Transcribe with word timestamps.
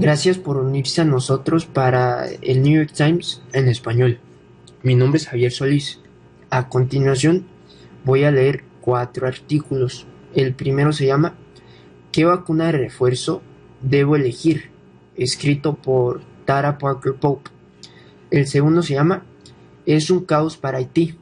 Gracias 0.00 0.38
por 0.38 0.58
unirse 0.58 1.00
a 1.00 1.04
nosotros 1.04 1.66
para 1.66 2.28
el 2.28 2.62
New 2.62 2.76
York 2.76 2.92
Times 2.94 3.42
en 3.52 3.66
español. 3.66 4.20
Mi 4.84 4.94
nombre 4.94 5.18
es 5.18 5.26
Javier 5.26 5.50
Solís. 5.50 5.98
A 6.50 6.68
continuación 6.68 7.48
voy 8.04 8.22
a 8.22 8.30
leer 8.30 8.62
cuatro 8.80 9.26
artículos. 9.26 10.06
El 10.36 10.54
primero 10.54 10.92
se 10.92 11.06
llama 11.06 11.34
¿Qué 12.12 12.24
vacuna 12.24 12.66
de 12.66 12.78
refuerzo 12.78 13.42
debo 13.82 14.14
elegir? 14.14 14.70
escrito 15.16 15.74
por 15.74 16.20
Tara 16.44 16.78
Parker 16.78 17.14
Pope. 17.14 17.50
El 18.30 18.46
segundo 18.46 18.84
se 18.84 18.94
llama 18.94 19.24
Es 19.84 20.10
un 20.12 20.24
caos 20.24 20.56
para 20.56 20.78
Haití. 20.78 21.16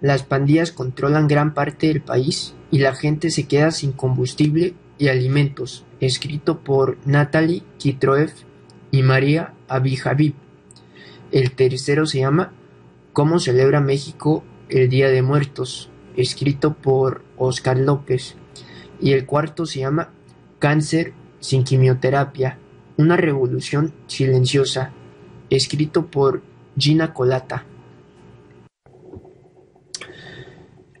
Las 0.00 0.22
pandillas 0.22 0.70
controlan 0.70 1.26
gran 1.26 1.52
parte 1.52 1.88
del 1.88 2.00
país 2.00 2.54
y 2.70 2.78
la 2.78 2.94
gente 2.94 3.30
se 3.30 3.48
queda 3.48 3.72
sin 3.72 3.90
combustible 3.90 4.76
y 5.00 5.08
alimentos, 5.08 5.86
escrito 5.98 6.60
por 6.60 6.98
Natalie 7.06 7.62
Kitroev 7.78 8.32
y 8.90 9.02
María 9.02 9.54
Abihabib. 9.66 10.34
El 11.32 11.52
tercero 11.52 12.04
se 12.04 12.18
llama 12.18 12.52
¿Cómo 13.14 13.40
celebra 13.40 13.80
México 13.80 14.44
el 14.68 14.90
Día 14.90 15.08
de 15.08 15.22
Muertos? 15.22 15.90
escrito 16.16 16.74
por 16.74 17.22
Oscar 17.38 17.78
López. 17.78 18.36
Y 19.00 19.12
el 19.12 19.24
cuarto 19.24 19.64
se 19.64 19.80
llama 19.80 20.10
Cáncer 20.58 21.14
sin 21.38 21.64
quimioterapia, 21.64 22.58
una 22.98 23.16
revolución 23.16 23.94
silenciosa, 24.06 24.92
escrito 25.48 26.08
por 26.08 26.42
Gina 26.76 27.14
Colata. 27.14 27.64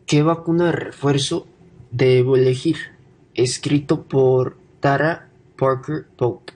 ¿Qué 0.06 0.22
vacuna 0.22 0.66
de 0.66 0.72
refuerzo 0.72 1.46
debo 1.90 2.36
elegir? 2.36 2.99
Escrito 3.42 4.02
por 4.02 4.58
Tara 4.80 5.30
Parker 5.56 6.04
Pope. 6.14 6.52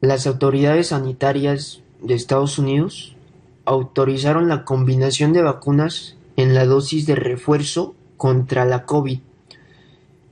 Las 0.00 0.28
autoridades 0.28 0.88
sanitarias 0.88 1.82
de 2.00 2.14
Estados 2.14 2.56
Unidos 2.56 3.16
autorizaron 3.64 4.46
la 4.46 4.64
combinación 4.64 5.32
de 5.32 5.42
vacunas 5.42 6.14
en 6.36 6.54
la 6.54 6.64
dosis 6.64 7.06
de 7.06 7.16
refuerzo 7.16 7.96
contra 8.16 8.64
la 8.64 8.86
COVID, 8.86 9.18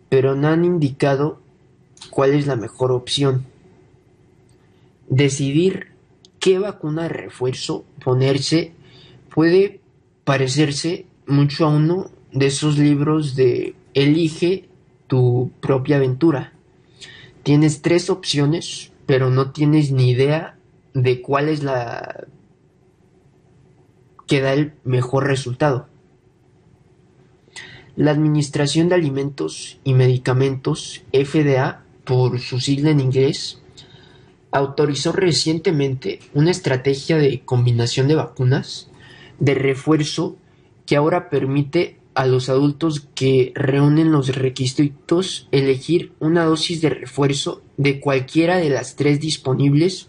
pero 0.08 0.36
no 0.36 0.46
han 0.46 0.64
indicado 0.64 1.40
cuál 2.10 2.34
es 2.34 2.46
la 2.46 2.54
mejor 2.54 2.92
opción. 2.92 3.46
Decidir 5.08 5.88
qué 6.38 6.60
vacuna 6.60 7.02
de 7.02 7.08
refuerzo 7.08 7.84
ponerse 8.04 8.74
puede 9.34 9.80
parecerse 10.22 11.04
mucho 11.26 11.66
a 11.66 11.70
uno 11.70 12.12
de 12.30 12.46
esos 12.46 12.78
libros 12.78 13.34
de 13.34 13.74
Elige 13.94 14.68
tu 15.06 15.50
propia 15.60 15.96
aventura. 15.96 16.52
Tienes 17.42 17.82
tres 17.82 18.10
opciones, 18.10 18.92
pero 19.06 19.30
no 19.30 19.52
tienes 19.52 19.90
ni 19.90 20.10
idea 20.10 20.58
de 20.94 21.22
cuál 21.22 21.48
es 21.48 21.62
la 21.62 22.26
que 24.26 24.40
da 24.40 24.52
el 24.52 24.74
mejor 24.84 25.26
resultado. 25.26 25.88
La 27.96 28.12
Administración 28.12 28.88
de 28.88 28.94
Alimentos 28.94 29.80
y 29.82 29.94
Medicamentos, 29.94 31.02
FDA, 31.12 31.82
por 32.04 32.38
su 32.38 32.60
sigla 32.60 32.90
en 32.90 33.00
inglés, 33.00 33.60
autorizó 34.52 35.12
recientemente 35.12 36.20
una 36.34 36.50
estrategia 36.50 37.18
de 37.18 37.40
combinación 37.40 38.08
de 38.08 38.14
vacunas 38.14 38.88
de 39.38 39.54
refuerzo 39.54 40.36
que 40.86 40.96
ahora 40.96 41.28
permite 41.28 41.97
a 42.18 42.26
los 42.26 42.48
adultos 42.48 43.06
que 43.14 43.52
reúnen 43.54 44.10
los 44.10 44.34
requisitos 44.34 45.46
elegir 45.52 46.14
una 46.18 46.44
dosis 46.46 46.80
de 46.80 46.90
refuerzo 46.90 47.62
de 47.76 48.00
cualquiera 48.00 48.56
de 48.56 48.70
las 48.70 48.96
tres 48.96 49.20
disponibles 49.20 50.08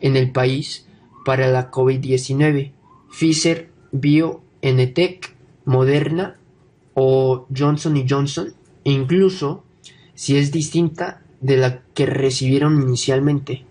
en 0.00 0.14
el 0.14 0.30
país 0.30 0.86
para 1.24 1.48
la 1.48 1.72
COVID-19, 1.72 2.70
Pfizer, 3.10 3.70
BioNTech, 3.90 5.34
Moderna 5.64 6.38
o 6.94 7.48
Johnson 7.52 8.06
Johnson, 8.08 8.54
incluso 8.84 9.64
si 10.14 10.36
es 10.36 10.52
distinta 10.52 11.24
de 11.40 11.56
la 11.56 11.82
que 11.92 12.06
recibieron 12.06 12.80
inicialmente. 12.80 13.64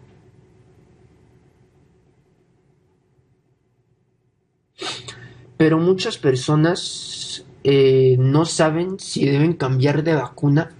Pero 5.55 5.77
muchas 5.77 6.17
personas 6.17 7.16
eh, 7.69 8.15
no 8.17 8.45
saben 8.45 8.97
si 8.97 9.25
deben 9.25 9.51
cambiar 9.51 10.05
de 10.05 10.15
vacuna 10.15 10.71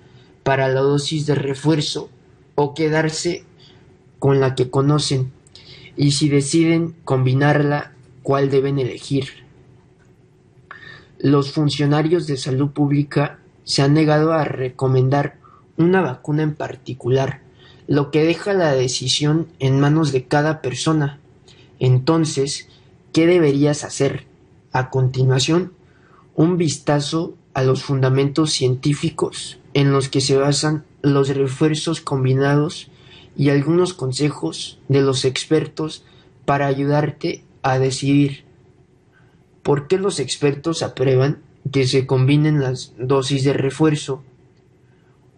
para 0.44 0.70
la 0.70 0.80
dosis 0.80 1.26
de 1.26 1.36
refuerzo 1.36 2.10
o 2.56 2.74
quedarse 2.74 3.44
con 4.20 4.40
la 4.40 4.56
que 4.56 4.70
conocen 4.70 5.34
y 5.98 6.12
si 6.12 6.30
deciden 6.30 6.96
combinarla, 7.04 7.92
cuál 8.24 8.50
deben 8.50 8.80
elegir. 8.80 9.26
Los 11.20 11.52
funcionarios 11.52 12.26
de 12.26 12.38
salud 12.38 12.70
pública 12.70 13.40
se 13.66 13.82
han 13.82 13.94
negado 13.94 14.32
a 14.32 14.46
recomendar 14.46 15.36
una 15.76 16.00
vacuna 16.00 16.44
en 16.44 16.56
particular, 16.56 17.42
lo 17.86 18.12
que 18.12 18.24
deja 18.24 18.54
la 18.54 18.72
decisión 18.72 19.48
en 19.60 19.82
manos 19.82 20.14
de 20.14 20.24
cada 20.24 20.62
persona. 20.62 21.20
Entonces, 21.80 22.70
¿qué 23.12 23.28
deberías 23.28 23.84
hacer? 23.84 24.26
A 24.72 24.90
continuación, 24.90 25.74
un 26.38 26.58
vistazo 26.58 27.36
a 27.56 27.64
los 27.64 27.84
fundamentos 27.84 28.52
científicos 28.54 29.58
en 29.74 29.92
los 29.92 30.08
que 30.08 30.22
se 30.22 30.38
basan 30.38 30.86
los 31.02 31.30
refuerzos 31.30 32.00
combinados 32.00 32.92
y 33.36 33.50
algunos 33.50 33.96
consejos 33.96 34.80
de 34.88 35.02
los 35.02 35.26
expertos 35.26 36.06
para 36.46 36.68
ayudarte 36.68 37.44
a 37.64 37.80
decidir. 37.80 38.44
¿Por 39.64 39.88
qué 39.88 39.98
los 39.98 40.20
expertos 40.20 40.84
aprueban 40.84 41.40
que 41.72 41.88
se 41.88 42.06
combinen 42.06 42.62
las 42.62 42.94
dosis 43.00 43.44
de 43.44 43.54
refuerzo? 43.54 44.22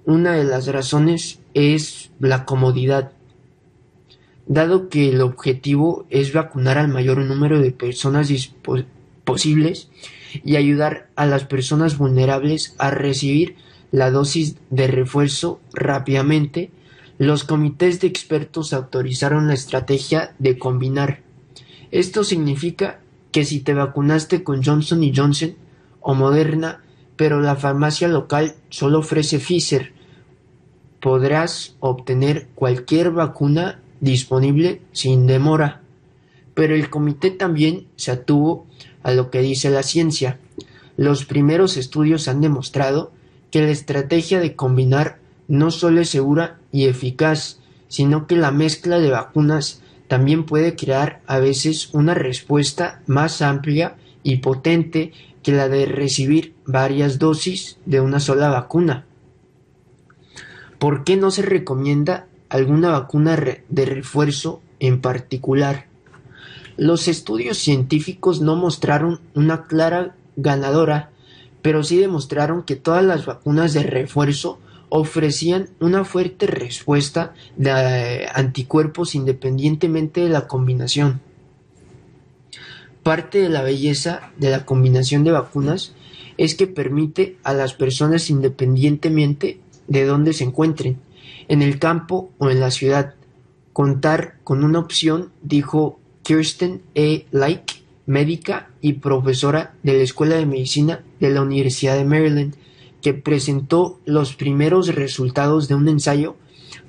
Una 0.03 0.33
de 0.33 0.43
las 0.43 0.67
razones 0.67 1.39
es 1.53 2.11
la 2.19 2.43
comodidad. 2.43 3.13
Dado 4.47 4.89
que 4.89 5.07
el 5.07 5.21
objetivo 5.21 6.05
es 6.09 6.33
vacunar 6.33 6.77
al 6.77 6.89
mayor 6.89 7.19
número 7.19 7.61
de 7.61 7.71
personas 7.71 8.29
posibles 9.23 9.89
y 10.44 10.56
ayudar 10.56 11.09
a 11.16 11.25
las 11.25 11.45
personas 11.45 11.97
vulnerables 11.97 12.75
a 12.78 12.91
recibir 12.91 13.56
la 13.91 14.12
dosis 14.12 14.56
de 14.69 14.88
refuerzo 14.88 15.59
rápidamente, 15.73 16.72
los 17.17 17.44
comités 17.44 18.00
de 18.00 18.07
expertos 18.07 18.73
autorizaron 18.73 19.47
la 19.47 19.53
estrategia 19.53 20.35
de 20.40 20.57
combinar. 20.57 21.22
Esto 21.91 22.23
significa 22.23 23.00
que 23.31 23.45
si 23.45 23.59
te 23.59 23.73
vacunaste 23.73 24.44
con 24.44 24.63
Johnson 24.63 25.01
Johnson 25.13 25.56
o 26.01 26.13
Moderna, 26.13 26.81
pero 27.16 27.41
la 27.41 27.56
farmacia 27.56 28.07
local 28.07 28.56
solo 28.69 29.00
ofrece 29.00 29.40
Pfizer, 29.40 29.91
podrás 31.01 31.75
obtener 31.79 32.47
cualquier 32.56 33.11
vacuna 33.11 33.79
disponible 34.00 34.81
sin 34.91 35.28
demora. 35.28 35.81
Pero 36.53 36.75
el 36.75 36.90
comité 36.90 37.31
también 37.31 37.88
se 37.96 38.11
atuvo 38.11 38.66
a 39.03 39.11
lo 39.11 39.29
que 39.29 39.41
dice 39.41 39.69
la 39.69 39.83
ciencia. 39.83 40.39
Los 40.97 41.25
primeros 41.25 41.77
estudios 41.77 42.27
han 42.27 42.41
demostrado 42.41 43.11
que 43.51 43.61
la 43.61 43.71
estrategia 43.71 44.39
de 44.39 44.55
combinar 44.55 45.19
no 45.47 45.71
solo 45.71 46.01
es 46.01 46.09
segura 46.09 46.59
y 46.71 46.85
eficaz, 46.85 47.59
sino 47.87 48.27
que 48.27 48.35
la 48.35 48.51
mezcla 48.51 48.99
de 48.99 49.09
vacunas 49.09 49.81
también 50.07 50.45
puede 50.45 50.75
crear 50.75 51.21
a 51.27 51.39
veces 51.39 51.89
una 51.93 52.13
respuesta 52.13 53.01
más 53.07 53.41
amplia 53.41 53.95
y 54.23 54.37
potente 54.37 55.11
que 55.43 55.51
la 55.51 55.69
de 55.69 55.85
recibir 55.85 56.53
varias 56.66 57.19
dosis 57.19 57.77
de 57.85 58.01
una 58.01 58.19
sola 58.19 58.49
vacuna. 58.49 59.05
¿Por 60.78 61.03
qué 61.03 61.17
no 61.17 61.31
se 61.31 61.41
recomienda 61.41 62.28
alguna 62.49 62.90
vacuna 62.90 63.37
de 63.69 63.85
refuerzo 63.85 64.61
en 64.79 65.02
particular? 65.02 65.89
Los 66.79 67.09
estudios 67.09 67.58
científicos 67.58 68.40
no 68.40 68.55
mostraron 68.55 69.20
una 69.35 69.66
clara 69.66 70.16
ganadora, 70.37 71.09
pero 71.61 71.84
sí 71.84 71.97
demostraron 71.97 72.64
que 72.64 72.78
todas 72.78 73.03
las 73.03 73.26
vacunas 73.26 73.73
de 73.73 73.84
refuerzo 73.84 74.59
ofrecían 74.87 75.72
una 75.81 76.05
fuerte 76.05 76.47
respuesta 76.47 77.34
de 77.58 77.70
eh, 77.72 78.28
anticuerpos 78.34 79.14
independientemente 79.14 80.22
de 80.22 80.29
la 80.29 80.47
combinación. 80.47 81.20
Parte 83.03 83.41
de 83.41 83.49
la 83.49 83.61
belleza 83.61 84.31
de 84.37 84.49
la 84.49 84.66
combinación 84.66 85.26
de 85.26 85.31
vacunas 85.31 85.93
es 86.37 86.55
que 86.55 86.67
permite 86.67 87.35
a 87.43 87.53
las 87.53 87.73
personas 87.73 88.29
independientemente 88.29 89.59
de 89.90 90.05
dónde 90.05 90.31
se 90.31 90.46
encuentren, 90.46 90.97
en 91.49 91.61
el 91.61 91.78
campo 91.78 92.31
o 92.37 92.49
en 92.49 92.61
la 92.61 92.72
ciudad, 92.72 93.16
contar 93.73 94.35
con 94.46 94.64
una 94.64 94.79
opción, 94.79 95.34
dijo 95.41 95.98
Kirsten 96.29 96.84
E. 96.93 97.26
Like, 97.31 97.81
médica 98.05 98.70
y 98.81 98.93
profesora 98.93 99.73
de 99.81 99.93
la 99.93 100.03
Escuela 100.03 100.35
de 100.35 100.46
Medicina 100.46 101.03
de 101.20 101.31
la 101.31 101.41
Universidad 101.41 101.97
de 101.97 102.05
Maryland, 102.05 102.53
que 103.02 103.16
presentó 103.16 103.99
los 104.05 104.35
primeros 104.35 104.93
resultados 104.93 105.67
de 105.67 105.73
un 105.73 105.90
ensayo 105.90 106.35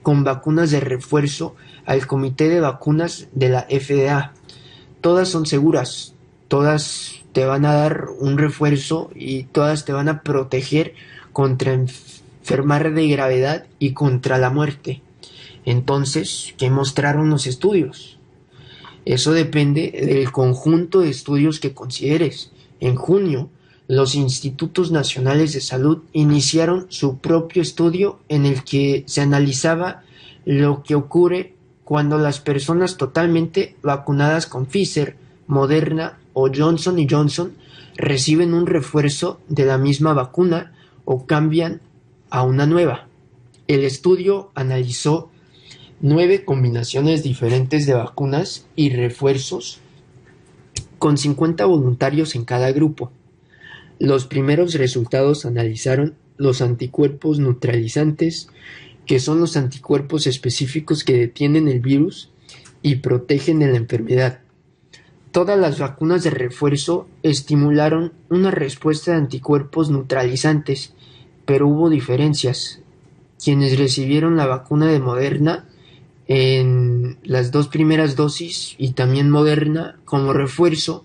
con 0.02 0.25
vacunas 0.25 0.70
de 0.70 0.81
refuerzo 0.81 1.56
al 1.87 2.06
Comité 2.06 2.50
de 2.50 2.60
Vacunas 2.60 3.28
de 3.32 3.48
la 3.48 3.62
FDA. 3.62 4.34
Todas 5.00 5.31
son 5.31 5.46
seguras, 5.46 6.12
todas 6.48 7.22
te 7.32 7.46
van 7.46 7.64
a 7.64 7.72
dar 7.72 8.08
un 8.19 8.37
refuerzo 8.37 9.10
y 9.14 9.44
todas 9.44 9.87
te 9.87 9.94
van 9.94 10.10
a 10.10 10.20
proteger 10.20 10.92
contra 11.32 11.72
enfermar 11.72 12.92
de 12.92 13.08
gravedad 13.08 13.64
y 13.78 13.94
contra 13.94 14.37
la 14.37 14.50
muerte. 14.50 15.00
Entonces, 15.64 16.52
¿qué 16.58 16.69
mostraron 16.69 17.31
los 17.31 17.46
estudios? 17.46 18.19
Eso 19.05 19.32
depende 19.32 19.91
del 19.91 20.31
conjunto 20.31 21.00
de 21.00 21.11
estudios 21.11 21.61
que 21.61 21.75
consideres. 21.75 22.50
En 22.81 22.97
junio, 22.97 23.50
los 23.88 24.14
institutos 24.14 24.91
nacionales 24.93 25.52
de 25.52 25.61
salud 25.61 26.02
iniciaron 26.12 26.87
su 26.91 27.19
propio 27.19 27.62
estudio 27.62 28.20
en 28.29 28.47
el 28.47 28.62
que 28.62 29.05
se 29.06 29.20
analizaba 29.20 30.02
lo 30.44 30.82
que 30.82 30.94
ocurre 30.94 31.55
cuando 31.85 32.19
las 32.19 32.38
personas 32.38 32.97
totalmente 32.97 33.75
vacunadas 33.82 34.47
con 34.47 34.67
Pfizer, 34.67 35.17
Moderna 35.49 36.19
o 36.35 36.49
Johnson 36.55 37.05
Johnson 37.11 37.52
reciben 37.97 38.55
un 38.55 38.67
refuerzo 38.67 39.41
de 39.49 39.64
la 39.64 39.76
misma 39.76 40.12
vacuna 40.14 40.73
o 41.05 41.26
cambian 41.26 41.81
a 42.31 42.44
una 42.44 42.67
nueva. 42.67 43.08
El 43.67 43.85
estudio 43.85 44.52
analizó 44.55 45.31
nueve 46.00 46.47
combinaciones 46.47 47.23
diferentes 47.23 47.87
de 47.87 47.93
vacunas 47.93 48.67
y 48.75 48.91
refuerzos 48.91 49.81
con 50.99 51.19
50 51.19 51.67
voluntarios 51.67 52.35
en 52.35 52.44
cada 52.44 52.73
grupo. 52.73 53.12
Los 53.99 54.26
primeros 54.26 54.75
resultados 54.75 55.44
analizaron 55.44 56.14
los 56.38 56.62
anticuerpos 56.62 57.38
neutralizantes, 57.38 58.49
que 59.05 59.20
son 59.20 59.41
los 59.41 59.58
anticuerpos 59.58 60.26
específicos 60.26 61.05
que 61.05 61.12
detienen 61.12 61.69
el 61.69 61.81
virus 61.81 62.31
y 62.81 62.97
protegen 62.97 63.58
de 63.58 63.69
la 63.69 63.76
enfermedad. 63.76 64.41
Todas 65.32 65.58
las 65.58 65.79
vacunas 65.79 66.25
de 66.25 66.31
refuerzo 66.31 67.08
estimularon 67.23 68.14
una 68.31 68.50
respuesta 68.50 69.12
de 69.12 69.19
anticuerpos 69.19 69.91
neutralizantes, 69.91 70.94
pero 71.44 71.69
hubo 71.69 71.91
diferencias. 71.91 72.81
Quienes 73.43 73.79
recibieron 73.79 74.37
la 74.37 74.47
vacuna 74.47 74.87
de 74.87 74.99
Moderna 74.99 75.67
en 76.32 77.18
las 77.24 77.50
dos 77.50 77.66
primeras 77.66 78.14
dosis 78.14 78.76
y 78.78 78.92
también 78.92 79.30
Moderna 79.30 79.98
como 80.04 80.32
refuerzo 80.32 81.04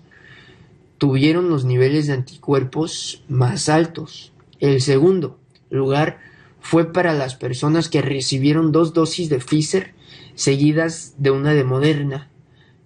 tuvieron 0.98 1.48
los 1.48 1.64
niveles 1.64 2.06
de 2.06 2.12
anticuerpos 2.12 3.24
más 3.28 3.68
altos. 3.68 4.32
El 4.60 4.80
segundo 4.80 5.36
lugar 5.68 6.20
fue 6.60 6.92
para 6.92 7.12
las 7.12 7.34
personas 7.34 7.88
que 7.88 8.02
recibieron 8.02 8.70
dos 8.70 8.94
dosis 8.94 9.28
de 9.28 9.38
Pfizer 9.38 9.94
seguidas 10.36 11.14
de 11.18 11.32
una 11.32 11.54
de 11.54 11.64
Moderna. 11.64 12.30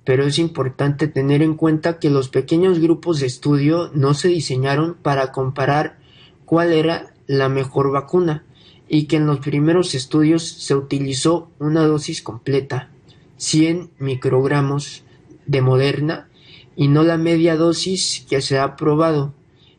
Pero 0.05 0.25
es 0.25 0.39
importante 0.39 1.09
tener 1.09 1.43
en 1.43 1.57
cuenta 1.57 1.99
que 1.99 2.09
los 2.09 2.31
pequeños 2.31 2.79
grupos 2.79 3.21
de 3.21 3.27
estudio 3.27 3.91
no 3.93 4.15
se 4.15 4.29
diseñaron 4.29 4.95
para 4.95 5.31
comparar 5.31 5.99
cuál 6.47 6.73
era 6.73 7.13
la 7.27 7.51
mejor 7.51 7.93
vacuna 7.93 8.47
y 8.93 9.05
que 9.05 9.17
en 9.17 9.27
los 9.27 9.39
primeros 9.39 9.95
estudios 9.95 10.43
se 10.43 10.75
utilizó 10.75 11.49
una 11.61 11.87
dosis 11.87 12.23
completa, 12.23 12.91
100 13.37 13.89
microgramos 14.01 15.05
de 15.47 15.63
Moderna 15.63 16.29
y 16.75 16.89
no 16.89 17.05
la 17.05 17.17
media 17.17 17.55
dosis 17.55 18.27
que 18.29 18.41
se 18.41 18.59
ha 18.59 18.75
probado. 18.75 19.33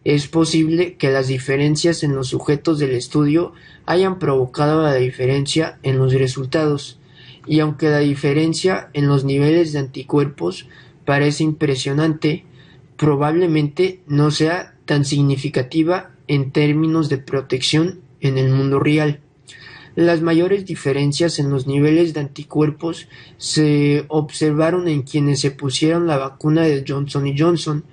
Es 0.05 0.29
posible 0.29 0.95
que 0.95 1.11
las 1.11 1.27
diferencias 1.27 2.03
en 2.03 2.15
los 2.15 2.29
sujetos 2.29 2.79
del 2.79 2.91
estudio 2.91 3.51
hayan 3.85 4.17
provocado 4.17 4.81
la 4.81 4.95
diferencia 4.95 5.77
en 5.83 5.97
los 5.97 6.13
resultados, 6.13 6.97
y 7.45 7.59
aunque 7.59 7.89
la 7.89 7.99
diferencia 7.99 8.89
en 8.93 9.07
los 9.07 9.25
niveles 9.25 9.73
de 9.73 9.79
anticuerpos 9.79 10.67
parece 11.03 11.43
impresionante, 11.43 12.45
probablemente 12.95 13.99
no 14.07 14.31
sea 14.31 14.75
tan 14.85 15.03
significativa 15.03 16.11
en 16.27 16.51
términos 16.51 17.09
de 17.09 17.17
protección 17.17 17.99
en 18.21 18.37
el 18.37 18.51
mundo 18.51 18.79
real. 18.79 19.19
Las 19.95 20.21
mayores 20.21 20.65
diferencias 20.65 21.37
en 21.39 21.49
los 21.49 21.67
niveles 21.67 22.13
de 22.13 22.21
anticuerpos 22.21 23.09
se 23.37 24.05
observaron 24.07 24.87
en 24.87 25.01
quienes 25.01 25.41
se 25.41 25.51
pusieron 25.51 26.07
la 26.07 26.17
vacuna 26.17 26.61
de 26.61 26.85
Johnson 26.87 27.33
Johnson, 27.37 27.83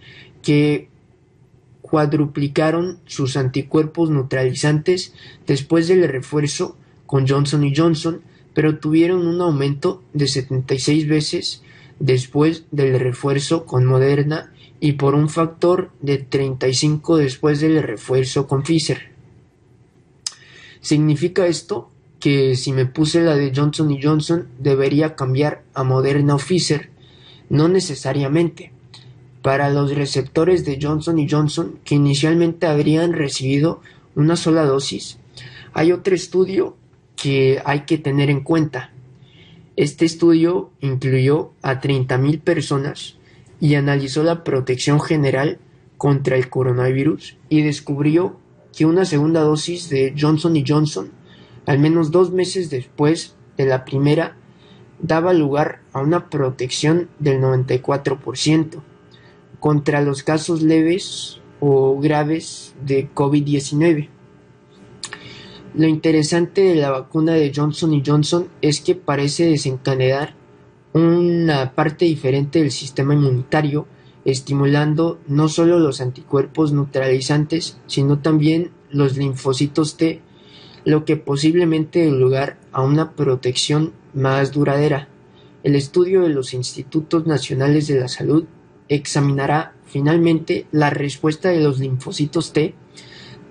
que 0.42 0.88
cuadruplicaron 1.82 3.00
sus 3.06 3.36
anticuerpos 3.36 4.10
neutralizantes 4.10 5.14
después 5.46 5.88
del 5.88 6.06
refuerzo 6.06 6.76
con 7.06 7.26
Johnson 7.26 7.72
Johnson, 7.74 8.20
pero 8.54 8.78
tuvieron 8.78 9.26
un 9.26 9.40
aumento 9.40 10.02
de 10.12 10.28
76 10.28 11.08
veces 11.08 11.62
después 11.98 12.64
del 12.70 13.00
refuerzo 13.00 13.66
con 13.66 13.84
Moderna 13.86 14.52
y 14.78 14.92
por 14.92 15.14
un 15.14 15.28
factor 15.28 15.90
de 16.00 16.18
35 16.18 17.16
después 17.16 17.60
del 17.60 17.82
refuerzo 17.82 18.46
con 18.46 18.62
Pfizer. 18.62 19.17
¿Significa 20.88 21.46
esto 21.46 21.90
que 22.18 22.56
si 22.56 22.72
me 22.72 22.86
puse 22.86 23.20
la 23.20 23.36
de 23.36 23.52
Johnson 23.54 23.94
Johnson 24.02 24.48
debería 24.58 25.16
cambiar 25.16 25.62
a 25.74 25.84
Moderna 25.84 26.36
o 26.36 26.38
Pfizer? 26.38 26.88
No 27.50 27.68
necesariamente. 27.68 28.72
Para 29.42 29.68
los 29.68 29.94
receptores 29.94 30.64
de 30.64 30.78
Johnson 30.80 31.28
Johnson 31.28 31.78
que 31.84 31.96
inicialmente 31.96 32.66
habrían 32.66 33.12
recibido 33.12 33.82
una 34.14 34.34
sola 34.34 34.64
dosis, 34.64 35.18
hay 35.74 35.92
otro 35.92 36.14
estudio 36.14 36.74
que 37.16 37.60
hay 37.66 37.80
que 37.80 37.98
tener 37.98 38.30
en 38.30 38.40
cuenta. 38.40 38.90
Este 39.76 40.06
estudio 40.06 40.70
incluyó 40.80 41.50
a 41.60 41.82
30.000 41.82 42.40
personas 42.40 43.16
y 43.60 43.74
analizó 43.74 44.22
la 44.22 44.42
protección 44.42 45.02
general 45.02 45.58
contra 45.98 46.38
el 46.38 46.48
coronavirus 46.48 47.36
y 47.50 47.60
descubrió 47.60 48.38
que 48.78 48.86
una 48.86 49.04
segunda 49.04 49.40
dosis 49.40 49.88
de 49.88 50.14
Johnson 50.16 50.54
Johnson, 50.64 51.10
al 51.66 51.80
menos 51.80 52.12
dos 52.12 52.30
meses 52.30 52.70
después 52.70 53.34
de 53.56 53.66
la 53.66 53.84
primera, 53.84 54.36
daba 55.00 55.32
lugar 55.32 55.80
a 55.92 56.00
una 56.00 56.30
protección 56.30 57.08
del 57.18 57.40
94% 57.40 58.80
contra 59.58 60.00
los 60.00 60.22
casos 60.22 60.62
leves 60.62 61.40
o 61.58 61.98
graves 61.98 62.76
de 62.80 63.12
COVID-19. 63.12 64.10
Lo 65.74 65.88
interesante 65.88 66.60
de 66.60 66.76
la 66.76 66.92
vacuna 66.92 67.32
de 67.32 67.50
Johnson 67.52 68.00
Johnson 68.06 68.46
es 68.62 68.80
que 68.80 68.94
parece 68.94 69.46
desencadenar 69.46 70.36
una 70.92 71.74
parte 71.74 72.04
diferente 72.04 72.60
del 72.60 72.70
sistema 72.70 73.14
inmunitario 73.14 73.88
estimulando 74.30 75.18
no 75.26 75.48
solo 75.48 75.78
los 75.78 76.02
anticuerpos 76.02 76.72
neutralizantes, 76.72 77.78
sino 77.86 78.18
también 78.18 78.72
los 78.90 79.16
linfocitos 79.16 79.96
T, 79.96 80.20
lo 80.84 81.06
que 81.06 81.16
posiblemente 81.16 82.00
dé 82.00 82.10
lugar 82.10 82.58
a 82.70 82.82
una 82.82 83.12
protección 83.12 83.94
más 84.12 84.52
duradera. 84.52 85.08
El 85.62 85.74
estudio 85.74 86.22
de 86.22 86.28
los 86.28 86.52
Institutos 86.52 87.26
Nacionales 87.26 87.86
de 87.86 88.00
la 88.00 88.08
Salud 88.08 88.44
examinará 88.88 89.74
finalmente 89.86 90.66
la 90.72 90.90
respuesta 90.90 91.48
de 91.48 91.60
los 91.60 91.78
linfocitos 91.78 92.52
T 92.52 92.74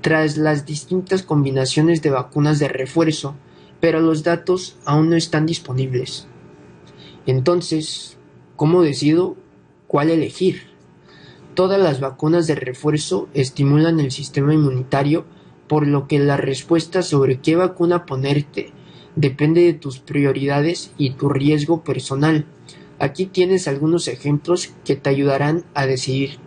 tras 0.02 0.38
las 0.38 0.68
distintas 0.68 1.24
combinaciones 1.24 2.04
de 2.04 2.12
vacunas 2.12 2.60
de 2.60 2.68
refuerzo, 2.68 3.34
pero 3.80 4.00
los 4.00 4.24
datos 4.24 4.78
aún 4.86 5.10
no 5.10 5.16
están 5.16 5.48
disponibles. 5.48 6.28
Entonces, 7.26 8.18
¿cómo 8.56 8.84
decido 8.84 9.38
cuál 9.88 10.10
elegir. 10.10 10.64
Todas 11.56 11.80
las 11.80 12.00
vacunas 12.00 12.46
de 12.46 12.56
refuerzo 12.56 13.30
estimulan 13.34 14.00
el 14.00 14.12
sistema 14.12 14.54
inmunitario, 14.54 15.26
por 15.68 15.88
lo 15.88 16.08
que 16.08 16.20
la 16.20 16.38
respuesta 16.38 17.02
sobre 17.02 17.40
qué 17.40 17.56
vacuna 17.56 18.06
ponerte 18.06 18.72
depende 19.16 19.62
de 19.62 19.74
tus 19.74 20.00
prioridades 20.00 20.92
y 20.98 21.12
tu 21.12 21.30
riesgo 21.30 21.84
personal. 21.84 22.46
Aquí 23.00 23.26
tienes 23.26 23.68
algunos 23.68 24.08
ejemplos 24.08 24.74
que 24.86 24.96
te 24.96 25.10
ayudarán 25.10 25.66
a 25.74 25.88
decidir. 25.88 26.38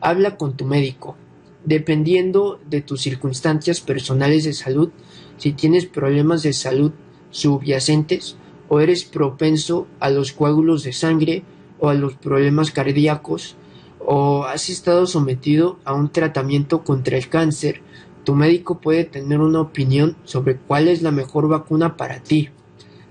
Habla 0.00 0.36
con 0.36 0.56
tu 0.56 0.64
médico. 0.64 1.16
Dependiendo 1.64 2.60
de 2.70 2.80
tus 2.80 3.02
circunstancias 3.02 3.80
personales 3.80 4.44
de 4.44 4.52
salud, 4.52 4.90
si 5.36 5.52
tienes 5.52 5.86
problemas 5.86 6.42
de 6.42 6.52
salud 6.52 6.92
subyacentes 7.30 8.36
o 8.68 8.80
eres 8.80 9.04
propenso 9.04 9.86
a 9.98 10.10
los 10.10 10.32
coágulos 10.32 10.84
de 10.84 10.92
sangre 10.92 11.42
o 11.80 11.88
a 11.88 11.94
los 11.94 12.14
problemas 12.14 12.70
cardíacos 12.70 13.56
o 14.00 14.44
has 14.44 14.70
estado 14.70 15.06
sometido 15.06 15.78
a 15.84 15.94
un 15.94 16.10
tratamiento 16.10 16.82
contra 16.84 17.16
el 17.16 17.28
cáncer, 17.28 17.82
tu 18.24 18.34
médico 18.34 18.80
puede 18.80 19.04
tener 19.04 19.40
una 19.40 19.60
opinión 19.60 20.16
sobre 20.24 20.56
cuál 20.56 20.88
es 20.88 21.02
la 21.02 21.10
mejor 21.10 21.48
vacuna 21.48 21.96
para 21.96 22.22
ti. 22.22 22.50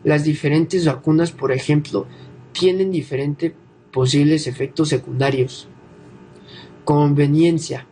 Las 0.03 0.23
diferentes 0.23 0.85
vacunas, 0.85 1.31
por 1.31 1.51
ejemplo, 1.51 2.05
tienen 2.51 2.91
diferentes 2.91 3.53
posibles 3.91 4.47
efectos 4.47 4.89
secundarios. 4.89 5.67
Conveniencia. 6.83 7.87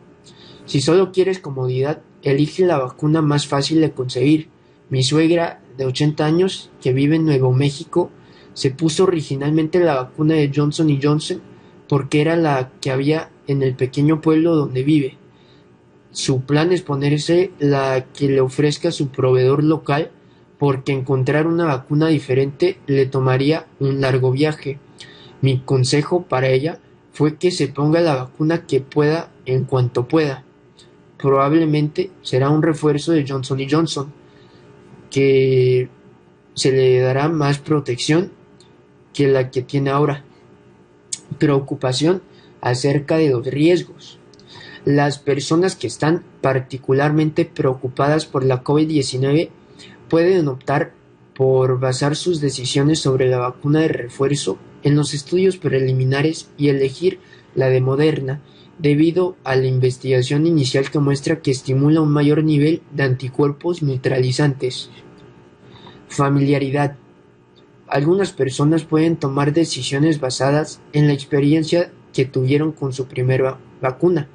Si 0.66 0.82
solo 0.82 1.12
quieres 1.12 1.40
comodidad, 1.40 2.02
elige 2.24 2.66
la 2.66 2.78
vacuna 2.78 3.22
más 3.22 3.48
fácil 3.48 3.82
de 3.82 3.92
conseguir, 3.92 4.50
Mi 4.88 5.02
suegra, 5.02 5.64
de 5.78 5.86
80 5.86 6.24
años, 6.24 6.70
que 6.80 6.94
vive 6.94 7.16
en 7.16 7.26
Nuevo 7.26 7.52
México, 7.52 8.12
se 8.56 8.72
puso 8.72 9.04
originalmente 9.04 9.80
la 9.80 9.96
vacuna 9.96 10.34
de 10.34 10.52
Johnson 10.54 10.98
Johnson 11.02 11.42
porque 11.88 12.22
era 12.22 12.36
la 12.36 12.72
que 12.82 12.90
había 12.90 13.30
en 13.48 13.62
el 13.62 13.76
pequeño 13.76 14.22
pueblo 14.22 14.56
donde 14.56 14.82
vive. 14.82 15.18
Su 16.12 16.42
plan 16.42 16.72
es 16.72 16.82
ponerse 16.82 17.52
la 17.60 18.06
que 18.14 18.30
le 18.30 18.40
ofrezca 18.42 18.92
su 18.92 19.10
proveedor 19.10 19.64
local 19.64 20.12
porque 20.58 20.94
encontrar 20.94 21.48
una 21.48 21.66
vacuna 21.66 22.08
diferente 22.08 22.80
le 22.88 23.06
tomaría 23.06 23.68
un 23.80 24.00
largo 24.00 24.32
viaje. 24.32 24.80
Mi 25.42 25.60
consejo 25.60 26.24
para 26.24 26.48
ella 26.48 26.80
fue 27.12 27.36
que 27.36 27.52
se 27.52 27.68
ponga 27.68 28.00
la 28.00 28.16
vacuna 28.16 28.66
que 28.66 28.80
pueda 28.80 29.32
en 29.46 29.66
cuanto 29.66 30.08
pueda. 30.08 30.46
Probablemente 31.18 32.10
será 32.22 32.50
un 32.50 32.64
refuerzo 32.64 33.12
de 33.12 33.26
Johnson 33.28 33.60
Johnson, 33.70 34.14
que 35.12 35.90
se 36.54 36.72
le 36.72 37.00
dará 37.00 37.28
más 37.28 37.60
protección 37.60 38.32
que 39.16 39.28
la 39.28 39.50
que 39.50 39.62
tiene 39.62 39.90
ahora. 39.90 40.24
Preocupación 41.40 42.22
acerca 42.62 43.18
de 43.18 43.30
los 43.30 43.46
riesgos. 43.48 44.20
Las 44.84 45.18
personas 45.18 45.76
que 45.76 45.88
están 45.88 46.24
particularmente 46.42 47.46
preocupadas 47.46 48.26
por 48.26 48.46
la 48.46 48.64
COVID-19 48.64 49.50
pueden 50.10 50.48
optar 50.48 50.94
por 51.34 51.80
basar 51.80 52.16
sus 52.16 52.40
decisiones 52.40 53.00
sobre 53.00 53.28
la 53.28 53.40
vacuna 53.40 53.82
de 53.82 53.88
refuerzo 53.88 54.58
en 54.84 54.96
los 54.96 55.14
estudios 55.14 55.58
preliminares 55.58 56.50
y 56.58 56.70
elegir 56.70 57.20
la 57.56 57.68
de 57.68 57.82
Moderna, 57.82 58.42
debido 58.78 59.36
a 59.44 59.56
la 59.56 59.68
investigación 59.68 60.46
inicial 60.46 60.92
que 60.92 61.00
muestra 61.00 61.42
que 61.42 61.52
estimula 61.52 62.02
un 62.02 62.12
mayor 62.12 62.44
nivel 62.44 62.82
de 62.92 63.04
anticuerpos 63.04 63.82
neutralizantes. 63.82 64.90
Familiaridad. 66.08 66.98
Algunas 67.88 68.32
personas 68.32 68.84
pueden 68.84 69.16
tomar 69.16 69.54
decisiones 69.54 70.20
basadas 70.20 70.82
en 70.94 71.08
la 71.08 71.14
experiencia 71.14 71.92
que 72.14 72.26
tuvieron 72.26 72.72
con 72.72 72.94
su 72.94 73.06
primera 73.06 73.60
vacuna. 73.82 74.28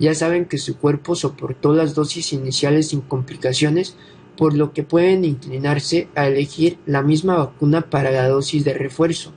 Ya 0.00 0.14
saben 0.14 0.46
que 0.46 0.58
su 0.58 0.78
cuerpo 0.78 1.14
soportó 1.14 1.72
las 1.72 1.94
dosis 1.94 2.32
iniciales 2.32 2.88
sin 2.88 3.00
complicaciones, 3.00 3.96
por 4.36 4.54
lo 4.54 4.72
que 4.72 4.84
pueden 4.84 5.24
inclinarse 5.24 6.08
a 6.14 6.28
elegir 6.28 6.78
la 6.86 7.02
misma 7.02 7.36
vacuna 7.36 7.82
para 7.82 8.10
la 8.10 8.28
dosis 8.28 8.64
de 8.64 8.74
refuerzo. 8.74 9.32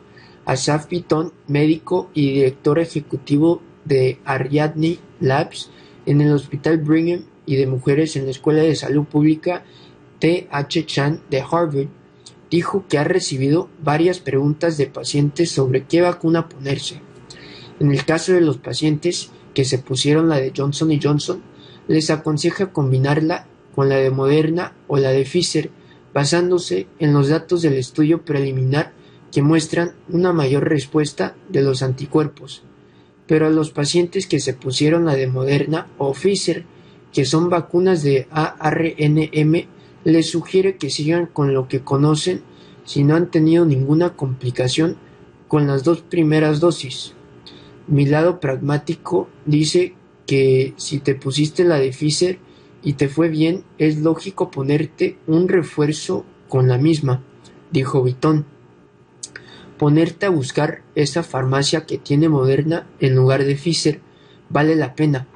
Asaf 0.46 0.86
Piton, 0.88 1.34
médico 1.48 2.10
y 2.14 2.32
director 2.34 2.80
ejecutivo 2.80 3.62
de 3.86 4.20
Ariadne 4.26 5.00
Labs 5.20 5.70
en 6.06 6.22
el 6.22 6.32
Hospital 6.32 6.78
Brigham 6.78 7.26
y 7.46 7.56
de 7.56 7.68
Mujeres 7.68 8.16
en 8.16 8.26
la 8.26 8.32
Escuela 8.32 8.62
de 8.62 8.76
Salud 8.76 9.06
Pública 9.06 9.64
T. 10.20 10.48
H. 10.52 10.86
Chan 10.86 11.22
de 11.30 11.42
Harvard, 11.42 11.88
dijo 12.52 12.86
que 12.90 12.98
ha 12.98 13.06
recibido 13.06 13.70
varias 13.82 14.20
preguntas 14.20 14.78
de 14.78 14.86
pacientes 14.86 15.50
sobre 15.50 15.86
qué 15.86 16.02
vacuna 16.02 16.50
ponerse. 16.50 17.02
En 17.80 17.92
el 17.92 18.06
caso 18.06 18.34
de 18.34 18.42
los 18.42 18.58
pacientes 18.58 19.32
que 19.56 19.66
se 19.66 19.80
pusieron 19.80 20.30
la 20.30 20.38
de 20.38 20.54
Johnson 20.56 20.92
Johnson, 21.02 21.42
les 21.88 22.10
aconseja 22.10 22.72
combinarla 22.74 23.48
con 23.74 23.90
la 23.90 23.96
de 23.96 24.12
Moderna 24.12 24.74
o 24.88 24.98
la 24.98 25.10
de 25.10 25.24
Pfizer, 25.24 25.72
basándose 26.14 26.88
en 27.00 27.14
los 27.14 27.30
datos 27.30 27.62
del 27.62 27.74
estudio 27.74 28.24
preliminar 28.24 28.92
que 29.32 29.42
muestran 29.42 29.94
una 30.10 30.34
mayor 30.34 30.68
respuesta 30.68 31.36
de 31.48 31.62
los 31.62 31.82
anticuerpos. 31.82 32.64
Pero 33.28 33.48
a 33.48 33.50
los 33.50 33.72
pacientes 33.72 34.28
que 34.28 34.42
se 34.42 34.54
pusieron 34.54 35.06
la 35.06 35.16
de 35.16 35.28
Moderna 35.28 35.88
o 35.98 36.12
Pfizer, 36.12 36.66
que 37.14 37.24
son 37.24 37.50
vacunas 37.50 38.04
de 38.04 38.28
ARNM, 38.30 39.68
les 40.04 40.30
sugiere 40.30 40.78
que 40.78 40.90
sigan 40.90 41.26
con 41.28 41.54
lo 41.54 41.68
que 41.68 41.82
conocen 41.82 42.42
si 42.86 43.04
no 43.04 43.16
han 43.16 43.30
tenido 43.30 43.66
ninguna 43.66 44.16
complicación 44.16 44.98
con 45.48 45.68
las 45.68 45.84
dos 45.84 46.02
primeras 46.02 46.60
dosis. 46.60 47.14
Mi 47.88 48.06
lado 48.06 48.40
pragmático 48.40 49.30
dice 49.46 49.96
que 50.26 50.74
si 50.78 51.00
te 51.00 51.16
pusiste 51.16 51.64
la 51.64 51.78
de 51.78 51.90
Pfizer 51.90 52.40
y 52.84 52.94
te 52.94 53.08
fue 53.08 53.30
bien, 53.30 53.64
es 53.78 53.98
lógico 54.00 54.50
ponerte 54.50 55.18
un 55.28 55.48
refuerzo 55.48 56.26
con 56.48 56.68
la 56.68 56.78
misma, 56.78 57.24
dijo 57.72 58.02
Vitón. 58.04 58.46
Ponerte 59.78 60.26
a 60.26 60.30
buscar 60.30 60.84
esa 60.96 61.24
farmacia 61.24 61.86
que 61.86 61.98
tiene 61.98 62.30
Moderna 62.30 62.88
en 63.00 63.16
lugar 63.16 63.44
de 63.44 63.56
Pfizer 63.56 64.00
vale 64.50 64.76
la 64.76 64.96
pena. 64.96 65.28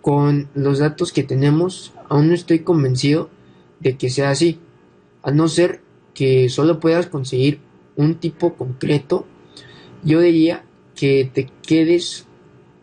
Con 0.00 0.48
los 0.54 0.78
datos 0.78 1.12
que 1.12 1.22
tenemos, 1.22 1.92
aún 2.08 2.28
no 2.28 2.34
estoy 2.34 2.60
convencido 2.60 3.30
de 3.82 3.96
que 3.96 4.10
sea 4.10 4.30
así, 4.30 4.58
a 5.22 5.30
no 5.30 5.48
ser 5.48 5.80
que 6.14 6.48
solo 6.48 6.80
puedas 6.80 7.06
conseguir 7.06 7.60
un 7.96 8.16
tipo 8.16 8.54
concreto, 8.54 9.26
yo 10.04 10.20
diría 10.20 10.64
que 10.94 11.28
te 11.32 11.48
quedes 11.66 12.26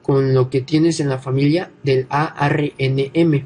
con 0.02 0.34
lo 0.34 0.50
que 0.50 0.62
tienes 0.62 1.00
en 1.00 1.10
la 1.10 1.20
familia 1.20 1.72
del 1.84 2.08
ARNM. 2.10 3.46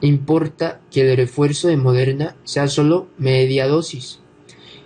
Importa 0.00 0.80
que 0.90 1.02
el 1.02 1.16
refuerzo 1.16 1.68
de 1.68 1.76
Moderna 1.76 2.36
sea 2.44 2.68
solo 2.68 3.08
media 3.18 3.66
dosis. 3.66 4.20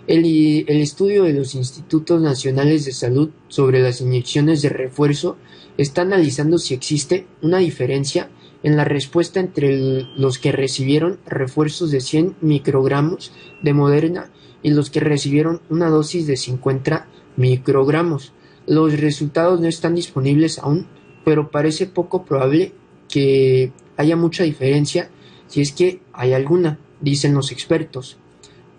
El, 0.07 0.25
el, 0.25 0.81
estudio 0.81 1.23
de 1.23 1.33
los 1.33 1.55
Institutos 1.55 2.21
Nacionales 2.21 2.83
de 2.83 2.91
Salud 2.91 3.29
sobre 3.47 3.81
las 3.81 4.01
inyecciones 4.01 4.61
de 4.61 4.69
refuerzo 4.69 5.37
está 5.77 6.01
analizando 6.01 6.57
si 6.57 6.73
existe 6.73 7.25
una 7.41 7.59
diferencia 7.59 8.29
en 8.63 8.77
la 8.77 8.85
respuesta 8.85 9.41
entre 9.41 10.07
los 10.15 10.39
que 10.39 10.53
recibieron 10.53 11.19
refuerzos 11.25 11.91
de 11.91 11.99
100 11.99 12.37
microgramos 12.41 13.33
de 13.61 13.73
Moderna 13.73 14.31
y 14.63 14.71
los 14.71 14.89
que 14.89 15.01
recibieron 15.01 15.61
una 15.69 15.89
dosis 15.89 16.25
de 16.25 16.37
50 16.37 17.07
microgramos. 17.35 18.31
Los 18.65 18.97
resultados 18.99 19.59
no 19.59 19.67
están 19.67 19.95
disponibles 19.95 20.59
aún, 20.59 20.87
pero 21.25 21.51
parece 21.51 21.85
poco 21.85 22.23
probable 22.23 22.73
que 23.09 23.73
haya 23.97 24.15
mucha 24.15 24.43
diferencia 24.43 25.09
si 25.47 25.61
es 25.61 25.73
que 25.73 26.01
hay 26.13 26.33
alguna, 26.33 26.79
dicen 27.01 27.33
los 27.33 27.51
expertos. 27.51 28.17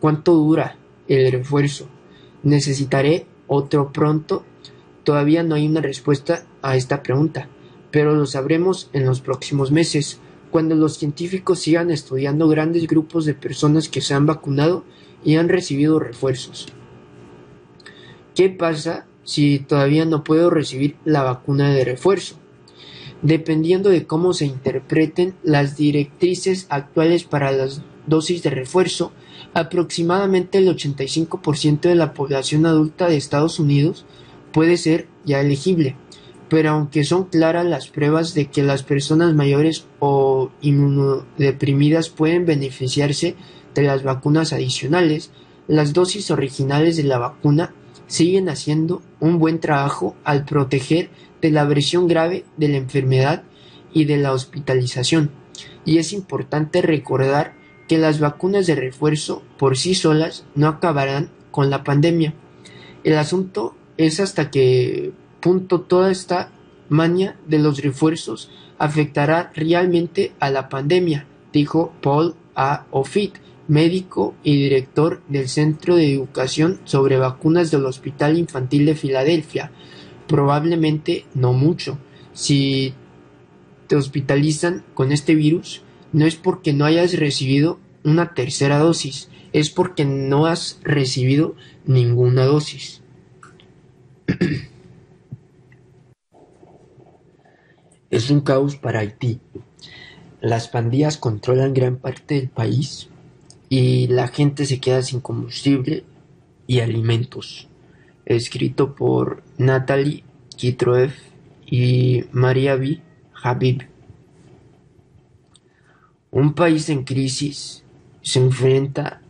¿Cuánto 0.00 0.32
dura 0.32 0.78
el 1.06 1.30
refuerzo? 1.30 1.88
¿Necesitaré 2.42 3.26
otro 3.46 3.92
pronto? 3.92 4.44
Todavía 5.04 5.42
no 5.42 5.54
hay 5.54 5.66
una 5.66 5.82
respuesta 5.82 6.46
a 6.62 6.76
esta 6.76 7.02
pregunta 7.02 7.48
pero 7.94 8.12
lo 8.16 8.26
sabremos 8.26 8.90
en 8.92 9.06
los 9.06 9.20
próximos 9.20 9.70
meses, 9.70 10.18
cuando 10.50 10.74
los 10.74 10.98
científicos 10.98 11.60
sigan 11.60 11.92
estudiando 11.92 12.48
grandes 12.48 12.88
grupos 12.88 13.24
de 13.24 13.34
personas 13.34 13.88
que 13.88 14.00
se 14.00 14.14
han 14.14 14.26
vacunado 14.26 14.82
y 15.24 15.36
han 15.36 15.48
recibido 15.48 16.00
refuerzos. 16.00 16.66
¿Qué 18.34 18.48
pasa 18.48 19.06
si 19.22 19.60
todavía 19.60 20.06
no 20.06 20.24
puedo 20.24 20.50
recibir 20.50 20.96
la 21.04 21.22
vacuna 21.22 21.72
de 21.72 21.84
refuerzo? 21.84 22.34
Dependiendo 23.22 23.90
de 23.90 24.08
cómo 24.08 24.32
se 24.32 24.46
interpreten 24.46 25.36
las 25.44 25.76
directrices 25.76 26.66
actuales 26.70 27.22
para 27.22 27.52
las 27.52 27.82
dosis 28.08 28.42
de 28.42 28.50
refuerzo, 28.50 29.12
aproximadamente 29.52 30.58
el 30.58 30.66
85% 30.66 31.82
de 31.82 31.94
la 31.94 32.12
población 32.12 32.66
adulta 32.66 33.08
de 33.08 33.18
Estados 33.18 33.60
Unidos 33.60 34.04
puede 34.50 34.78
ser 34.78 35.06
ya 35.24 35.40
elegible 35.40 35.94
pero 36.54 36.70
aunque 36.70 37.02
son 37.02 37.25
claras 37.25 37.66
las 37.66 37.88
pruebas 37.88 38.32
de 38.32 38.46
que 38.46 38.62
las 38.62 38.84
personas 38.84 39.34
mayores 39.34 39.88
o 39.99 40.52
inmunodeprimidas 40.61 42.11
pueden 42.11 42.46
beneficiarse 42.46 43.34
de 43.75 43.82
las 43.82 44.04
vacunas 44.04 44.52
adicionales, 44.52 45.32
las 45.66 45.92
dosis 45.92 46.30
originales 46.30 46.96
de 46.96 47.02
la 47.02 47.18
vacuna 47.18 47.75
siguen 48.06 48.49
haciendo 48.49 49.02
un 49.18 49.40
buen 49.40 49.58
trabajo 49.58 50.14
al 50.23 50.44
proteger 50.44 51.11
de 51.42 51.50
la 51.50 51.64
versión 51.64 52.06
grave 52.06 52.44
de 52.56 52.68
la 52.68 52.76
enfermedad 52.76 53.42
y 53.92 54.04
de 54.04 54.18
la 54.18 54.32
hospitalización. 54.32 55.32
Y 55.84 55.99
es 55.99 56.12
importante 56.12 56.82
recordar 56.82 57.56
que 57.88 57.99
las 57.99 58.20
vacunas 58.20 58.68
de 58.68 58.76
refuerzo 58.76 59.42
por 59.58 59.76
sí 59.76 59.96
solas 59.96 60.46
no 60.54 60.68
acabarán 60.68 61.30
con 61.50 61.68
la 61.68 61.82
pandemia. 61.82 62.32
El 63.02 63.18
asunto 63.18 63.75
es 63.96 64.20
hasta 64.20 64.52
que 64.52 65.12
punto 65.44 65.82
toda 65.82 66.10
esta 66.10 66.52
maña 66.88 67.36
de 67.46 67.58
los 67.58 67.82
refuerzos 67.82 68.50
afectará 68.78 69.52
realmente 69.54 70.32
a 70.40 70.48
la 70.48 70.70
pandemia, 70.70 71.26
dijo 71.52 71.92
Paul 72.00 72.34
A. 72.54 72.86
Offit, 72.90 73.34
médico 73.68 74.34
y 74.42 74.56
director 74.56 75.20
del 75.28 75.50
Centro 75.50 75.96
de 75.96 76.10
Educación 76.10 76.80
sobre 76.84 77.18
Vacunas 77.18 77.70
del 77.70 77.84
Hospital 77.84 78.38
Infantil 78.38 78.86
de 78.86 78.94
Filadelfia. 78.94 79.70
Probablemente 80.28 81.26
no 81.34 81.52
mucho. 81.52 81.98
Si 82.32 82.94
te 83.86 83.96
hospitalizan 83.96 84.82
con 84.94 85.12
este 85.12 85.34
virus, 85.34 85.82
no 86.14 86.24
es 86.24 86.36
porque 86.36 86.72
no 86.72 86.86
hayas 86.86 87.18
recibido 87.18 87.78
una 88.02 88.32
tercera 88.32 88.78
dosis, 88.78 89.28
es 89.52 89.68
porque 89.68 90.06
no 90.06 90.46
has 90.46 90.80
recibido 90.84 91.54
ninguna 91.84 92.46
dosis. 92.46 93.02
Es 98.14 98.30
un 98.30 98.42
caos 98.42 98.76
para 98.76 99.00
Haití. 99.00 99.40
Las 100.40 100.68
pandillas 100.68 101.16
controlan 101.16 101.75
gran 101.75 101.97
parte 101.97 102.37
del 102.37 102.49
país 102.49 103.09
y 103.68 104.06
la 104.06 104.28
gente 104.28 104.66
se 104.66 104.78
queda 104.78 105.02
sin 105.02 105.18
combustible 105.18 106.04
y 106.68 106.78
alimentos. 106.78 107.66
Escrito 108.25 108.94
por 108.94 109.42
Natalie 109.59 110.23
Kitroev 110.56 111.12
y 111.66 112.26
María 112.30 112.76
B. 112.76 113.00
Habib. 113.42 113.88
Un 116.30 116.54
país 116.54 116.88
en 116.90 117.02
crisis 117.02 117.83
se 118.23 118.38
enfrenta 118.38 119.23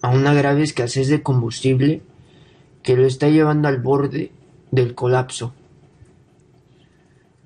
a 0.00 0.08
una 0.08 0.32
grave 0.32 0.62
escasez 0.62 1.08
de 1.08 1.22
combustible 1.22 2.00
que 2.82 2.96
lo 2.96 3.04
está 3.04 3.28
llevando 3.28 3.68
al 3.68 3.82
borde 3.82 4.32
del 4.70 4.94
colapso. 4.94 5.52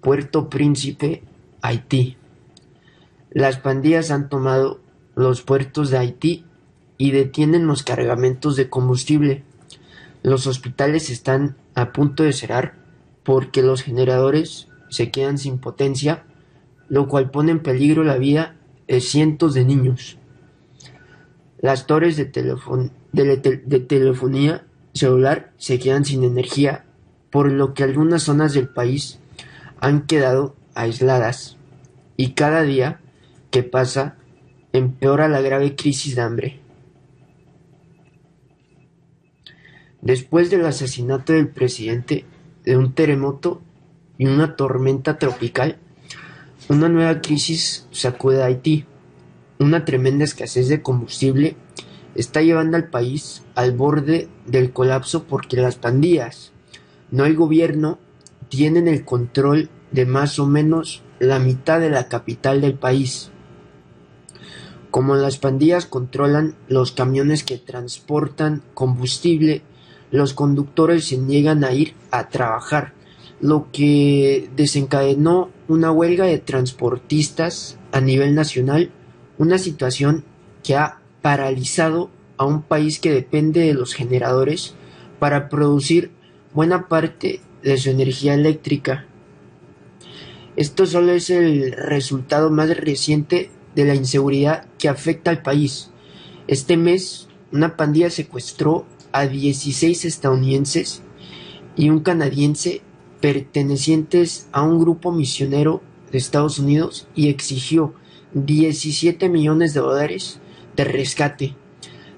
Puerto 0.01 0.49
Príncipe, 0.49 1.23
Haití. 1.61 2.17
Las 3.31 3.59
pandillas 3.59 4.11
han 4.11 4.29
tomado 4.29 4.81
los 5.15 5.43
puertos 5.43 5.91
de 5.91 5.99
Haití 5.99 6.45
y 6.97 7.11
detienen 7.11 7.67
los 7.67 7.83
cargamentos 7.83 8.57
de 8.57 8.69
combustible. 8.69 9.43
Los 10.23 10.47
hospitales 10.47 11.11
están 11.11 11.57
a 11.75 11.93
punto 11.93 12.23
de 12.23 12.33
cerrar 12.33 12.75
porque 13.25 13.63
los 13.63 13.83
generadores 13.83 14.69
se 14.89 15.11
quedan 15.11 15.39
sin 15.39 15.59
potencia, 15.59 16.25
lo 16.89 17.09
cual 17.09 17.31
pone 17.31 17.53
en 17.53 17.61
peligro 17.61 18.05
la 18.05 18.17
vida 18.17 18.57
de 18.87 19.01
cientos 19.01 19.55
de 19.55 19.65
niños. 19.65 20.17
Las 21.61 21.87
torres 21.87 22.17
de, 22.17 22.25
telefonía 23.81 24.65
celular 24.95 25.53
se 25.59 25.79
quedan 25.79 26.05
sin 26.05 26.23
energía, 26.25 26.85
por 27.31 27.51
lo 27.51 27.75
que 27.75 27.83
algunas 27.83 28.23
zonas 28.23 28.55
del 28.55 28.69
país 28.69 29.19
han 29.81 30.07
quedado 30.07 30.57
aisladas 30.75 31.57
y 32.17 32.33
cada 32.33 32.63
día 32.63 33.01
que 33.51 33.63
pasa 33.63 34.17
empeora 34.73 35.29
la 35.29 35.41
grave 35.41 35.77
crisis 35.77 36.17
de 36.17 36.23
hambre. 36.23 36.61
Después 40.01 40.51
del 40.51 40.65
asesinato 40.65 41.33
del 41.33 41.49
presidente, 41.49 42.25
de 42.65 42.77
un 42.77 42.93
terremoto 42.93 43.61
y 44.17 44.27
una 44.27 44.57
tormenta 44.57 45.19
tropical, 45.19 45.79
una 46.69 46.89
nueva 46.89 47.21
crisis 47.21 47.87
sacude 47.93 48.43
a 48.43 48.47
Haití. 48.47 48.85
Una 49.59 49.85
tremenda 49.85 50.25
escasez 50.25 50.69
de 50.69 50.83
combustible 50.83 51.57
está 52.15 52.43
llevando 52.43 52.77
al 52.77 52.91
país 52.91 53.43
al 53.55 53.73
borde 53.73 54.29
del 54.47 54.73
colapso 54.73 55.25
porque 55.25 55.57
las 55.57 55.77
pandillas, 55.77 56.53
no 57.11 57.25
el 57.25 57.35
gobierno, 57.35 57.99
tienen 58.49 58.89
el 58.89 59.05
control 59.05 59.69
de 59.91 60.07
más 60.07 60.39
o 60.39 60.47
menos 60.47 61.03
la 61.19 61.39
mitad 61.39 61.81
de 61.81 61.91
la 61.91 62.09
capital 62.09 62.61
del 62.61 62.75
país. 62.75 63.31
Como 64.91 65.17
las 65.17 65.39
pandillas 65.39 65.87
controlan 65.87 66.55
los 66.69 66.93
camiones 66.93 67.45
que 67.45 67.59
transportan 67.59 68.63
combustible, 68.75 69.63
los 70.11 70.33
conductores 70.33 71.07
se 71.07 71.19
niegan 71.19 71.65
a 71.65 71.73
ir 71.73 71.95
a 72.11 72.29
trabajar, 72.29 72.95
lo 73.41 73.71
que 73.71 74.51
desencadenó 74.57 75.51
una 75.69 75.93
huelga 75.93 76.25
de 76.25 76.39
transportistas 76.39 77.79
a 77.93 78.01
nivel 78.01 78.35
nacional, 78.35 78.91
una 79.37 79.59
situación 79.59 80.25
que 80.63 80.77
ha 80.77 81.01
paralizado 81.21 82.11
a 82.39 82.47
un 82.47 82.63
país 82.63 82.99
que 82.99 83.13
depende 83.13 83.61
de 83.61 83.75
los 83.75 83.95
generadores 83.95 84.75
para 85.19 85.49
producir 85.49 86.11
buena 86.55 86.89
parte 86.89 87.41
de 87.63 87.77
su 87.77 87.91
energía 87.91 88.35
eléctrica. 88.35 89.07
Esto 90.57 90.87
solo 90.87 91.13
es 91.13 91.31
el 91.31 91.73
resultado 91.73 92.51
más 92.51 92.77
reciente 92.77 93.51
de 93.75 93.85
la 93.85 93.95
inseguridad 93.95 94.67
que 94.79 94.89
afecta 94.89 95.31
al 95.31 95.43
país. 95.43 95.91
Este 96.49 96.77
mes, 96.77 97.29
una 97.53 97.77
pandilla 97.77 98.11
secuestró 98.11 98.87
a 99.13 99.27
16 99.27 100.05
estadounidenses 100.05 101.03
y 101.77 101.91
un 101.91 102.01
canadiense 102.01 102.83
pertenecientes 103.21 104.49
a 104.53 104.63
un 104.63 104.81
grupo 104.81 105.13
misionero 105.13 105.83
de 106.11 106.19
Estados 106.19 106.59
Unidos 106.59 107.07
y 107.15 107.29
exigió 107.29 107.95
17 108.35 109.29
millones 109.29 109.75
de 109.75 109.81
dólares 109.81 110.41
de 110.77 110.85
rescate. 110.85 111.55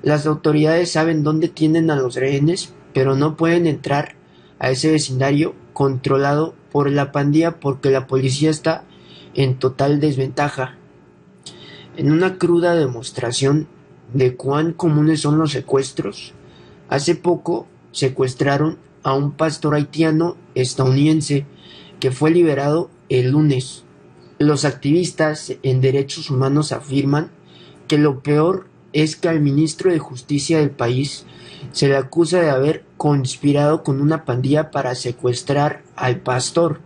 Las 0.03 0.27
autoridades 0.27 0.93
saben 0.93 1.23
dónde 1.23 1.49
tienen 1.49 1.91
a 1.91 1.97
los 1.97 2.15
rehenes, 2.15 2.73
pero 2.95 3.17
no 3.17 3.37
pueden 3.37 3.67
entrar 3.67 4.17
a 4.61 4.71
ese 4.71 4.93
vecindario 4.93 5.57
controlado 5.73 6.55
por 6.71 6.89
la 6.91 7.11
pandilla 7.11 7.59
porque 7.59 7.91
la 7.91 8.07
policía 8.07 8.51
está 8.51 8.85
en 9.35 9.59
total 9.59 9.99
desventaja. 9.99 10.77
En 11.97 12.13
una 12.13 12.39
cruda 12.39 12.75
demostración 12.75 13.67
de 14.15 14.37
cuán 14.37 14.73
comunes 14.73 15.21
son 15.21 15.39
los 15.39 15.53
secuestros, 15.53 16.35
hace 16.89 17.15
poco 17.17 17.67
secuestraron 17.93 18.79
a 19.03 19.15
un 19.15 19.33
pastor 19.33 19.75
haitiano 19.75 20.37
estadounidense 20.55 21.47
que 21.99 22.11
fue 22.11 22.31
liberado 22.31 22.91
el 23.09 23.31
lunes. 23.31 23.85
Los 24.39 24.65
activistas 24.65 25.55
en 25.63 25.81
derechos 25.81 26.31
humanos 26.31 26.73
afirman 26.73 27.31
que 27.89 27.99
lo 27.99 28.23
peor 28.23 28.67
es 28.93 29.17
que 29.17 29.29
al 29.29 29.41
ministro 29.41 29.91
de 29.91 29.99
Justicia 29.99 30.59
del 30.59 30.71
país 30.71 31.25
se 31.73 31.89
le 31.89 31.97
acusa 31.97 32.41
de 32.41 32.51
haber 32.51 32.85
conspirado 32.97 33.83
con 33.83 34.01
una 34.01 34.25
pandilla 34.25 34.71
para 34.71 34.95
secuestrar 34.95 35.83
al 35.97 36.21
pastor, 36.21 36.81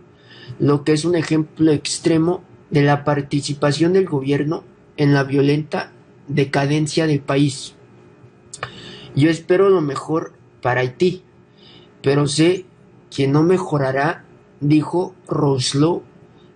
lo 0.59 0.83
que 0.83 0.93
es 0.93 1.05
un 1.05 1.15
ejemplo 1.15 1.71
extremo 1.71 2.43
de 2.69 2.83
la 2.83 3.03
participación 3.03 3.93
del 3.93 4.05
gobierno 4.05 4.63
en 4.97 5.13
la 5.13 5.23
violenta 5.23 5.91
decadencia 6.27 7.07
del 7.07 7.21
país. 7.21 7.75
Yo 9.15 9.29
espero 9.29 9.69
lo 9.69 9.81
mejor 9.81 10.33
para 10.61 10.81
Haití, 10.81 11.23
pero 12.01 12.27
sé 12.27 12.65
que 13.09 13.27
no 13.27 13.43
mejorará, 13.43 14.25
dijo 14.59 15.15
Roslo 15.27 16.03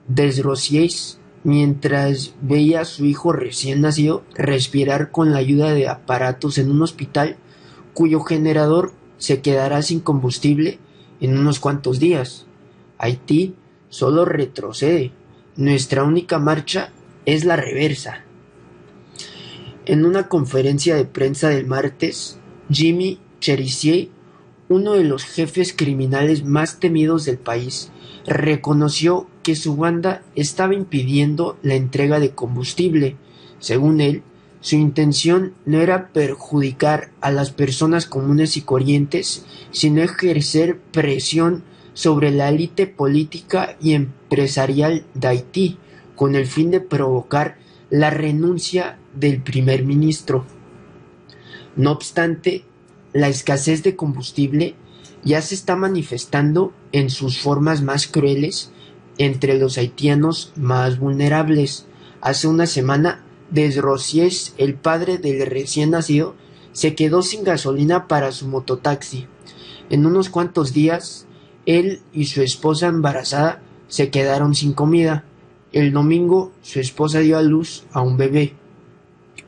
Desrosiers 0.08 1.20
mientras 1.44 2.34
veía 2.42 2.82
a 2.82 2.86
su 2.86 3.06
hijo 3.06 3.32
recién 3.32 3.82
nacido 3.82 4.24
respirar 4.36 5.12
con 5.12 5.32
la 5.32 5.38
ayuda 5.38 5.74
de 5.74 5.88
aparatos 5.88 6.58
en 6.58 6.70
un 6.70 6.82
hospital 6.82 7.38
cuyo 7.94 8.22
generador 8.22 8.94
se 9.18 9.42
quedará 9.42 9.82
sin 9.82 10.00
combustible 10.00 10.80
en 11.22 11.38
unos 11.38 11.60
cuantos 11.60 12.00
días. 12.00 12.46
Haití 12.98 13.56
solo 13.90 14.26
retrocede. 14.26 15.12
Nuestra 15.56 16.04
única 16.04 16.40
marcha 16.40 16.92
es 17.26 17.46
la 17.46 17.56
reversa. 17.56 18.24
En 19.86 20.06
una 20.06 20.28
conferencia 20.28 20.96
de 20.96 21.06
prensa 21.06 21.50
del 21.50 21.66
martes, 21.66 22.38
Jimmy 22.70 23.20
Cherizier, 23.40 24.10
uno 24.70 24.94
de 24.94 25.04
los 25.04 25.26
jefes 25.26 25.74
criminales 25.76 26.46
más 26.46 26.80
temidos 26.80 27.26
del 27.26 27.40
país, 27.40 27.92
reconoció 28.26 29.28
que 29.42 29.56
su 29.56 29.76
banda 29.76 30.22
estaba 30.36 30.76
impidiendo 30.76 31.58
la 31.64 31.74
entrega 31.74 32.20
de 32.20 32.32
combustible. 32.32 33.16
Según 33.60 34.00
él, 34.00 34.22
su 34.62 34.76
intención 34.76 35.54
no 35.66 35.80
era 35.80 36.10
perjudicar 36.10 37.12
a 37.22 37.32
las 37.32 37.52
personas 37.52 38.06
comunes 38.06 38.58
y 38.58 38.62
corrientes, 38.62 39.46
sino 39.72 40.02
ejercer 40.02 40.80
presión 40.92 41.64
sobre 41.94 42.32
la 42.32 42.50
élite 42.50 42.88
política 42.88 43.78
y 43.82 43.94
empresarial 43.94 45.06
de 45.14 45.28
Haití, 45.28 45.78
con 46.16 46.36
el 46.36 46.46
fin 46.46 46.72
de 46.72 46.82
provocar 46.82 47.58
la 47.90 48.10
renuncia 48.10 49.00
del 49.16 49.42
primer 49.42 49.86
ministro. 49.86 50.46
No 51.76 51.92
obstante, 51.92 52.66
la 53.14 53.30
escasez 53.30 53.84
de 53.84 53.96
combustible 53.96 54.76
ya 55.24 55.42
se 55.42 55.56
está 55.56 55.76
manifestando 55.76 56.74
en 56.92 57.10
sus 57.10 57.40
formas 57.40 57.82
más 57.82 58.08
crueles 58.08 58.72
entre 59.18 59.58
los 59.58 59.78
haitianos 59.78 60.54
más 60.56 61.00
vulnerables. 61.00 61.86
Hace 62.22 62.48
una 62.48 62.66
semana, 62.66 63.24
Desrosiers, 63.52 64.54
el 64.58 64.76
padre 64.76 65.18
del 65.18 65.46
recién 65.46 65.92
nacido, 65.92 66.36
se 66.72 66.96
quedó 66.96 67.22
sin 67.22 67.44
gasolina 67.44 68.08
para 68.08 68.32
su 68.32 68.48
mototaxi. 68.48 69.28
En 69.90 70.06
unos 70.06 70.30
cuantos 70.30 70.74
días, 70.74 71.26
él 71.66 72.02
y 72.14 72.26
su 72.26 72.42
esposa 72.42 72.88
embarazada 72.88 73.62
se 73.88 74.10
quedaron 74.10 74.56
sin 74.56 74.74
comida. 74.74 75.26
El 75.72 75.92
domingo, 75.92 76.52
su 76.62 76.80
esposa 76.80 77.20
dio 77.20 77.38
a 77.38 77.42
luz 77.42 77.84
a 77.92 78.02
un 78.02 78.18
bebé, 78.18 78.54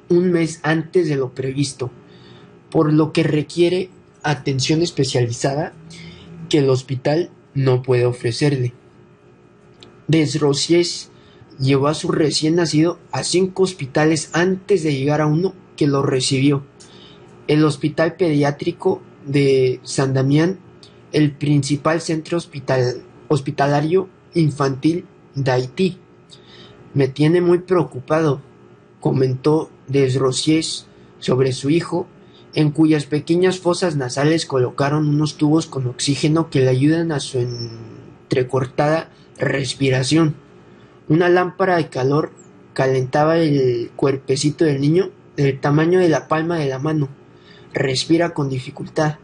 un 0.09 0.31
mes 0.31 0.59
antes 0.63 1.07
de 1.07 1.15
lo 1.15 1.33
previsto, 1.33 1.91
por 2.69 2.91
lo 2.91 3.13
que 3.13 3.23
requiere 3.23 3.89
atención 4.23 4.81
especializada 4.81 5.73
que 6.49 6.59
el 6.59 6.69
hospital 6.69 7.29
no 7.53 7.81
puede 7.81 8.05
ofrecerle. 8.05 8.73
Desrosiers 10.07 11.10
llevó 11.61 11.87
a 11.87 11.93
su 11.93 12.11
recién 12.11 12.55
nacido 12.55 12.99
a 13.11 13.23
cinco 13.23 13.63
hospitales 13.63 14.31
antes 14.33 14.83
de 14.83 14.95
llegar 14.95 15.21
a 15.21 15.27
uno 15.27 15.53
que 15.77 15.87
lo 15.87 16.01
recibió. 16.01 16.63
El 17.47 17.63
Hospital 17.63 18.15
Pediátrico 18.15 19.01
de 19.25 19.79
San 19.83 20.13
Damián, 20.13 20.59
el 21.11 21.31
principal 21.31 22.01
centro 22.01 22.39
hospitalario 23.27 24.09
infantil 24.33 25.05
de 25.35 25.51
Haití. 25.51 25.97
Me 26.93 27.07
tiene 27.07 27.41
muy 27.41 27.59
preocupado, 27.59 28.41
comentó 28.99 29.69
Desrosiers 29.87 30.87
sobre 31.19 31.51
su 31.53 31.69
hijo, 31.69 32.07
en 32.53 32.71
cuyas 32.71 33.05
pequeñas 33.05 33.59
fosas 33.59 33.95
nasales 33.95 34.45
colocaron 34.45 35.07
unos 35.07 35.35
tubos 35.35 35.67
con 35.67 35.87
oxígeno 35.87 36.49
que 36.49 36.59
le 36.59 36.69
ayudan 36.69 37.11
a 37.11 37.19
su 37.19 37.39
entrecortada 37.39 39.09
respiración. 39.37 40.35
Una 41.11 41.27
lámpara 41.27 41.75
de 41.75 41.89
calor 41.89 42.31
calentaba 42.71 43.37
el 43.37 43.91
cuerpecito 43.97 44.63
del 44.63 44.79
niño 44.79 45.09
del 45.35 45.59
tamaño 45.59 45.99
de 45.99 46.07
la 46.07 46.29
palma 46.29 46.55
de 46.57 46.69
la 46.69 46.79
mano. 46.79 47.09
Respira 47.73 48.33
con 48.33 48.47
dificultad. 48.47 49.17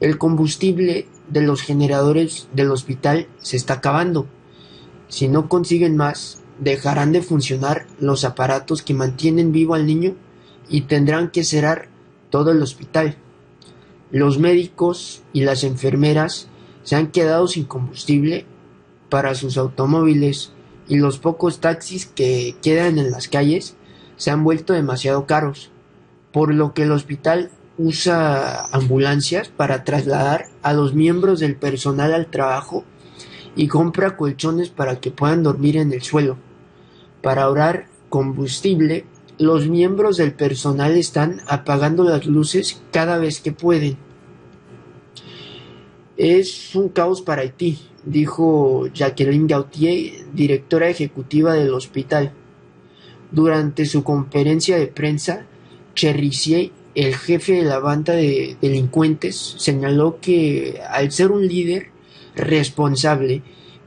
El 0.00 0.18
combustible 0.18 1.08
de 1.30 1.40
los 1.40 1.62
generadores 1.62 2.48
del 2.52 2.70
hospital 2.70 3.28
se 3.38 3.56
está 3.56 3.72
acabando. 3.72 4.26
Si 5.08 5.26
no 5.26 5.48
consiguen 5.48 5.96
más, 5.96 6.42
dejarán 6.58 7.12
de 7.12 7.22
funcionar 7.22 7.86
los 7.98 8.26
aparatos 8.26 8.82
que 8.82 8.92
mantienen 8.92 9.52
vivo 9.52 9.72
al 9.72 9.86
niño 9.86 10.16
y 10.68 10.82
tendrán 10.82 11.30
que 11.30 11.44
cerrar 11.44 11.88
todo 12.28 12.50
el 12.50 12.60
hospital. 12.60 13.16
Los 14.10 14.38
médicos 14.38 15.22
y 15.32 15.44
las 15.44 15.64
enfermeras 15.64 16.48
se 16.82 16.94
han 16.94 17.06
quedado 17.10 17.48
sin 17.48 17.64
combustible 17.64 18.44
para 19.08 19.34
sus 19.34 19.56
automóviles 19.56 20.52
y 20.88 20.96
los 20.96 21.18
pocos 21.18 21.60
taxis 21.60 22.06
que 22.06 22.56
quedan 22.62 22.98
en 22.98 23.10
las 23.10 23.28
calles 23.28 23.76
se 24.16 24.30
han 24.30 24.44
vuelto 24.44 24.72
demasiado 24.72 25.26
caros, 25.26 25.70
por 26.32 26.54
lo 26.54 26.74
que 26.74 26.82
el 26.82 26.92
hospital 26.92 27.50
usa 27.78 28.66
ambulancias 28.66 29.48
para 29.48 29.84
trasladar 29.84 30.46
a 30.62 30.72
los 30.72 30.94
miembros 30.94 31.40
del 31.40 31.56
personal 31.56 32.14
al 32.14 32.26
trabajo 32.26 32.84
y 33.54 33.68
compra 33.68 34.16
colchones 34.16 34.68
para 34.70 35.00
que 35.00 35.10
puedan 35.10 35.42
dormir 35.42 35.76
en 35.76 35.92
el 35.92 36.02
suelo. 36.02 36.36
Para 37.22 37.44
ahorrar 37.44 37.86
combustible, 38.08 39.04
los 39.38 39.68
miembros 39.68 40.16
del 40.16 40.32
personal 40.32 40.96
están 40.96 41.40
apagando 41.48 42.04
las 42.04 42.26
luces 42.26 42.80
cada 42.92 43.18
vez 43.18 43.40
que 43.40 43.52
pueden. 43.52 43.98
Es 46.16 46.74
un 46.74 46.88
caos 46.88 47.20
para 47.20 47.42
Haití, 47.42 47.78
dijo 48.06 48.86
Jacqueline 48.94 49.48
Gautier, 49.48 50.24
directora 50.32 50.88
ejecutiva 50.88 51.52
del 51.52 51.74
hospital. 51.74 52.32
Durante 53.30 53.84
su 53.84 54.04
conferencia 54.04 54.78
de 54.78 54.86
prensa, 54.86 55.44
Cherrissier, 55.94 56.70
el 56.94 57.14
jefe 57.14 57.54
de 57.54 57.64
la 57.64 57.80
banda 57.80 58.14
de 58.14 58.56
delincuentes, 58.62 59.56
señaló 59.58 60.18
que 60.20 60.80
al 60.88 61.12
ser 61.12 61.30
un 61.30 61.46
líder 61.46 61.88
responsable 62.34 63.42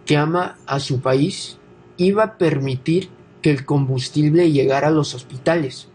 que 0.06 0.18
ama 0.18 0.58
a 0.68 0.80
su 0.80 1.02
país, 1.02 1.58
iba 1.98 2.24
a 2.24 2.38
permitir 2.38 3.10
que 3.42 3.52
el 3.52 3.66
combustible 3.66 4.52
llegara 4.52 4.90
a 4.90 4.92
los 4.92 5.16
hospitales. 5.16 5.88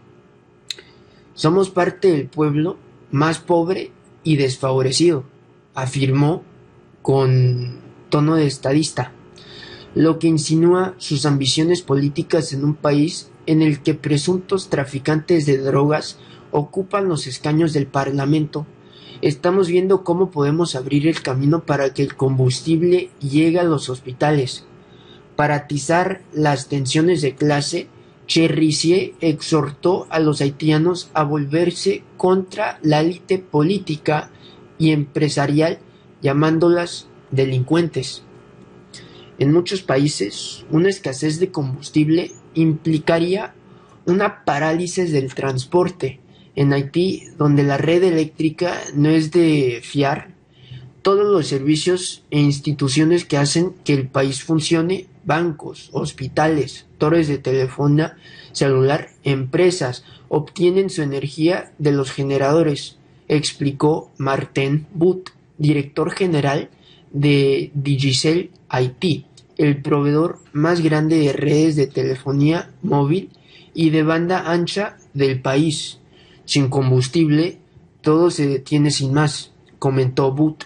Somos 1.35 1.69
parte 1.69 2.11
del 2.11 2.27
pueblo 2.27 2.77
más 3.11 3.39
pobre 3.39 3.91
y 4.23 4.37
desfavorecido, 4.37 5.25
afirmó 5.73 6.43
con 7.01 7.84
tono 8.09 8.35
de 8.35 8.47
estadista, 8.47 9.11
lo 9.93 10.19
que 10.19 10.27
insinúa 10.27 10.93
sus 10.97 11.25
ambiciones 11.25 11.81
políticas 11.81 12.53
en 12.53 12.63
un 12.63 12.75
país 12.75 13.31
en 13.45 13.61
el 13.61 13.81
que 13.81 13.93
presuntos 13.93 14.69
traficantes 14.69 15.45
de 15.45 15.57
drogas 15.57 16.17
ocupan 16.51 17.07
los 17.07 17.27
escaños 17.27 17.73
del 17.73 17.87
Parlamento. 17.87 18.65
Estamos 19.21 19.67
viendo 19.67 20.03
cómo 20.03 20.31
podemos 20.31 20.75
abrir 20.75 21.07
el 21.07 21.21
camino 21.21 21.65
para 21.65 21.93
que 21.93 22.03
el 22.03 22.15
combustible 22.15 23.09
llegue 23.19 23.59
a 23.59 23.63
los 23.63 23.89
hospitales. 23.89 24.65
Para 25.35 25.55
atizar 25.55 26.21
las 26.33 26.67
tensiones 26.67 27.21
de 27.21 27.35
clase, 27.35 27.87
Cherrissier 28.27 29.13
exhortó 29.21 30.07
a 30.09 30.19
los 30.19 30.41
haitianos 30.41 31.09
a 31.13 31.23
volverse 31.23 32.03
contra 32.17 32.79
la 32.81 33.01
élite 33.01 33.37
política 33.39 34.31
y 34.77 34.91
empresarial 34.91 35.79
llamándolas 36.21 37.07
delincuentes. 37.35 38.23
En 39.37 39.51
muchos 39.51 39.81
países, 39.81 40.65
una 40.71 40.89
escasez 40.89 41.39
de 41.39 41.51
combustible 41.51 42.31
implicaría 42.53 43.53
una 44.05 44.45
parálisis 44.45 45.11
del 45.11 45.33
transporte. 45.33 46.19
En 46.55 46.71
Haití, 46.71 47.23
donde 47.37 47.63
la 47.63 47.77
red 47.77 48.03
eléctrica 48.03 48.79
no 48.93 49.09
es 49.09 49.31
de 49.31 49.81
fiar, 49.83 50.33
todos 51.01 51.25
los 51.25 51.47
servicios 51.47 52.23
e 52.31 52.39
instituciones 52.39 53.25
que 53.25 53.37
hacen 53.37 53.73
que 53.83 53.93
el 53.93 54.07
país 54.07 54.43
funcione, 54.43 55.07
bancos, 55.23 55.89
hospitales, 55.91 56.87
torres 56.97 57.27
de 57.27 57.37
telefonía 57.37 58.17
celular, 58.53 59.09
empresas, 59.23 60.03
obtienen 60.29 60.89
su 60.89 61.01
energía 61.01 61.73
de 61.77 61.91
los 61.91 62.11
generadores, 62.11 62.97
explicó 63.27 64.11
Martin 64.17 64.87
But, 64.93 65.29
director 65.57 66.11
general 66.11 66.69
de 67.11 67.71
Digicel 67.73 68.51
Haití, 68.69 69.25
el 69.57 69.81
proveedor 69.81 70.39
más 70.53 70.81
grande 70.81 71.19
de 71.19 71.33
redes 71.33 71.75
de 71.75 71.87
telefonía 71.87 72.71
móvil 72.81 73.29
y 73.73 73.89
de 73.89 74.03
banda 74.03 74.51
ancha 74.51 74.97
del 75.13 75.41
país. 75.41 75.99
Sin 76.45 76.69
combustible, 76.69 77.59
todo 78.01 78.29
se 78.31 78.47
detiene 78.47 78.91
sin 78.91 79.13
más, 79.13 79.51
comentó 79.79 80.31
But, 80.31 80.65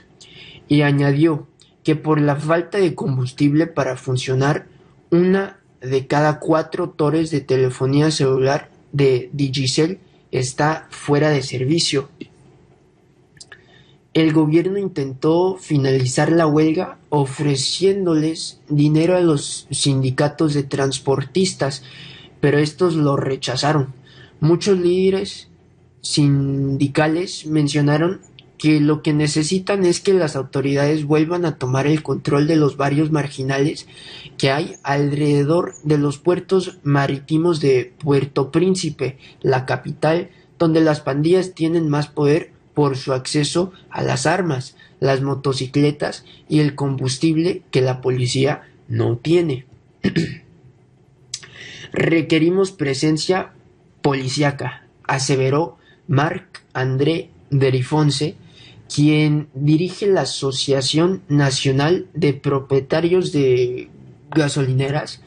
y 0.68 0.82
añadió 0.82 1.48
que 1.84 1.96
por 1.96 2.20
la 2.22 2.36
falta 2.36 2.78
de 2.78 2.96
combustible 2.96 3.68
para 3.68 3.96
funcionar, 3.96 4.68
una 5.10 5.60
de 5.82 6.08
cada 6.08 6.40
cuatro 6.40 6.90
torres 6.90 7.32
de 7.32 7.42
telefonía 7.42 8.12
celular 8.12 8.70
de 8.92 9.30
Digicel 9.34 10.00
está 10.32 10.88
fuera 10.90 11.30
de 11.30 11.42
servicio. 11.42 12.10
El 14.20 14.34
gobierno 14.34 14.78
intentó 14.78 15.56
finalizar 15.56 16.30
la 16.30 16.46
huelga 16.46 16.98
ofreciéndoles 17.08 18.60
dinero 18.68 19.16
a 19.16 19.22
los 19.22 19.66
sindicatos 19.72 20.54
de 20.54 20.64
transportistas, 20.64 21.84
pero 22.42 22.58
estos 22.58 22.96
lo 22.96 23.16
rechazaron. 23.16 23.94
Muchos 24.42 24.78
líderes 24.78 25.48
sindicales 26.02 27.46
mencionaron 27.46 28.20
que 28.58 28.82
lo 28.82 29.04
que 29.04 29.14
necesitan 29.14 29.86
es 29.86 30.02
que 30.02 30.12
las 30.12 30.36
autoridades 30.36 31.06
vuelvan 31.06 31.46
a 31.46 31.58
tomar 31.58 31.88
el 31.88 32.04
control 32.04 32.46
de 32.46 32.58
los 32.58 32.76
barrios 32.76 33.12
marginales 33.12 33.88
que 34.38 34.52
hay 34.52 34.76
alrededor 34.84 35.76
de 35.84 35.98
los 35.98 36.18
puertos 36.18 36.80
marítimos 36.84 37.62
de 37.62 37.94
Puerto 38.04 38.52
Príncipe, 38.52 39.18
la 39.40 39.66
capital, 39.66 40.30
donde 40.58 40.82
las 40.82 41.00
pandillas 41.00 41.54
tienen 41.54 41.88
más 41.88 42.08
poder 42.08 42.59
por 42.80 42.96
su 42.96 43.12
acceso 43.12 43.74
a 43.90 44.04
las 44.04 44.26
armas, 44.26 44.78
las 45.02 45.22
motocicletas 45.22 46.24
y 46.48 46.62
el 46.62 46.76
combustible 46.76 47.62
que 47.72 47.82
la 47.82 48.00
policía 48.00 48.70
no 48.88 49.18
tiene. 49.18 49.66
Requerimos 51.92 52.72
presencia 52.72 53.52
policíaca, 54.02 54.86
aseveró 55.04 55.76
Marc 56.08 56.64
André 56.72 57.32
Derifonce, 57.50 58.38
quien 58.88 59.50
dirige 59.54 60.08
la 60.08 60.22
Asociación 60.22 61.22
Nacional 61.28 62.08
de 62.14 62.34
Propietarios 62.34 63.34
de 63.34 63.90
Gasolineras 64.32 65.22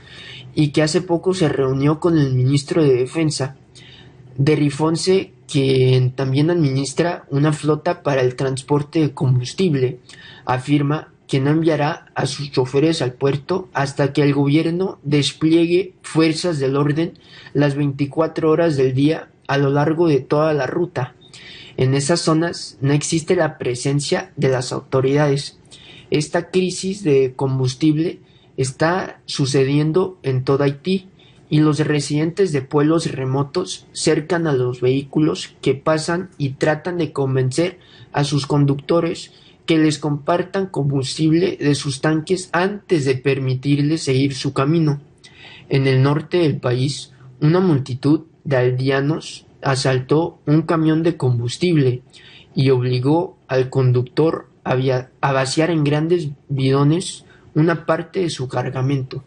y 0.54 0.70
que 0.70 0.80
hace 0.80 1.02
poco 1.02 1.34
se 1.34 1.50
reunió 1.50 2.00
con 2.00 2.16
el 2.16 2.32
ministro 2.32 2.82
de 2.82 2.94
Defensa. 2.94 3.56
Derifonce 4.38 5.34
quien 5.52 6.12
también 6.12 6.48
administra 6.48 7.26
una 7.28 7.52
flota 7.52 8.02
para 8.02 8.22
el 8.22 8.36
transporte 8.36 9.00
de 9.00 9.12
combustible, 9.12 9.98
afirma 10.46 11.12
que 11.28 11.40
no 11.40 11.50
enviará 11.50 12.06
a 12.14 12.24
sus 12.24 12.50
choferes 12.50 13.02
al 13.02 13.12
puerto 13.12 13.68
hasta 13.74 14.14
que 14.14 14.22
el 14.22 14.32
gobierno 14.32 14.98
despliegue 15.02 15.92
fuerzas 16.00 16.58
del 16.58 16.74
orden 16.74 17.18
las 17.52 17.74
24 17.74 18.50
horas 18.50 18.78
del 18.78 18.94
día 18.94 19.28
a 19.46 19.58
lo 19.58 19.68
largo 19.68 20.08
de 20.08 20.20
toda 20.20 20.54
la 20.54 20.66
ruta. 20.66 21.14
En 21.76 21.92
esas 21.92 22.20
zonas 22.20 22.78
no 22.80 22.94
existe 22.94 23.36
la 23.36 23.58
presencia 23.58 24.32
de 24.36 24.48
las 24.48 24.72
autoridades. 24.72 25.58
Esta 26.10 26.50
crisis 26.50 27.04
de 27.04 27.34
combustible 27.36 28.20
está 28.56 29.20
sucediendo 29.26 30.18
en 30.22 30.44
toda 30.44 30.64
Haití 30.64 31.08
y 31.52 31.60
los 31.60 31.80
residentes 31.80 32.50
de 32.52 32.62
pueblos 32.62 33.12
remotos 33.12 33.86
cercan 33.92 34.46
a 34.46 34.54
los 34.54 34.80
vehículos 34.80 35.54
que 35.60 35.74
pasan 35.74 36.30
y 36.38 36.54
tratan 36.54 36.96
de 36.96 37.12
convencer 37.12 37.78
a 38.10 38.24
sus 38.24 38.46
conductores 38.46 39.32
que 39.66 39.76
les 39.76 39.98
compartan 39.98 40.64
combustible 40.64 41.58
de 41.58 41.74
sus 41.74 42.00
tanques 42.00 42.48
antes 42.52 43.04
de 43.04 43.16
permitirles 43.16 44.02
seguir 44.02 44.34
su 44.34 44.54
camino. 44.54 45.02
En 45.68 45.86
el 45.86 46.02
norte 46.02 46.38
del 46.38 46.56
país, 46.56 47.12
una 47.42 47.60
multitud 47.60 48.22
de 48.44 48.56
aldeanos 48.56 49.44
asaltó 49.60 50.38
un 50.46 50.62
camión 50.62 51.02
de 51.02 51.18
combustible 51.18 52.00
y 52.54 52.70
obligó 52.70 53.36
al 53.46 53.68
conductor 53.68 54.48
a, 54.64 54.74
vaciar 55.20 55.68
en 55.68 55.84
grandes 55.84 56.30
bidones 56.48 57.26
una 57.54 57.84
parte 57.84 58.20
de 58.20 58.30
su 58.30 58.48
cargamento. 58.48 59.22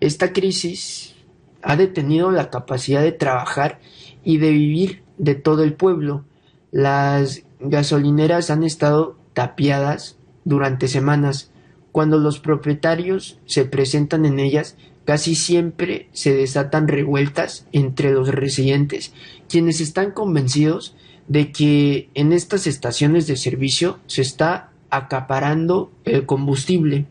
Esta 0.00 0.32
crisis 0.32 1.14
ha 1.62 1.76
detenido 1.76 2.30
la 2.30 2.50
capacidad 2.50 3.02
de 3.02 3.12
trabajar 3.12 3.80
y 4.24 4.38
de 4.38 4.50
vivir 4.50 5.02
de 5.18 5.34
todo 5.34 5.62
el 5.62 5.74
pueblo. 5.74 6.24
Las 6.70 7.44
gasolineras 7.60 8.50
han 8.50 8.62
estado 8.62 9.16
tapiadas 9.32 10.16
durante 10.44 10.88
semanas. 10.88 11.50
Cuando 11.92 12.18
los 12.18 12.38
propietarios 12.40 13.38
se 13.46 13.64
presentan 13.64 14.26
en 14.26 14.38
ellas, 14.38 14.76
casi 15.04 15.34
siempre 15.34 16.08
se 16.12 16.34
desatan 16.34 16.88
revueltas 16.88 17.66
entre 17.72 18.12
los 18.12 18.28
residentes, 18.28 19.14
quienes 19.48 19.80
están 19.80 20.10
convencidos 20.10 20.94
de 21.28 21.52
que 21.52 22.10
en 22.14 22.32
estas 22.32 22.66
estaciones 22.66 23.26
de 23.26 23.36
servicio 23.36 23.98
se 24.06 24.22
está 24.22 24.70
acaparando 24.90 25.90
el 26.04 26.26
combustible. 26.26 27.06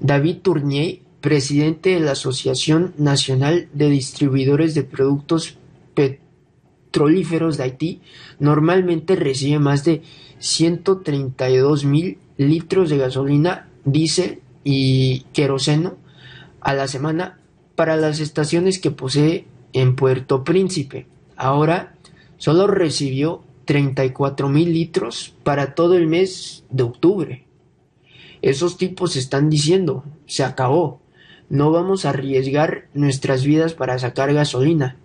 David 0.00 0.38
Tournier, 0.38 1.00
presidente 1.22 1.90
de 1.90 2.00
la 2.00 2.12
Asociación 2.12 2.92
Nacional 2.98 3.68
de 3.72 3.88
Distribuidores 3.88 4.74
de 4.74 4.82
Productos 4.82 5.56
Petrolíferos 5.94 7.56
de 7.56 7.62
Haití, 7.62 8.00
normalmente 8.38 9.16
recibe 9.16 9.58
más 9.58 9.84
de 9.84 10.02
132 10.40 11.84
mil 11.84 12.18
litros 12.36 12.90
de 12.90 12.98
gasolina, 12.98 13.68
diésel 13.84 14.40
y 14.64 15.20
queroseno 15.32 15.96
a 16.60 16.74
la 16.74 16.88
semana 16.88 17.38
para 17.76 17.96
las 17.96 18.20
estaciones 18.20 18.78
que 18.80 18.90
posee 18.90 19.46
en 19.72 19.96
Puerto 19.96 20.44
Príncipe. 20.44 21.06
Ahora 21.36 21.94
solo 22.36 22.66
recibió 22.66 23.44
34 23.64 24.48
mil 24.48 24.72
litros 24.72 25.34
para 25.44 25.74
todo 25.76 25.96
el 25.96 26.08
mes 26.08 26.64
de 26.70 26.82
octubre. 26.82 27.46
Esos 28.42 28.76
tipos 28.76 29.14
están 29.14 29.48
diciendo, 29.48 30.02
se 30.26 30.42
acabó, 30.42 31.01
no 31.48 31.70
vamos 31.70 32.04
a 32.04 32.10
arriesgar 32.10 32.86
nuestras 32.94 33.44
vidas 33.44 33.74
para 33.74 33.98
sacar 33.98 34.32
gasolina, 34.32 34.96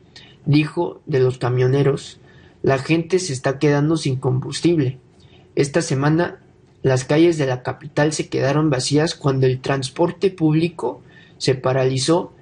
dijo 0.46 1.02
de 1.06 1.20
los 1.20 1.38
camioneros, 1.38 2.20
la 2.64 2.78
gente 2.78 3.20
se 3.20 3.34
está 3.34 3.60
quedando 3.60 3.98
sin 3.98 4.18
combustible. 4.18 5.00
Esta 5.56 5.82
semana 5.82 6.40
las 6.84 7.04
calles 7.04 7.38
de 7.38 7.48
la 7.48 7.64
capital 7.64 8.14
se 8.14 8.30
quedaron 8.30 8.70
vacías 8.70 9.16
cuando 9.16 9.48
el 9.48 9.60
transporte 9.60 10.30
público 10.30 11.02
se 11.38 11.56
paralizó 11.56 12.34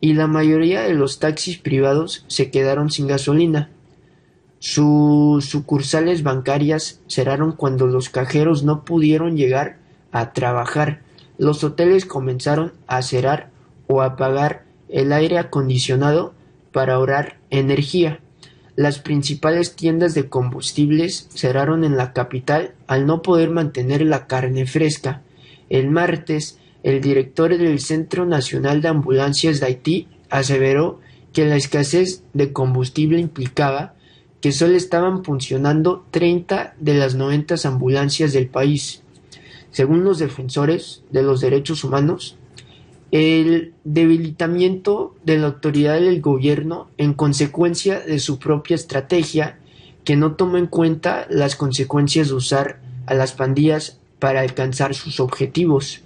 y 0.00 0.14
la 0.14 0.26
mayoría 0.26 0.82
de 0.82 0.94
los 0.94 1.20
taxis 1.20 1.58
privados 1.58 2.24
se 2.26 2.50
quedaron 2.50 2.90
sin 2.90 3.06
gasolina. 3.06 3.70
Sus 4.58 5.44
sucursales 5.46 6.22
bancarias 6.22 7.00
cerraron 7.06 7.52
cuando 7.52 7.86
los 7.86 8.08
cajeros 8.10 8.64
no 8.64 8.84
pudieron 8.84 9.36
llegar 9.36 9.78
a 10.12 10.32
trabajar. 10.32 11.03
Los 11.38 11.64
hoteles 11.64 12.06
comenzaron 12.06 12.72
a 12.86 13.02
cerrar 13.02 13.50
o 13.86 14.02
apagar 14.02 14.64
el 14.88 15.12
aire 15.12 15.38
acondicionado 15.38 16.34
para 16.72 16.94
ahorrar 16.94 17.38
energía. 17.50 18.20
Las 18.76 18.98
principales 18.98 19.76
tiendas 19.76 20.14
de 20.14 20.28
combustibles 20.28 21.28
cerraron 21.32 21.84
en 21.84 21.96
la 21.96 22.12
capital 22.12 22.74
al 22.86 23.06
no 23.06 23.22
poder 23.22 23.50
mantener 23.50 24.02
la 24.02 24.26
carne 24.26 24.66
fresca. 24.66 25.22
El 25.68 25.90
martes, 25.90 26.58
el 26.82 27.00
director 27.00 27.56
del 27.56 27.80
Centro 27.80 28.26
Nacional 28.26 28.82
de 28.82 28.88
Ambulancias 28.88 29.60
de 29.60 29.66
Haití 29.66 30.08
aseveró 30.28 31.00
que 31.32 31.46
la 31.46 31.56
escasez 31.56 32.24
de 32.32 32.52
combustible 32.52 33.20
implicaba 33.20 33.94
que 34.40 34.52
solo 34.52 34.74
estaban 34.74 35.24
funcionando 35.24 36.04
30 36.10 36.74
de 36.78 36.94
las 36.94 37.14
90 37.14 37.54
ambulancias 37.64 38.32
del 38.32 38.48
país. 38.48 39.03
Según 39.74 40.04
los 40.04 40.20
defensores 40.20 41.02
de 41.10 41.24
los 41.24 41.40
derechos 41.40 41.82
humanos, 41.82 42.36
el 43.10 43.74
debilitamiento 43.82 45.16
de 45.24 45.36
la 45.36 45.48
autoridad 45.48 45.94
del 45.94 46.20
gobierno 46.20 46.90
en 46.96 47.12
consecuencia 47.12 47.98
de 47.98 48.20
su 48.20 48.38
propia 48.38 48.76
estrategia 48.76 49.58
que 50.04 50.14
no 50.14 50.36
toma 50.36 50.60
en 50.60 50.68
cuenta 50.68 51.26
las 51.28 51.56
consecuencias 51.56 52.28
de 52.28 52.34
usar 52.34 52.78
a 53.06 53.14
las 53.14 53.32
pandillas 53.32 53.98
para 54.20 54.42
alcanzar 54.42 54.94
sus 54.94 55.18
objetivos. 55.18 56.02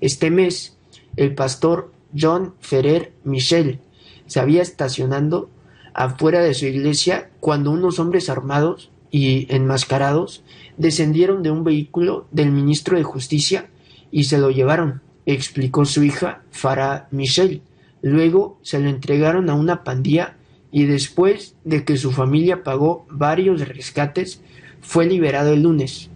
Este 0.00 0.30
mes, 0.30 0.78
el 1.16 1.34
pastor 1.34 1.92
John 2.18 2.54
Ferrer 2.60 3.12
Michel 3.24 3.80
se 4.28 4.40
había 4.40 4.62
estacionando 4.62 5.50
afuera 5.92 6.40
de 6.40 6.54
su 6.54 6.64
iglesia 6.64 7.28
cuando 7.40 7.70
unos 7.70 7.98
hombres 7.98 8.30
armados 8.30 8.89
y 9.10 9.46
enmascarados 9.54 10.42
descendieron 10.76 11.42
de 11.42 11.50
un 11.50 11.64
vehículo 11.64 12.26
del 12.30 12.50
ministro 12.52 12.96
de 12.96 13.02
Justicia 13.02 13.68
y 14.10 14.24
se 14.24 14.38
lo 14.38 14.50
llevaron, 14.50 15.02
explicó 15.26 15.84
su 15.84 16.02
hija 16.02 16.42
Farah 16.50 17.08
Michel. 17.10 17.62
Luego 18.02 18.58
se 18.62 18.78
lo 18.80 18.88
entregaron 18.88 19.50
a 19.50 19.54
una 19.54 19.84
pandilla 19.84 20.36
y 20.72 20.84
después 20.84 21.54
de 21.64 21.84
que 21.84 21.96
su 21.96 22.12
familia 22.12 22.62
pagó 22.62 23.06
varios 23.10 23.66
rescates, 23.66 24.40
fue 24.80 25.06
liberado 25.06 25.52
el 25.52 25.62
lunes. 25.62 26.08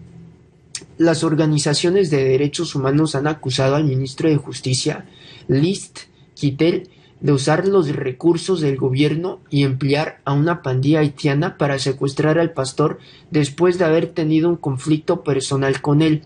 Las 0.96 1.24
organizaciones 1.24 2.11
de 2.11 2.24
derechos 2.24 2.74
humanos 2.74 3.14
han 3.14 3.26
acusado 3.26 3.74
al 3.74 3.85
ministro 3.85 4.28
de 4.28 4.37
Justicia, 4.37 5.07
List 5.48 6.00
Kittel, 6.35 6.88
de 7.24 7.32
usar 7.32 7.66
los 7.66 7.88
recursos 7.88 8.60
del 8.60 8.76
gobierno 8.76 9.40
y 9.48 9.62
emplear 9.62 10.20
a 10.26 10.34
una 10.34 10.60
pandilla 10.60 11.00
haitiana 11.00 11.56
para 11.56 11.78
secuestrar 11.78 12.38
al 12.38 12.52
pastor 12.52 12.98
después 13.30 13.78
de 13.78 13.87
haber 13.87 14.08
tenido 14.08 14.50
un 14.50 14.56
conflicto 14.56 15.24
personal 15.24 15.80
con 15.80 16.02
él. 16.02 16.24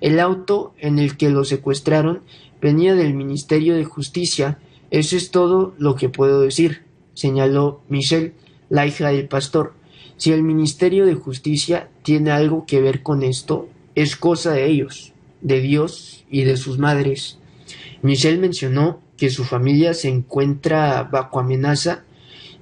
El 0.00 0.18
auto 0.18 0.72
en 0.78 0.98
el 0.98 1.18
que 1.18 1.28
lo 1.28 1.44
secuestraron 1.44 2.22
venía 2.62 2.94
del 2.94 3.12
Ministerio 3.12 3.74
de 3.74 3.84
Justicia. 3.84 4.58
Eso 4.90 5.18
es 5.18 5.30
todo 5.30 5.74
lo 5.76 5.96
que 5.96 6.08
puedo 6.08 6.40
decir, 6.40 6.80
señaló 7.12 7.82
Michelle, 7.90 8.32
la 8.70 8.86
hija 8.86 9.08
del 9.08 9.28
pastor. 9.28 9.74
Si 10.16 10.32
el 10.32 10.42
Ministerio 10.42 11.04
de 11.04 11.14
Justicia 11.14 11.90
tiene 12.02 12.30
algo 12.30 12.64
que 12.64 12.80
ver 12.80 13.02
con 13.02 13.22
esto, 13.22 13.68
es 13.94 14.16
cosa 14.16 14.52
de 14.52 14.64
ellos, 14.64 15.12
de 15.42 15.60
Dios 15.60 16.24
y 16.30 16.44
de 16.44 16.56
sus 16.56 16.78
madres. 16.78 17.38
Michelle 18.00 18.38
mencionó 18.38 19.06
que 19.18 19.28
su 19.28 19.44
familia 19.44 19.92
se 19.92 20.08
encuentra 20.08 21.02
bajo 21.02 21.40
amenaza 21.40 22.04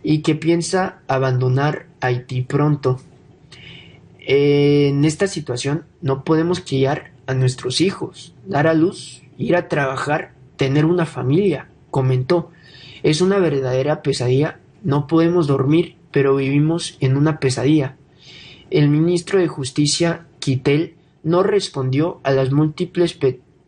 y 0.02 0.22
que 0.22 0.34
piensa 0.34 0.98
abandonar 1.06 1.86
Haití 2.00 2.42
pronto. 2.42 2.98
En 4.20 5.04
esta 5.04 5.28
situación 5.28 5.84
no 6.00 6.24
podemos 6.24 6.60
criar 6.60 7.12
a 7.26 7.34
nuestros 7.34 7.80
hijos, 7.80 8.34
dar 8.46 8.66
a 8.66 8.74
luz, 8.74 9.22
ir 9.38 9.54
a 9.54 9.68
trabajar, 9.68 10.32
tener 10.56 10.84
una 10.86 11.06
familia, 11.06 11.68
comentó. 11.90 12.50
Es 13.02 13.20
una 13.20 13.38
verdadera 13.38 14.02
pesadilla, 14.02 14.58
no 14.82 15.06
podemos 15.06 15.46
dormir, 15.46 15.96
pero 16.10 16.36
vivimos 16.36 16.96
en 17.00 17.16
una 17.16 17.38
pesadilla. 17.38 17.96
El 18.70 18.88
ministro 18.88 19.38
de 19.38 19.48
Justicia, 19.48 20.26
Quitel, 20.38 20.94
no 21.22 21.42
respondió 21.42 22.20
a 22.22 22.30
las 22.30 22.52
múltiples 22.52 23.14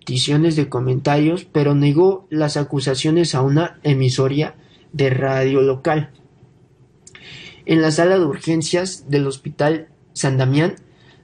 peticiones 0.09 0.57
de 0.57 0.71
comentarios, 0.71 1.44
pero 1.44 1.75
negó 1.75 2.27
las 2.31 2.57
acusaciones 2.57 3.35
a 3.35 3.42
una 3.42 3.79
emisoria 3.83 4.55
de 4.94 5.11
radio 5.11 5.61
local. 5.61 6.09
En 7.66 7.83
la 7.83 7.90
sala 7.90 8.18
de 8.18 8.25
urgencias 8.25 9.11
del 9.11 9.27
Hospital 9.27 9.88
San 10.14 10.38
Damián, 10.38 10.77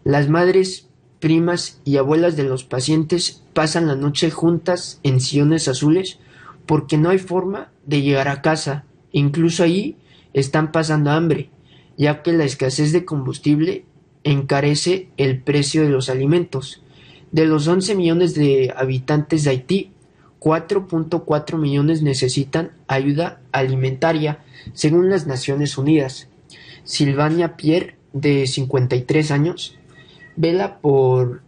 las 0.05 0.29
madres, 0.29 0.91
primas 1.19 1.81
y 1.87 1.97
abuelas 1.97 2.37
de 2.37 2.45
los 2.45 2.65
pacientes 2.65 3.43
pasan 3.55 3.87
la 3.87 3.95
noche 3.95 4.31
juntas 4.31 5.01
en 5.03 5.23
sillones 5.23 5.67
azules 5.67 6.19
porque 6.67 6.99
no 6.99 7.09
hay 7.09 7.19
forma 7.19 7.73
de 7.87 8.03
llegar 8.03 8.29
a 8.29 8.43
casa. 8.43 8.85
Incluso 9.13 9.63
allí 9.63 9.97
están 10.35 10.73
pasando 10.73 11.11
hambre, 11.11 11.49
ya 11.97 12.23
que 12.23 12.35
la 12.35 12.45
escasez 12.45 12.93
de 12.93 13.07
combustible 13.07 13.87
encarece 14.25 15.09
el 15.17 15.41
precio 15.41 15.85
de 15.85 15.89
los 15.89 16.11
alimentos. 16.11 16.84
De 17.35 17.47
los 17.47 17.67
11 17.67 17.97
millones 17.97 18.37
de 18.37 18.73
habitantes 18.77 19.43
de 19.43 19.51
Haití, 19.51 19.91
4.4 20.39 21.59
millones 21.59 22.01
necesitan 22.01 22.71
ayuda 22.87 23.41
alimentaria, 23.51 24.39
según 24.73 25.11
las 25.11 25.27
Naciones 25.27 25.77
Unidas. 25.77 26.29
Silvania 26.85 27.57
Pierre, 27.57 27.97
de 28.13 28.47
53 28.47 29.33
años, 29.33 29.77
vela 30.37 30.79
por 30.79 31.43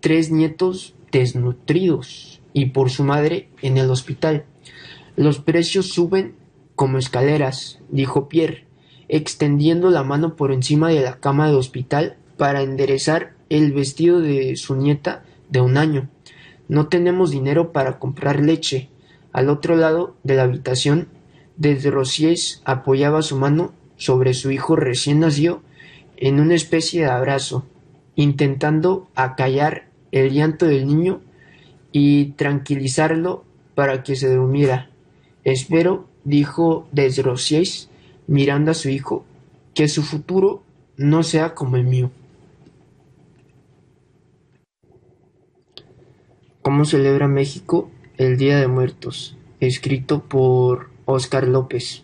tres 0.00 0.30
nietos 0.30 0.94
desnutridos 1.12 2.40
y 2.54 2.70
por 2.70 2.88
su 2.88 3.04
madre 3.04 3.50
en 3.60 3.76
el 3.76 3.90
hospital. 3.90 4.46
Los 5.16 5.38
precios 5.38 5.88
suben 5.88 6.34
como 6.74 6.96
escaleras, 6.96 7.78
dijo 7.90 8.30
Pierre 8.30 8.70
extendiendo 9.10 9.90
la 9.90 10.04
mano 10.04 10.36
por 10.36 10.52
encima 10.52 10.88
de 10.88 11.02
la 11.02 11.18
cama 11.18 11.48
de 11.48 11.56
hospital 11.56 12.16
para 12.36 12.62
enderezar 12.62 13.34
el 13.50 13.72
vestido 13.72 14.20
de 14.20 14.56
su 14.56 14.76
nieta 14.76 15.24
de 15.50 15.60
un 15.60 15.76
año. 15.76 16.08
No 16.68 16.86
tenemos 16.86 17.30
dinero 17.30 17.72
para 17.72 17.98
comprar 17.98 18.40
leche. 18.40 18.88
Al 19.32 19.50
otro 19.50 19.76
lado 19.76 20.16
de 20.22 20.36
la 20.36 20.44
habitación, 20.44 21.08
desde 21.56 21.90
Rosiers 21.90 22.62
apoyaba 22.64 23.20
su 23.22 23.36
mano 23.36 23.72
sobre 23.96 24.32
su 24.32 24.50
hijo 24.50 24.76
recién 24.76 25.20
nacido 25.20 25.62
en 26.16 26.40
una 26.40 26.54
especie 26.54 27.02
de 27.02 27.10
abrazo, 27.10 27.66
intentando 28.14 29.08
acallar 29.14 29.88
el 30.12 30.32
llanto 30.32 30.66
del 30.66 30.86
niño 30.86 31.20
y 31.92 32.32
tranquilizarlo 32.32 33.44
para 33.74 34.02
que 34.02 34.16
se 34.16 34.32
durmiera. 34.32 34.90
Espero 35.44 36.08
dijo 36.24 36.88
Desrosiers 36.92 37.88
mirando 38.26 38.70
a 38.70 38.74
su 38.74 38.90
hijo, 38.90 39.24
que 39.74 39.88
su 39.88 40.02
futuro 40.02 40.62
no 40.96 41.22
sea 41.22 41.54
como 41.54 41.76
el 41.76 41.84
mío. 41.84 42.10
¿Cómo 46.62 46.84
celebra 46.84 47.26
México 47.26 47.90
el 48.18 48.36
Día 48.36 48.58
de 48.60 48.68
Muertos? 48.68 49.34
Escrito 49.60 50.24
por 50.24 50.90
Óscar 51.06 51.48
López. 51.48 52.02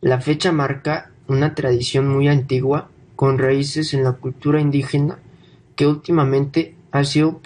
La 0.00 0.18
fecha 0.18 0.50
marca 0.50 1.10
una 1.26 1.54
tradición 1.54 2.08
muy 2.08 2.28
antigua 2.28 2.88
con 3.14 3.36
raíces 3.36 3.92
en 3.92 4.04
la 4.04 4.12
cultura 4.12 4.58
indígena 4.58 5.18
que 5.76 5.86
últimamente 5.86 6.74
ha 6.92 7.04
sido 7.04 7.42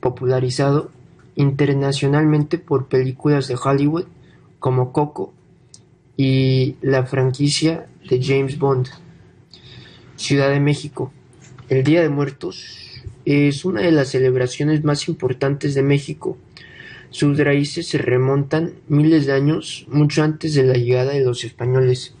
popularizado 0.00 0.90
internacionalmente 1.36 2.58
por 2.58 2.88
películas 2.88 3.46
de 3.46 3.54
Hollywood 3.54 4.06
como 4.58 4.92
Coco 4.92 5.32
y 6.16 6.74
la 6.82 7.06
franquicia 7.06 7.86
de 8.10 8.20
James 8.20 8.58
Bond. 8.58 8.88
Ciudad 10.16 10.50
de 10.50 10.58
México. 10.58 11.12
El 11.68 11.84
Día 11.84 12.02
de 12.02 12.08
Muertos 12.08 12.91
es 13.24 13.64
una 13.64 13.82
de 13.82 13.92
las 13.92 14.08
celebraciones 14.08 14.84
más 14.84 15.08
importantes 15.08 15.74
de 15.74 15.82
México. 15.82 16.36
Sus 17.10 17.38
raíces 17.38 17.86
se 17.88 17.98
remontan 17.98 18.74
miles 18.88 19.26
de 19.26 19.32
años, 19.32 19.86
mucho 19.88 20.22
antes 20.22 20.54
de 20.54 20.64
la 20.64 20.74
llegada 20.74 21.12
de 21.12 21.24
los 21.24 21.44
españoles. 21.44 22.14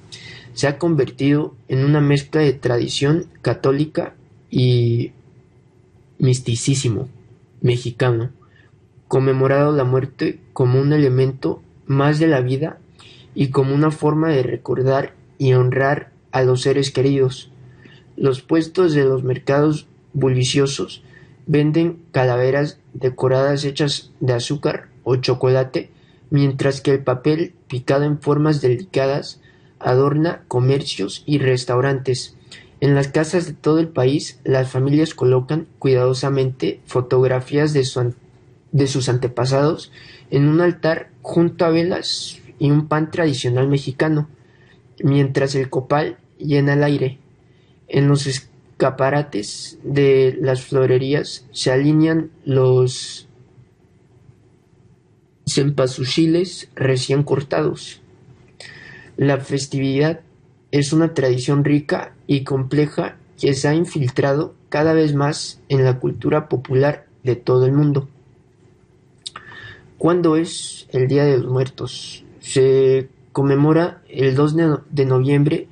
Se 0.52 0.66
ha 0.66 0.78
convertido 0.78 1.54
en 1.68 1.84
una 1.84 2.00
mezcla 2.00 2.42
de 2.42 2.52
tradición 2.52 3.26
católica 3.40 4.14
y 4.50 5.12
misticismo 6.18 7.08
mexicano, 7.62 8.30
conmemorado 9.08 9.72
la 9.72 9.84
muerte 9.84 10.40
como 10.52 10.80
un 10.80 10.92
elemento 10.92 11.62
más 11.86 12.18
de 12.18 12.26
la 12.26 12.40
vida 12.40 12.78
y 13.34 13.48
como 13.48 13.74
una 13.74 13.90
forma 13.90 14.28
de 14.28 14.42
recordar 14.42 15.14
y 15.38 15.54
honrar 15.54 16.12
a 16.32 16.42
los 16.42 16.62
seres 16.62 16.90
queridos. 16.90 17.50
Los 18.16 18.42
puestos 18.42 18.92
de 18.92 19.04
los 19.04 19.24
mercados 19.24 19.86
bulliciosos 20.12 21.02
venden 21.46 22.02
calaveras 22.12 22.78
decoradas 22.94 23.64
hechas 23.64 24.10
de 24.20 24.34
azúcar 24.34 24.88
o 25.04 25.16
chocolate, 25.16 25.90
mientras 26.30 26.80
que 26.80 26.92
el 26.92 27.02
papel 27.02 27.54
picado 27.68 28.04
en 28.04 28.18
formas 28.20 28.60
delicadas 28.60 29.40
adorna 29.78 30.42
comercios 30.48 31.22
y 31.26 31.38
restaurantes. 31.38 32.36
En 32.80 32.94
las 32.94 33.08
casas 33.08 33.46
de 33.46 33.52
todo 33.52 33.78
el 33.78 33.88
país, 33.88 34.40
las 34.44 34.70
familias 34.70 35.14
colocan 35.14 35.66
cuidadosamente 35.78 36.80
fotografías 36.86 37.72
de, 37.72 37.86
de 38.72 38.86
sus 38.86 39.08
antepasados 39.08 39.92
en 40.30 40.48
un 40.48 40.60
altar 40.60 41.10
junto 41.22 41.64
a 41.64 41.70
velas 41.70 42.38
y 42.58 42.70
un 42.70 42.88
pan 42.88 43.10
tradicional 43.10 43.68
mexicano, 43.68 44.28
mientras 45.02 45.54
el 45.54 45.70
copal 45.70 46.18
llena 46.38 46.74
el 46.74 46.82
aire. 46.82 47.18
En 47.88 48.08
los 48.08 48.26
escaparates 48.82 49.78
de 49.84 50.36
las 50.40 50.62
florerías 50.62 51.46
se 51.52 51.70
alinean 51.70 52.30
los 52.44 53.28
cempasúchiles 55.46 56.68
recién 56.74 57.22
cortados. 57.22 58.00
La 59.16 59.38
festividad 59.38 60.20
es 60.72 60.92
una 60.92 61.14
tradición 61.14 61.62
rica 61.62 62.12
y 62.26 62.42
compleja 62.42 63.18
que 63.40 63.54
se 63.54 63.68
ha 63.68 63.74
infiltrado 63.74 64.54
cada 64.68 64.94
vez 64.94 65.14
más 65.14 65.60
en 65.68 65.84
la 65.84 66.00
cultura 66.00 66.48
popular 66.48 67.06
de 67.22 67.36
todo 67.36 67.66
el 67.66 67.72
mundo. 67.72 68.08
¿Cuándo 69.96 70.36
es 70.36 70.88
el 70.90 71.06
Día 71.06 71.24
de 71.24 71.38
los 71.38 71.52
Muertos? 71.52 72.24
Se 72.40 73.08
conmemora 73.30 74.02
el 74.08 74.34
2 74.34 74.56
de 74.90 75.04
noviembre 75.06 75.68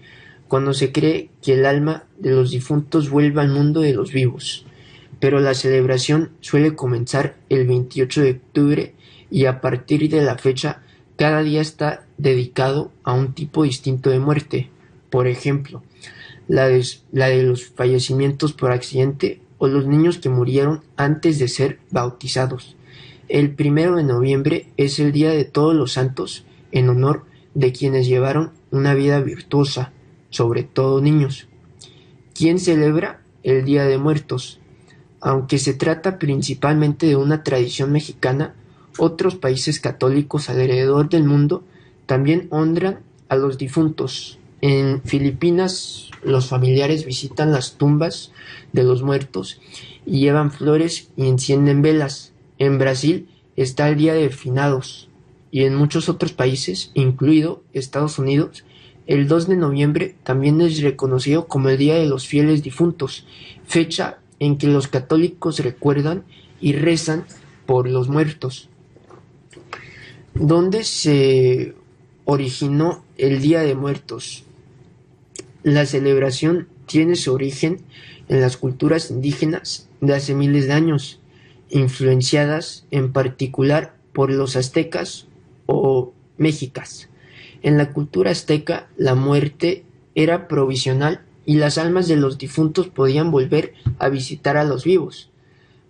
cuando 0.50 0.74
se 0.74 0.90
cree 0.90 1.30
que 1.42 1.52
el 1.52 1.64
alma 1.64 2.06
de 2.18 2.32
los 2.32 2.50
difuntos 2.50 3.08
vuelve 3.08 3.40
al 3.40 3.50
mundo 3.50 3.82
de 3.82 3.94
los 3.94 4.12
vivos, 4.12 4.66
pero 5.20 5.38
la 5.38 5.54
celebración 5.54 6.32
suele 6.40 6.74
comenzar 6.74 7.36
el 7.48 7.68
28 7.68 8.20
de 8.20 8.30
octubre 8.32 8.94
y 9.30 9.44
a 9.44 9.60
partir 9.60 10.08
de 10.10 10.22
la 10.22 10.36
fecha 10.38 10.82
cada 11.14 11.44
día 11.44 11.60
está 11.60 12.04
dedicado 12.18 12.90
a 13.04 13.12
un 13.12 13.32
tipo 13.32 13.62
distinto 13.62 14.10
de 14.10 14.18
muerte, 14.18 14.70
por 15.08 15.28
ejemplo, 15.28 15.84
la 16.48 16.66
de, 16.66 16.84
la 17.12 17.28
de 17.28 17.44
los 17.44 17.66
fallecimientos 17.66 18.52
por 18.52 18.72
accidente 18.72 19.40
o 19.58 19.68
los 19.68 19.86
niños 19.86 20.18
que 20.18 20.30
murieron 20.30 20.82
antes 20.96 21.38
de 21.38 21.46
ser 21.46 21.78
bautizados. 21.92 22.74
El 23.28 23.54
primero 23.54 23.94
de 23.94 24.02
noviembre 24.02 24.66
es 24.76 24.98
el 24.98 25.12
Día 25.12 25.30
de 25.30 25.44
Todos 25.44 25.76
los 25.76 25.92
Santos 25.92 26.44
en 26.72 26.88
honor 26.88 27.24
de 27.54 27.70
quienes 27.70 28.08
llevaron 28.08 28.50
una 28.72 28.94
vida 28.94 29.20
virtuosa, 29.20 29.92
sobre 30.30 30.62
todo 30.62 31.00
niños. 31.00 31.46
¿Quién 32.34 32.58
celebra 32.58 33.20
el 33.42 33.64
Día 33.64 33.84
de 33.84 33.98
Muertos? 33.98 34.58
Aunque 35.20 35.58
se 35.58 35.74
trata 35.74 36.18
principalmente 36.18 37.06
de 37.06 37.16
una 37.16 37.42
tradición 37.42 37.92
mexicana, 37.92 38.54
otros 38.98 39.36
países 39.36 39.80
católicos 39.80 40.48
alrededor 40.48 41.08
del 41.08 41.24
mundo 41.24 41.64
también 42.06 42.48
honran 42.50 43.00
a 43.28 43.36
los 43.36 43.58
difuntos. 43.58 44.38
En 44.62 45.02
Filipinas 45.02 46.10
los 46.22 46.48
familiares 46.48 47.06
visitan 47.06 47.52
las 47.52 47.76
tumbas 47.76 48.32
de 48.72 48.84
los 48.84 49.02
muertos 49.02 49.60
y 50.04 50.20
llevan 50.20 50.50
flores 50.50 51.10
y 51.16 51.28
encienden 51.28 51.82
velas. 51.82 52.32
En 52.58 52.78
Brasil 52.78 53.28
está 53.56 53.88
el 53.88 53.96
Día 53.96 54.14
de 54.14 54.30
Finados 54.30 55.08
y 55.50 55.64
en 55.64 55.74
muchos 55.74 56.08
otros 56.08 56.32
países, 56.32 56.90
incluido 56.94 57.62
Estados 57.72 58.18
Unidos, 58.18 58.64
el 59.10 59.26
2 59.26 59.48
de 59.48 59.56
noviembre 59.56 60.14
también 60.22 60.60
es 60.60 60.80
reconocido 60.80 61.48
como 61.48 61.68
el 61.68 61.78
Día 61.78 61.96
de 61.96 62.06
los 62.06 62.28
Fieles 62.28 62.62
Difuntos, 62.62 63.26
fecha 63.66 64.20
en 64.38 64.56
que 64.56 64.68
los 64.68 64.86
católicos 64.86 65.58
recuerdan 65.58 66.22
y 66.60 66.74
rezan 66.74 67.24
por 67.66 67.90
los 67.90 68.08
muertos. 68.08 68.68
¿Dónde 70.34 70.84
se 70.84 71.74
originó 72.24 73.04
el 73.18 73.42
Día 73.42 73.62
de 73.62 73.74
Muertos? 73.74 74.44
La 75.64 75.86
celebración 75.86 76.68
tiene 76.86 77.16
su 77.16 77.34
origen 77.34 77.80
en 78.28 78.40
las 78.40 78.56
culturas 78.56 79.10
indígenas 79.10 79.88
de 80.00 80.14
hace 80.14 80.36
miles 80.36 80.68
de 80.68 80.74
años, 80.74 81.18
influenciadas 81.68 82.86
en 82.92 83.12
particular 83.12 83.96
por 84.12 84.30
los 84.30 84.54
aztecas 84.54 85.26
o 85.66 86.12
mexicas. 86.38 87.09
En 87.62 87.76
la 87.76 87.92
cultura 87.92 88.30
azteca 88.30 88.88
la 88.96 89.14
muerte 89.14 89.84
era 90.14 90.48
provisional 90.48 91.22
y 91.44 91.56
las 91.56 91.78
almas 91.78 92.08
de 92.08 92.16
los 92.16 92.38
difuntos 92.38 92.88
podían 92.88 93.30
volver 93.30 93.74
a 93.98 94.08
visitar 94.08 94.56
a 94.56 94.64
los 94.64 94.84
vivos. 94.84 95.30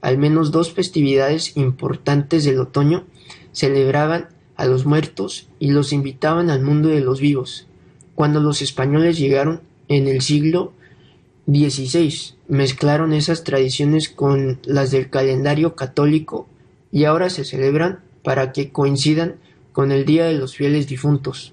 Al 0.01 0.19
menos 0.19 0.51
dos 0.51 0.73
festividades 0.73 1.57
importantes 1.57 2.45
del 2.45 2.59
otoño 2.59 3.05
celebraban 3.53 4.29
a 4.57 4.67
los 4.67 4.87
muertos 4.87 5.49
y 5.59 5.71
los 5.71 5.93
invitaban 5.93 6.51
al 6.51 6.63
mundo 6.63 6.89
de 6.89 7.01
los 7.01 7.21
vivos. 7.21 7.67
Cuando 8.15 8.41
los 8.41 8.63
españoles 8.63 9.19
llegaron 9.19 9.61
en 9.89 10.09
el 10.09 10.21
siglo 10.23 10.73
XVI, 11.47 12.35
mezclaron 12.49 13.13
esas 13.13 13.45
tradiciones 13.45 14.09
con 14.09 14.59
las 14.65 14.91
del 14.91 15.11
calendario 15.11 15.75
católico 15.75 16.49
y 16.93 17.05
ahora 17.05 17.31
se 17.31 17.45
celebran 17.45 18.01
para 18.23 18.53
que 18.53 18.71
coincidan 18.71 19.37
con 19.73 19.93
el 19.93 20.05
Día 20.05 20.27
de 20.27 20.35
los 20.35 20.57
Fieles 20.57 20.87
Difuntos. 20.87 21.53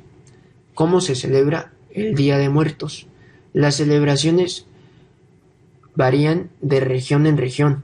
¿Cómo 0.78 1.02
se 1.02 1.16
celebra 1.16 1.74
el 1.90 2.14
Día 2.14 2.38
de 2.38 2.50
Muertos? 2.50 3.08
Las 3.52 3.78
celebraciones 3.78 4.68
varían 5.96 6.52
de 6.62 6.80
región 6.82 7.26
en 7.26 7.38
región, 7.38 7.84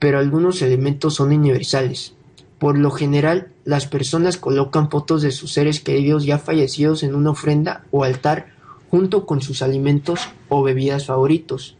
pero 0.00 0.18
algunos 0.18 0.60
elementos 0.62 1.14
son 1.14 1.32
universales. 1.32 2.14
Por 2.58 2.76
lo 2.76 2.90
general, 2.90 3.52
las 3.64 3.86
personas 3.86 4.36
colocan 4.36 4.90
fotos 4.90 5.22
de 5.22 5.30
sus 5.30 5.52
seres 5.52 5.78
queridos 5.78 6.24
ya 6.24 6.40
fallecidos 6.40 7.04
en 7.04 7.14
una 7.14 7.30
ofrenda 7.30 7.84
o 7.92 8.02
altar 8.02 8.48
junto 8.90 9.24
con 9.24 9.40
sus 9.40 9.62
alimentos 9.62 10.28
o 10.48 10.64
bebidas 10.64 11.06
favoritos. 11.06 11.76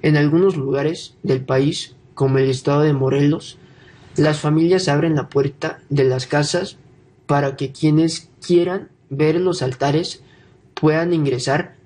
En 0.00 0.16
algunos 0.16 0.56
lugares 0.56 1.14
del 1.22 1.42
país, 1.42 1.94
como 2.14 2.38
el 2.38 2.48
estado 2.48 2.80
de 2.80 2.94
Morelos, 2.94 3.58
las 4.16 4.38
familias 4.40 4.88
abren 4.88 5.14
la 5.14 5.28
puerta 5.28 5.82
de 5.90 6.04
las 6.04 6.26
casas 6.26 6.78
para 7.26 7.54
que 7.56 7.70
quienes 7.70 8.30
quieran 8.40 8.88
ver 9.12 9.38
los 9.38 9.62
altares 9.62 10.22
puedan 10.74 11.12
ingresar 11.12 11.76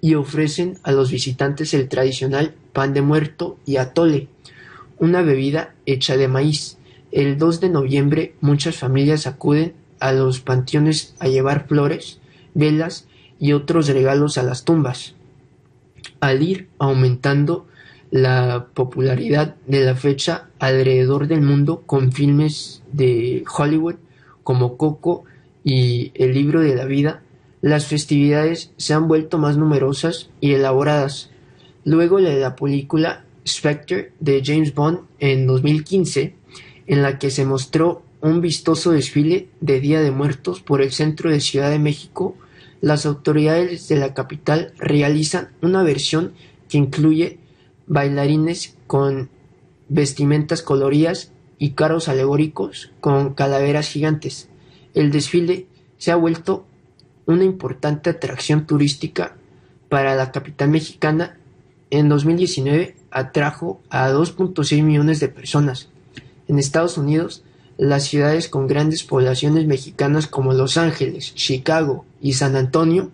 y 0.00 0.14
ofrecen 0.14 0.78
a 0.82 0.92
los 0.92 1.10
visitantes 1.10 1.74
el 1.74 1.88
tradicional 1.88 2.54
pan 2.72 2.94
de 2.94 3.02
muerto 3.02 3.58
y 3.66 3.76
atole, 3.76 4.28
una 4.98 5.22
bebida 5.22 5.74
hecha 5.84 6.16
de 6.16 6.26
maíz. 6.26 6.78
El 7.12 7.36
2 7.36 7.60
de 7.60 7.68
noviembre 7.68 8.34
muchas 8.40 8.76
familias 8.76 9.26
acuden 9.26 9.74
a 10.00 10.12
los 10.12 10.40
panteones 10.40 11.14
a 11.18 11.28
llevar 11.28 11.66
flores, 11.68 12.18
velas 12.54 13.06
y 13.38 13.52
otros 13.52 13.88
regalos 13.88 14.38
a 14.38 14.42
las 14.42 14.64
tumbas. 14.64 15.14
Al 16.20 16.42
ir 16.42 16.68
aumentando 16.78 17.66
la 18.10 18.68
popularidad 18.72 19.54
de 19.66 19.84
la 19.84 19.96
fecha 19.96 20.48
alrededor 20.58 21.28
del 21.28 21.42
mundo 21.42 21.82
con 21.84 22.12
filmes 22.12 22.82
de 22.92 23.44
Hollywood 23.54 23.96
como 24.42 24.78
Coco 24.78 25.24
y 25.64 26.12
El 26.14 26.34
libro 26.34 26.60
de 26.60 26.74
la 26.74 26.84
vida, 26.84 27.22
las 27.60 27.86
festividades 27.86 28.72
se 28.76 28.94
han 28.94 29.08
vuelto 29.08 29.38
más 29.38 29.56
numerosas 29.56 30.30
y 30.40 30.52
elaboradas. 30.52 31.30
Luego 31.84 32.20
de 32.20 32.38
la 32.38 32.56
película 32.56 33.24
Spectre 33.46 34.12
de 34.20 34.42
James 34.44 34.74
Bond 34.74 35.00
en 35.18 35.46
2015, 35.46 36.34
en 36.86 37.02
la 37.02 37.18
que 37.18 37.30
se 37.30 37.44
mostró 37.44 38.02
un 38.20 38.40
vistoso 38.40 38.92
desfile 38.92 39.48
de 39.60 39.80
Día 39.80 40.00
de 40.00 40.10
Muertos 40.10 40.60
por 40.60 40.82
el 40.82 40.92
centro 40.92 41.30
de 41.30 41.40
Ciudad 41.40 41.70
de 41.70 41.78
México, 41.78 42.36
las 42.80 43.06
autoridades 43.06 43.88
de 43.88 43.96
la 43.96 44.14
capital 44.14 44.72
realizan 44.78 45.50
una 45.62 45.82
versión 45.82 46.32
que 46.68 46.78
incluye 46.78 47.38
bailarines 47.86 48.76
con 48.86 49.28
vestimentas 49.88 50.62
coloridas 50.62 51.32
y 51.58 51.72
carros 51.72 52.08
alegóricos 52.08 52.90
con 53.00 53.34
calaveras 53.34 53.88
gigantes. 53.88 54.49
El 54.94 55.10
desfile 55.10 55.66
se 55.98 56.10
ha 56.10 56.16
vuelto 56.16 56.66
una 57.26 57.44
importante 57.44 58.10
atracción 58.10 58.66
turística 58.66 59.36
para 59.88 60.14
la 60.14 60.32
capital 60.32 60.70
mexicana. 60.70 61.36
En 61.90 62.08
2019 62.08 62.96
atrajo 63.10 63.80
a 63.90 64.10
2.6 64.10 64.82
millones 64.82 65.20
de 65.20 65.28
personas. 65.28 65.88
En 66.48 66.58
Estados 66.58 66.98
Unidos, 66.98 67.42
las 67.76 68.04
ciudades 68.04 68.48
con 68.48 68.66
grandes 68.66 69.04
poblaciones 69.04 69.66
mexicanas 69.66 70.26
como 70.26 70.52
Los 70.52 70.76
Ángeles, 70.76 71.34
Chicago 71.34 72.04
y 72.20 72.34
San 72.34 72.56
Antonio 72.56 73.10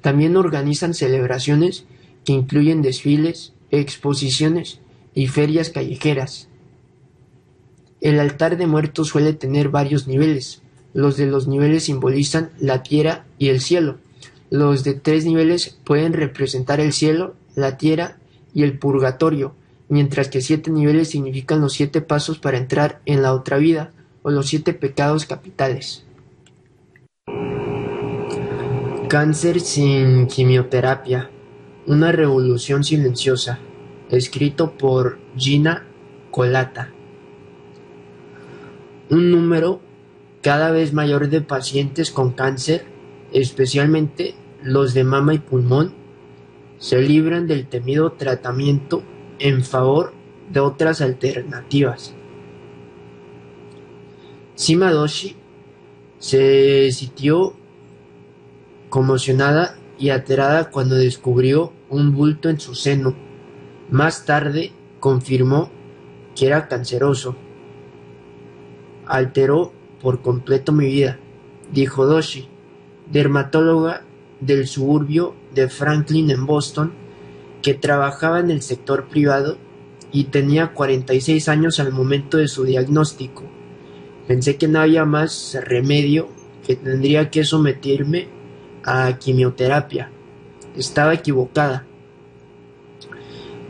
también 0.00 0.36
organizan 0.36 0.94
celebraciones 0.94 1.84
que 2.24 2.32
incluyen 2.32 2.82
desfiles, 2.82 3.52
exposiciones 3.70 4.80
y 5.14 5.26
ferias 5.26 5.70
callejeras. 5.70 6.48
El 8.00 8.18
altar 8.18 8.56
de 8.56 8.66
muertos 8.66 9.08
suele 9.08 9.32
tener 9.32 9.68
varios 9.68 10.06
niveles. 10.06 10.62
Los 10.92 11.16
de 11.16 11.26
los 11.26 11.46
niveles 11.46 11.84
simbolizan 11.84 12.50
la 12.58 12.82
tierra 12.82 13.24
y 13.38 13.48
el 13.48 13.60
cielo. 13.60 13.98
Los 14.50 14.82
de 14.82 14.94
tres 14.94 15.24
niveles 15.24 15.78
pueden 15.84 16.12
representar 16.12 16.80
el 16.80 16.92
cielo, 16.92 17.34
la 17.54 17.76
tierra 17.76 18.16
y 18.52 18.64
el 18.64 18.78
purgatorio, 18.78 19.54
mientras 19.88 20.28
que 20.28 20.40
siete 20.40 20.70
niveles 20.70 21.10
significan 21.10 21.60
los 21.60 21.74
siete 21.74 22.00
pasos 22.00 22.38
para 22.38 22.58
entrar 22.58 23.00
en 23.06 23.22
la 23.22 23.32
otra 23.32 23.58
vida 23.58 23.92
o 24.22 24.30
los 24.30 24.48
siete 24.48 24.74
pecados 24.74 25.26
capitales. 25.26 26.04
Cáncer 29.08 29.60
sin 29.60 30.26
quimioterapia. 30.26 31.30
Una 31.86 32.12
revolución 32.12 32.84
silenciosa. 32.84 33.58
Escrito 34.08 34.76
por 34.76 35.18
Gina 35.36 35.86
Colata. 36.30 36.92
Un 39.10 39.32
número 39.32 39.80
cada 40.42 40.70
vez 40.70 40.92
mayor 40.92 41.28
de 41.28 41.40
pacientes 41.40 42.10
con 42.10 42.32
cáncer, 42.32 42.86
especialmente 43.32 44.34
los 44.62 44.94
de 44.94 45.04
mama 45.04 45.34
y 45.34 45.38
pulmón, 45.38 45.94
se 46.78 47.00
libran 47.02 47.46
del 47.46 47.66
temido 47.66 48.12
tratamiento 48.12 49.02
en 49.38 49.62
favor 49.64 50.14
de 50.50 50.60
otras 50.60 51.00
alternativas. 51.00 52.14
Sima 54.54 54.90
Doshi 54.92 55.36
se 56.18 56.90
sintió 56.92 57.54
conmocionada 58.88 59.78
y 59.98 60.10
aterrada 60.10 60.70
cuando 60.70 60.96
descubrió 60.96 61.72
un 61.88 62.14
bulto 62.14 62.48
en 62.48 62.60
su 62.60 62.74
seno. 62.74 63.14
Más 63.90 64.24
tarde 64.24 64.72
confirmó 65.00 65.70
que 66.34 66.46
era 66.46 66.68
canceroso. 66.68 67.36
Alteró 69.06 69.72
por 70.00 70.22
completo 70.22 70.72
mi 70.72 70.86
vida, 70.86 71.18
dijo 71.72 72.06
Doshi, 72.06 72.48
dermatóloga 73.10 74.02
del 74.40 74.66
suburbio 74.66 75.34
de 75.54 75.68
Franklin 75.68 76.30
en 76.30 76.46
Boston, 76.46 76.92
que 77.62 77.74
trabajaba 77.74 78.40
en 78.40 78.50
el 78.50 78.62
sector 78.62 79.08
privado 79.08 79.58
y 80.12 80.24
tenía 80.24 80.72
46 80.72 81.48
años 81.48 81.78
al 81.78 81.92
momento 81.92 82.38
de 82.38 82.48
su 82.48 82.64
diagnóstico. 82.64 83.44
Pensé 84.26 84.56
que 84.56 84.68
no 84.68 84.80
había 84.80 85.04
más 85.04 85.56
remedio, 85.62 86.28
que 86.66 86.76
tendría 86.76 87.30
que 87.30 87.44
someterme 87.44 88.28
a 88.84 89.18
quimioterapia. 89.18 90.10
Estaba 90.76 91.14
equivocada. 91.14 91.84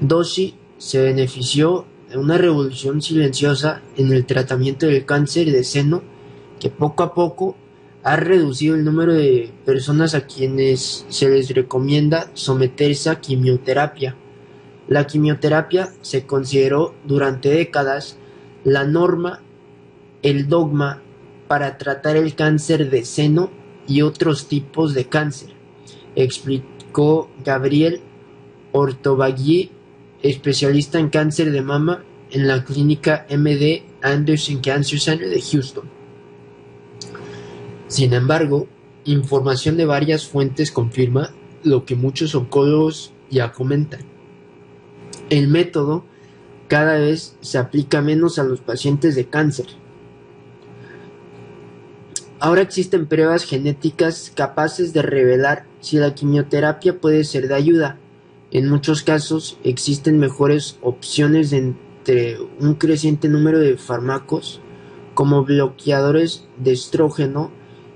Doshi 0.00 0.54
se 0.78 1.02
benefició 1.02 1.86
de 2.08 2.18
una 2.18 2.38
revolución 2.38 3.02
silenciosa 3.02 3.82
en 3.96 4.12
el 4.12 4.24
tratamiento 4.26 4.86
del 4.86 5.04
cáncer 5.04 5.50
de 5.50 5.64
seno 5.64 6.02
que 6.60 6.70
poco 6.70 7.02
a 7.02 7.14
poco 7.14 7.56
ha 8.02 8.16
reducido 8.16 8.76
el 8.76 8.84
número 8.84 9.12
de 9.14 9.52
personas 9.64 10.14
a 10.14 10.26
quienes 10.26 11.04
se 11.08 11.28
les 11.28 11.50
recomienda 11.50 12.30
someterse 12.34 13.10
a 13.10 13.20
quimioterapia. 13.20 14.16
La 14.88 15.06
quimioterapia 15.06 15.90
se 16.00 16.26
consideró 16.26 16.94
durante 17.04 17.50
décadas 17.50 18.16
la 18.64 18.84
norma, 18.84 19.40
el 20.22 20.48
dogma 20.48 21.02
para 21.48 21.78
tratar 21.78 22.16
el 22.16 22.34
cáncer 22.34 22.90
de 22.90 23.04
seno 23.04 23.50
y 23.86 24.02
otros 24.02 24.46
tipos 24.46 24.94
de 24.94 25.06
cáncer, 25.06 25.50
explicó 26.14 27.30
Gabriel 27.44 28.00
Ortobagui, 28.72 29.70
especialista 30.22 30.98
en 30.98 31.08
cáncer 31.08 31.50
de 31.50 31.62
mama 31.62 32.04
en 32.30 32.46
la 32.46 32.64
clínica 32.64 33.26
MD 33.30 33.82
Anderson 34.02 34.60
Cancer 34.60 35.00
Center 35.00 35.28
de 35.28 35.40
Houston. 35.40 35.99
Sin 37.90 38.14
embargo, 38.14 38.68
información 39.04 39.76
de 39.76 39.84
varias 39.84 40.24
fuentes 40.24 40.70
confirma 40.70 41.34
lo 41.64 41.84
que 41.84 41.96
muchos 41.96 42.36
oncólogos 42.36 43.12
ya 43.30 43.50
comentan. 43.50 44.02
El 45.28 45.48
método 45.48 46.04
cada 46.68 46.98
vez 46.98 47.36
se 47.40 47.58
aplica 47.58 48.00
menos 48.00 48.38
a 48.38 48.44
los 48.44 48.60
pacientes 48.60 49.16
de 49.16 49.26
cáncer. 49.26 49.66
Ahora 52.38 52.60
existen 52.60 53.08
pruebas 53.08 53.44
genéticas 53.44 54.32
capaces 54.36 54.92
de 54.92 55.02
revelar 55.02 55.66
si 55.80 55.96
la 55.96 56.14
quimioterapia 56.14 57.00
puede 57.00 57.24
ser 57.24 57.48
de 57.48 57.56
ayuda. 57.56 57.98
En 58.52 58.68
muchos 58.68 59.02
casos 59.02 59.58
existen 59.64 60.20
mejores 60.20 60.78
opciones 60.80 61.52
entre 61.52 62.38
un 62.60 62.74
creciente 62.74 63.28
número 63.28 63.58
de 63.58 63.76
fármacos 63.76 64.60
como 65.14 65.44
bloqueadores 65.44 66.46
de 66.56 66.70
estrógeno 66.70 67.50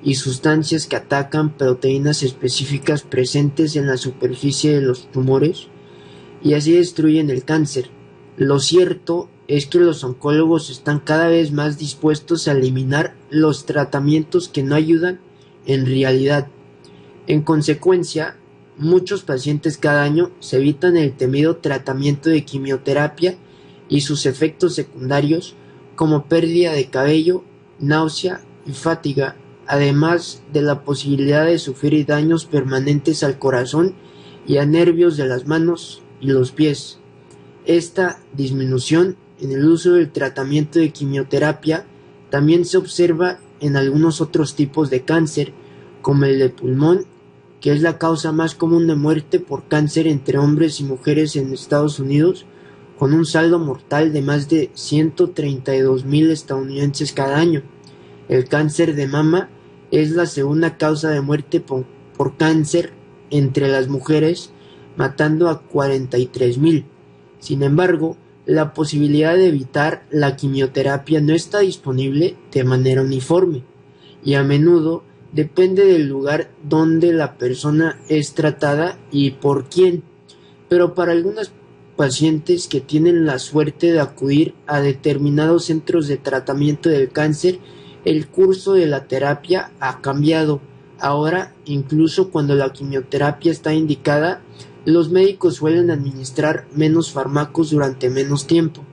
y 0.05 0.17
sustancias 0.17 0.87
que 0.87 0.97
atacan 0.97 1.57
proteínas 1.57 2.23
específicas 2.23 3.03
presentes 3.03 3.75
en 3.75 3.87
la 3.87 3.97
superficie 3.97 4.75
de 4.75 4.83
los 4.83 5.11
tumores 5.11 5.69
y 6.43 6.53
así 6.53 6.73
destruyen 6.73 7.31
el 7.31 7.45
cáncer. 7.45 7.89
Lo 8.37 8.61
cierto 8.61 9.31
es 9.49 9.67
que 9.67 9.79
los 9.79 10.05
oncólogos 10.05 10.69
están 10.69 11.01
cada 11.01 11.29
vez 11.29 11.53
más 11.53 11.79
dispuestos 11.79 12.47
a 12.47 12.53
eliminar 12.53 13.17
los 13.31 13.65
tratamientos 13.65 14.49
que 14.49 14.63
no 14.63 14.75
ayudan 14.75 15.21
en 15.65 15.87
realidad. 15.87 16.49
En 17.27 17.41
consecuencia, 17.41 18.37
muchos 18.77 19.23
pacientes 19.23 19.79
cada 19.79 20.03
año 20.03 20.33
se 20.39 20.59
evitan 20.59 20.99
el 20.99 21.15
temido 21.15 21.57
tratamiento 21.57 22.29
de 22.29 22.45
quimioterapia 22.45 23.37
y 23.89 24.03
sus 24.03 24.27
efectos 24.27 24.75
secundarios 24.75 25.55
como 25.97 26.27
pérdida 26.27 26.73
de 26.73 26.91
cabello, 26.91 27.43
náusea 27.79 28.43
y 28.67 28.73
fatiga 28.73 29.37
además 29.67 30.43
de 30.53 30.63
la 30.63 30.83
posibilidad 30.83 31.47
de 31.47 31.59
sufrir 31.59 32.07
daños 32.07 32.47
permanentes 32.47 33.23
al 33.23 33.39
corazón 33.39 33.95
y 34.47 34.59
a 34.59 34.67
nervios 34.67 35.17
de 35.17 35.27
las 35.27 35.47
manos 35.47 36.03
y 36.21 36.29
los 36.29 36.53
pies. 36.53 36.99
Esta 37.67 38.21
disminución 38.35 39.17
en 39.41 39.53
el 39.53 39.65
uso 39.67 39.93
del 39.93 40.11
tratamiento 40.11 40.79
de 40.79 40.91
quimioterapia 40.91 41.87
también 42.31 42.65
se 42.65 42.77
observa 42.77 43.39
en 43.61 43.77
algunos 43.77 44.21
otros 44.21 44.55
tipos 44.55 44.91
de 44.91 45.03
cáncer, 45.03 45.53
como 46.03 46.25
el 46.25 46.39
de 46.39 46.51
pulmón, 46.51 47.07
que 47.61 47.73
es 47.73 47.81
la 47.81 47.97
causa 47.97 48.33
más 48.33 48.55
común 48.55 48.87
de 48.87 48.95
muerte 48.95 49.41
por 49.41 49.69
cáncer 49.69 50.07
entre 50.07 50.39
hombres 50.39 50.81
y 50.81 50.85
mujeres 50.85 51.37
en 51.37 51.53
Estados 51.53 51.99
Unidos, 51.99 52.45
con 52.99 53.15
un 53.15 53.25
saldo 53.25 53.59
mortal 53.59 54.13
de 54.13 54.21
más 54.21 54.49
de 54.49 54.71
132 54.75 56.05
mil 56.05 56.31
estadounidenses 56.31 57.13
cada 57.13 57.39
año. 57.39 57.63
El 58.29 58.49
cáncer 58.49 58.95
de 58.95 59.07
mama 59.07 59.51
es 59.91 60.11
la 60.11 60.27
segunda 60.27 60.77
causa 60.77 61.11
de 61.11 61.21
muerte 61.21 61.61
por, 61.61 61.87
cáncer 62.37 62.93
entre 63.31 63.69
las 63.69 63.89
mujeres, 63.89 64.51
matando 64.97 65.49
a 65.49 65.61
43 65.63 66.59
mil. 66.59 66.87
Sin 67.39 67.63
embargo, 67.63 68.17
la 68.47 68.73
posibilidad 68.73 69.35
de 69.35 69.49
evitar 69.49 70.05
la 70.11 70.37
quimioterapia 70.37 71.21
no 71.21 71.35
está 71.35 71.61
disponible 71.61 72.37
de 72.53 72.65
manera 72.65 73.03
uniforme 73.03 73.63
y 74.25 74.35
a 74.35 74.43
menudo 74.43 75.03
depende 75.33 75.85
del 75.85 76.09
lugar 76.09 76.51
donde 76.63 77.13
la 77.13 77.37
persona 77.37 77.99
es 78.09 78.35
tratada 78.35 78.99
y 79.11 79.33
por 79.33 79.69
quién. 79.69 80.03
Pero 80.69 80.95
para 80.95 81.13
algunas 81.13 81.53
pacientes 81.97 82.69
que 82.69 82.81
tienen 82.81 83.27
la 83.27 83.39
suerte 83.39 83.93
de 83.93 84.01
acudir 84.01 84.55
a 84.67 84.81
determinados 84.81 85.67
centros 85.67 86.09
de 86.09 86.17
tratamiento 86.17 86.89
del 86.89 87.11
cáncer 87.11 87.59
El 88.05 88.29
curso 88.29 88.75
de 88.75 88.87
la 88.87 89.07
terapia 89.09 89.73
ha 89.81 90.01
cambiado. 90.01 90.61
Ahora, 90.99 91.55
incluso 91.65 92.31
cuando 92.31 92.55
la 92.55 92.73
quimioterapia 92.73 93.51
está 93.51 93.73
indicada, 93.73 94.43
los 94.85 95.11
médicos 95.11 95.57
suelen 95.57 95.91
administrar 95.91 96.67
menos 96.75 97.11
fármacos 97.11 97.71
durante 97.71 98.11
menos 98.11 98.47
tiempo. 98.47 98.85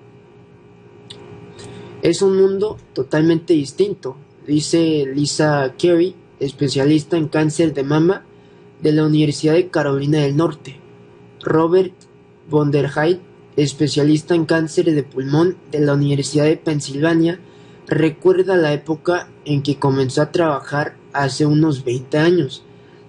Es 2.02 2.22
un 2.22 2.38
mundo 2.38 2.78
totalmente 2.94 3.54
distinto, 3.54 4.16
dice 4.48 5.06
Lisa 5.14 5.76
Carey, 5.80 6.16
especialista 6.40 7.18
en 7.18 7.28
cáncer 7.28 7.74
de 7.74 7.84
mama 7.84 8.26
de 8.82 8.94
la 8.94 9.06
Universidad 9.06 9.54
de 9.54 9.70
Carolina 9.70 10.20
del 10.20 10.36
Norte. 10.36 10.80
Robert 11.44 11.94
von 12.50 12.72
der 12.72 12.90
especialista 13.56 14.34
en 14.34 14.46
cáncer 14.46 14.86
de 14.86 15.04
pulmón 15.04 15.58
de 15.72 15.82
la 15.82 15.94
Universidad 15.94 16.46
de 16.46 16.58
Pensilvania, 16.58 17.40
recuerda 17.92 18.56
la 18.56 18.72
época 18.72 19.28
en 19.44 19.62
que 19.62 19.78
comenzó 19.78 20.22
a 20.22 20.32
trabajar 20.32 20.96
hace 21.12 21.46
unos 21.46 21.84
20 21.84 22.18
años. 22.18 22.64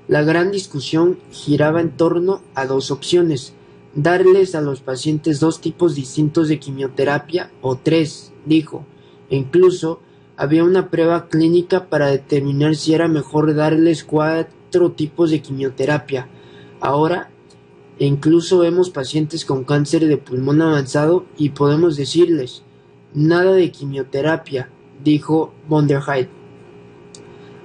La 0.08 0.24
gran 0.24 0.50
discusión 0.50 1.20
giraba 1.30 1.80
en 1.80 1.92
torno 1.92 2.42
a 2.56 2.66
dos 2.66 2.90
opciones, 2.90 3.54
darles 3.94 4.56
a 4.56 4.60
los 4.60 4.80
pacientes 4.80 5.38
dos 5.38 5.60
tipos 5.60 5.94
distintos 5.94 6.48
de 6.48 6.58
quimioterapia 6.58 7.52
o 7.60 7.76
tres, 7.76 8.32
dijo. 8.44 8.84
Incluso 9.30 10.00
había 10.36 10.64
una 10.64 10.90
prueba 10.90 11.28
clínica 11.28 11.88
para 11.88 12.08
determinar 12.08 12.74
si 12.74 12.92
era 12.92 13.06
mejor 13.06 13.54
darles 13.54 14.02
cuatro 14.02 14.90
tipos 14.90 15.30
de 15.30 15.42
quimioterapia. 15.42 16.28
Ahora 16.80 17.30
incluso 18.00 18.58
vemos 18.58 18.90
pacientes 18.90 19.44
con 19.44 19.62
cáncer 19.62 20.06
de 20.08 20.16
pulmón 20.16 20.60
avanzado 20.60 21.24
y 21.38 21.50
podemos 21.50 21.96
decirles 21.96 22.64
nada 23.14 23.52
de 23.52 23.70
quimioterapia, 23.70 24.68
dijo 25.02 25.52
von 25.68 25.86
der 25.86 26.02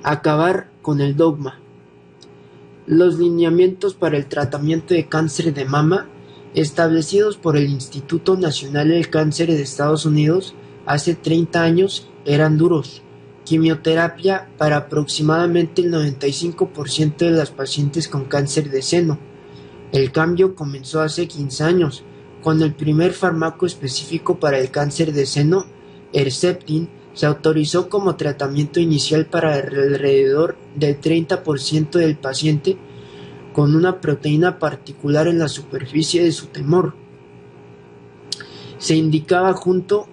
Acabar 0.03 0.69
con 0.81 1.01
el 1.01 1.15
dogma. 1.15 1.59
Los 2.85 3.19
lineamientos 3.19 3.93
para 3.93 4.17
el 4.17 4.27
tratamiento 4.27 4.93
de 4.93 5.07
cáncer 5.07 5.53
de 5.53 5.65
mama 5.65 6.07
establecidos 6.53 7.38
por 7.38 7.57
el 7.57 7.69
Instituto 7.69 8.38
Nacional 8.38 8.89
del 8.89 9.09
Cáncer 9.09 9.47
de 9.47 9.61
Estados 9.61 10.05
Unidos 10.05 10.55
hace 10.85 11.13
30 11.13 11.61
años 11.61 12.09
eran 12.25 12.57
duros. 12.57 13.01
Quimioterapia 13.43 14.49
para 14.57 14.77
aproximadamente 14.77 15.81
el 15.81 15.91
95% 15.91 17.17
de 17.17 17.31
las 17.31 17.51
pacientes 17.51 18.07
con 18.07 18.25
cáncer 18.25 18.69
de 18.71 18.81
seno. 18.81 19.19
El 19.91 20.11
cambio 20.11 20.55
comenzó 20.55 21.01
hace 21.01 21.27
15 21.27 21.63
años, 21.63 22.03
cuando 22.41 22.65
el 22.65 22.73
primer 22.73 23.13
fármaco 23.13 23.65
específico 23.65 24.39
para 24.39 24.59
el 24.59 24.69
cáncer 24.71 25.13
de 25.13 25.25
seno, 25.25 25.65
Herceptin, 26.11 26.89
se 27.18 27.26
autorizó 27.26 27.89
como 27.89 28.15
tratamiento 28.15 28.80
inicial 28.80 29.26
para 29.26 29.55
alrededor 29.55 30.55
del 30.76 31.01
30% 31.01 31.89
del 31.89 32.15
paciente 32.15 32.78
con 33.53 33.76
una 33.76 34.01
proteína 34.01 34.59
particular 34.59 35.28
en 35.28 35.39
la 35.39 35.47
superficie 35.47 36.24
de 36.24 36.32
su 36.32 36.45
tumor. 36.45 36.93
Se 38.78 38.95
indicaba 38.95 39.53
junto 39.53 40.07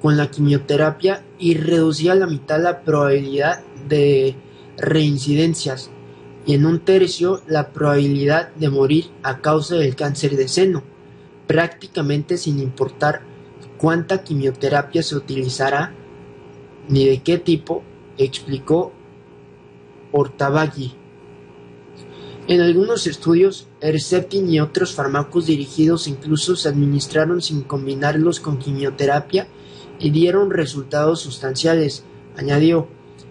con 0.00 0.16
la 0.16 0.30
quimioterapia 0.30 1.26
y 1.38 1.56
reducía 1.56 2.12
a 2.12 2.14
la 2.14 2.26
mitad 2.26 2.58
la 2.62 2.80
probabilidad 2.80 3.62
de 3.86 4.34
reincidencias 4.78 5.90
y 6.46 6.54
en 6.54 6.64
un 6.64 6.80
tercio 6.80 7.42
la 7.46 7.68
probabilidad 7.74 8.54
de 8.54 8.70
morir 8.70 9.10
a 9.22 9.42
causa 9.42 9.74
del 9.74 9.94
cáncer 9.94 10.38
de 10.38 10.48
seno, 10.48 10.82
prácticamente 11.46 12.38
sin 12.38 12.60
importar 12.60 13.20
cuánta 13.76 14.22
quimioterapia 14.24 15.02
se 15.02 15.16
utilizará 15.16 15.92
ni 16.88 17.04
de 17.04 17.22
qué 17.22 17.38
tipo, 17.38 17.82
explicó 18.18 18.92
Ortavaggi. 20.12 20.94
En 22.48 22.60
algunos 22.60 23.08
estudios, 23.08 23.66
Herceptin 23.80 24.48
y 24.48 24.60
otros 24.60 24.94
fármacos 24.94 25.46
dirigidos 25.46 26.06
incluso 26.06 26.54
se 26.54 26.68
administraron 26.68 27.42
sin 27.42 27.62
combinarlos 27.62 28.38
con 28.38 28.58
quimioterapia 28.58 29.48
y 29.98 30.10
dieron 30.10 30.50
resultados 30.50 31.20
sustanciales, 31.20 32.04
añadió. 32.36 32.88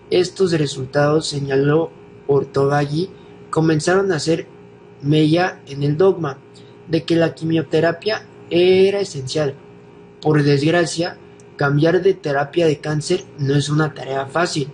Estos 0.09 0.51
resultados, 0.51 1.27
señaló 1.27 1.91
Ortavaggi, 2.27 3.09
comenzaron 3.49 4.11
a 4.11 4.19
ser 4.19 4.47
mella 5.01 5.61
en 5.65 5.83
el 5.83 5.97
dogma 5.97 6.39
de 6.87 7.03
que 7.03 7.15
la 7.15 7.33
quimioterapia 7.33 8.27
era 8.49 8.99
esencial. 8.99 9.55
Por 10.21 10.43
desgracia, 10.43 11.17
Cambiar 11.55 12.01
de 12.01 12.13
terapia 12.13 12.67
de 12.67 12.79
cáncer 12.79 13.23
no 13.37 13.55
es 13.55 13.69
una 13.69 13.93
tarea 13.93 14.25
fácil. 14.25 14.67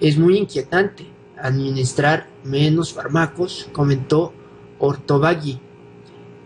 Es 0.00 0.16
muy 0.16 0.38
inquietante 0.38 1.06
administrar 1.36 2.28
menos 2.44 2.94
fármacos, 2.94 3.68
comentó 3.72 4.32
Ortobaggi. 4.78 5.60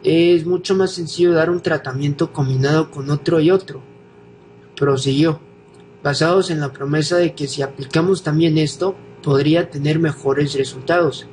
Es 0.02 0.44
mucho 0.46 0.74
más 0.74 0.90
sencillo 0.92 1.32
dar 1.32 1.48
un 1.48 1.62
tratamiento 1.62 2.32
combinado 2.32 2.90
con 2.90 3.08
otro 3.08 3.38
y 3.38 3.52
otro. 3.52 3.80
Prosiguió, 4.74 5.40
basados 6.02 6.50
en 6.50 6.58
la 6.58 6.72
promesa 6.72 7.16
de 7.16 7.34
que 7.34 7.46
si 7.46 7.62
aplicamos 7.62 8.24
también 8.24 8.58
esto, 8.58 8.96
podría 9.22 9.70
tener 9.70 10.00
mejores 10.00 10.54
resultados. 10.54 11.28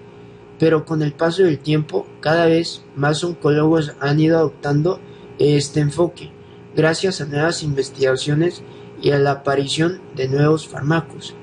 Pero 0.59 0.85
con 0.85 1.01
el 1.01 1.13
paso 1.13 1.41
del 1.41 1.57
tiempo, 1.57 2.05
cada 2.19 2.45
vez 2.45 2.83
más 2.95 3.23
oncólogos 3.23 3.93
han 3.99 4.19
ido 4.19 4.37
adoptando 4.37 4.99
este 5.39 5.79
enfoque 5.79 6.34
gracias 6.75 7.21
a 7.21 7.25
nuevas 7.25 7.63
investigaciones 7.63 8.61
y 9.01 9.11
a 9.11 9.19
la 9.19 9.31
aparición 9.31 10.01
de 10.15 10.27
nuevos 10.27 10.67
fármacos. 10.67 11.35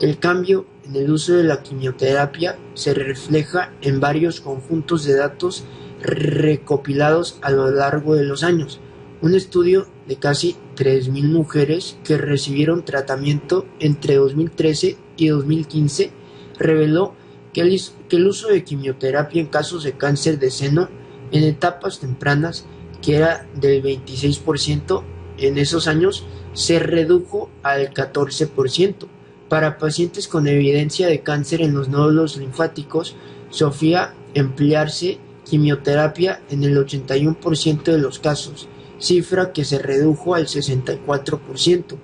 El 0.00 0.18
cambio 0.18 0.66
en 0.84 0.96
el 0.96 1.10
uso 1.10 1.34
de 1.34 1.44
la 1.44 1.62
quimioterapia 1.62 2.58
se 2.74 2.94
refleja 2.94 3.72
en 3.80 4.00
varios 4.00 4.40
conjuntos 4.40 5.04
de 5.04 5.14
datos 5.14 5.64
recopilados 6.02 7.38
a 7.40 7.50
lo 7.50 7.70
largo 7.70 8.14
de 8.14 8.24
los 8.24 8.42
años. 8.42 8.80
Un 9.22 9.34
estudio 9.34 9.86
de 10.06 10.16
casi 10.16 10.56
3.000 10.76 11.30
mujeres 11.30 11.96
que 12.04 12.18
recibieron 12.18 12.84
tratamiento 12.84 13.66
entre 13.78 14.16
2013 14.16 14.98
y 15.16 15.28
2015 15.28 16.10
reveló 16.58 17.14
que 17.54 17.62
el, 17.62 17.80
que 18.08 18.16
el 18.16 18.26
uso 18.26 18.48
de 18.48 18.64
quimioterapia 18.64 19.40
en 19.40 19.46
casos 19.46 19.84
de 19.84 19.92
cáncer 19.92 20.38
de 20.38 20.50
seno 20.50 20.88
en 21.32 21.44
etapas 21.44 22.00
tempranas 22.00 22.66
que 23.04 23.16
era 23.16 23.46
del 23.54 23.82
26% 23.82 25.02
en 25.38 25.58
esos 25.58 25.88
años, 25.88 26.24
se 26.54 26.78
redujo 26.78 27.50
al 27.62 27.92
14%. 27.92 29.06
Para 29.48 29.76
pacientes 29.76 30.26
con 30.26 30.48
evidencia 30.48 31.06
de 31.06 31.20
cáncer 31.20 31.60
en 31.60 31.74
los 31.74 31.88
nódulos 31.88 32.36
linfáticos, 32.36 33.14
Sofía 33.50 34.14
emplearse 34.32 35.18
quimioterapia 35.44 36.40
en 36.50 36.64
el 36.64 36.76
81% 36.76 37.82
de 37.84 37.98
los 37.98 38.18
casos, 38.18 38.68
cifra 38.98 39.52
que 39.52 39.64
se 39.64 39.78
redujo 39.78 40.34
al 40.34 40.46
64%. 40.46 41.96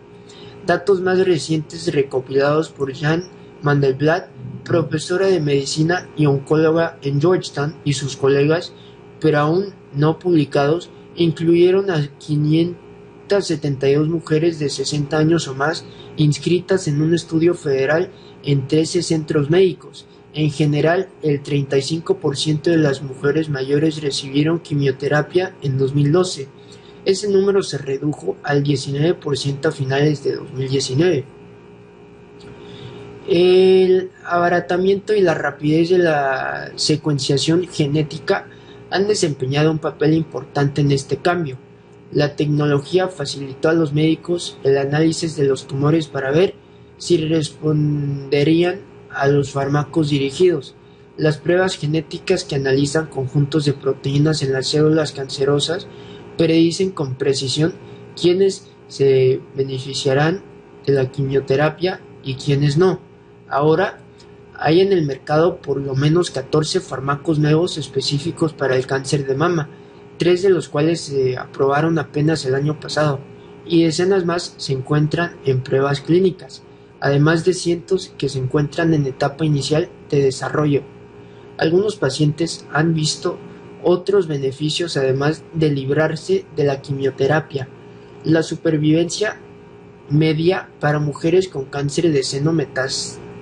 Datos 0.66 1.00
más 1.00 1.18
recientes 1.24 1.92
recopilados 1.92 2.68
por 2.68 2.94
Jan 2.94 3.24
Mandelblatt, 3.62 4.28
profesora 4.64 5.26
de 5.26 5.40
medicina 5.40 6.08
y 6.16 6.26
oncóloga 6.26 6.98
en 7.02 7.20
Georgetown, 7.20 7.74
y 7.84 7.94
sus 7.94 8.16
colegas, 8.16 8.74
pero 9.18 9.38
aún 9.38 9.79
no 9.94 10.18
publicados 10.18 10.90
incluyeron 11.16 11.90
a 11.90 12.08
572 12.18 14.08
mujeres 14.08 14.58
de 14.58 14.70
60 14.70 15.18
años 15.18 15.48
o 15.48 15.54
más 15.54 15.84
inscritas 16.16 16.88
en 16.88 17.02
un 17.02 17.14
estudio 17.14 17.54
federal 17.54 18.10
en 18.42 18.66
13 18.66 19.02
centros 19.02 19.50
médicos. 19.50 20.06
En 20.32 20.50
general, 20.50 21.08
el 21.22 21.42
35% 21.42 22.62
de 22.62 22.76
las 22.76 23.02
mujeres 23.02 23.48
mayores 23.48 24.00
recibieron 24.00 24.60
quimioterapia 24.60 25.56
en 25.60 25.76
2012. 25.76 26.48
Ese 27.04 27.28
número 27.28 27.62
se 27.62 27.78
redujo 27.78 28.36
al 28.42 28.62
19% 28.62 29.66
a 29.66 29.72
finales 29.72 30.22
de 30.22 30.36
2019. 30.36 31.24
El 33.28 34.10
abaratamiento 34.24 35.14
y 35.14 35.20
la 35.20 35.34
rapidez 35.34 35.90
de 35.90 35.98
la 35.98 36.72
secuenciación 36.76 37.66
genética 37.66 38.46
han 38.90 39.06
desempeñado 39.06 39.70
un 39.70 39.78
papel 39.78 40.14
importante 40.14 40.80
en 40.80 40.92
este 40.92 41.16
cambio. 41.16 41.58
La 42.12 42.34
tecnología 42.34 43.08
facilitó 43.08 43.68
a 43.68 43.72
los 43.72 43.92
médicos 43.92 44.58
el 44.64 44.78
análisis 44.78 45.36
de 45.36 45.44
los 45.44 45.66
tumores 45.66 46.08
para 46.08 46.32
ver 46.32 46.54
si 46.98 47.16
responderían 47.16 48.80
a 49.10 49.28
los 49.28 49.52
fármacos 49.52 50.10
dirigidos. 50.10 50.74
Las 51.16 51.38
pruebas 51.38 51.76
genéticas 51.76 52.44
que 52.44 52.56
analizan 52.56 53.06
conjuntos 53.06 53.64
de 53.64 53.74
proteínas 53.74 54.42
en 54.42 54.52
las 54.52 54.68
células 54.68 55.12
cancerosas 55.12 55.86
predicen 56.36 56.90
con 56.90 57.16
precisión 57.16 57.74
quiénes 58.20 58.68
se 58.88 59.40
beneficiarán 59.54 60.42
de 60.86 60.94
la 60.94 61.10
quimioterapia 61.10 62.00
y 62.24 62.34
quiénes 62.34 62.76
no. 62.76 63.00
Ahora 63.48 64.00
hay 64.60 64.80
en 64.80 64.92
el 64.92 65.06
mercado 65.06 65.56
por 65.56 65.80
lo 65.80 65.94
menos 65.94 66.30
14 66.30 66.80
fármacos 66.80 67.38
nuevos 67.38 67.78
específicos 67.78 68.52
para 68.52 68.76
el 68.76 68.86
cáncer 68.86 69.26
de 69.26 69.34
mama, 69.34 69.70
tres 70.18 70.42
de 70.42 70.50
los 70.50 70.68
cuales 70.68 71.00
se 71.00 71.38
aprobaron 71.38 71.98
apenas 71.98 72.44
el 72.44 72.54
año 72.54 72.78
pasado, 72.78 73.20
y 73.66 73.84
decenas 73.84 74.26
más 74.26 74.54
se 74.58 74.74
encuentran 74.74 75.36
en 75.44 75.62
pruebas 75.62 76.00
clínicas. 76.00 76.62
además 77.02 77.46
de 77.46 77.54
cientos 77.54 78.12
que 78.18 78.28
se 78.28 78.38
encuentran 78.38 78.92
en 78.92 79.06
etapa 79.06 79.46
inicial 79.46 79.88
de 80.10 80.20
desarrollo. 80.20 80.82
Algunos 81.56 81.96
pacientes 81.96 82.66
han 82.74 82.92
visto 82.92 83.38
otros 83.82 84.26
beneficios 84.26 84.98
además 84.98 85.42
de 85.54 85.70
librarse 85.70 86.44
de 86.56 86.64
la 86.64 86.82
quimioterapia. 86.82 87.68
La 88.22 88.42
supervivencia 88.42 89.40
media 90.10 90.68
para 90.78 90.98
mujeres 90.98 91.48
con 91.48 91.64
cáncer 91.64 92.12
de 92.12 92.22
seno 92.22 92.52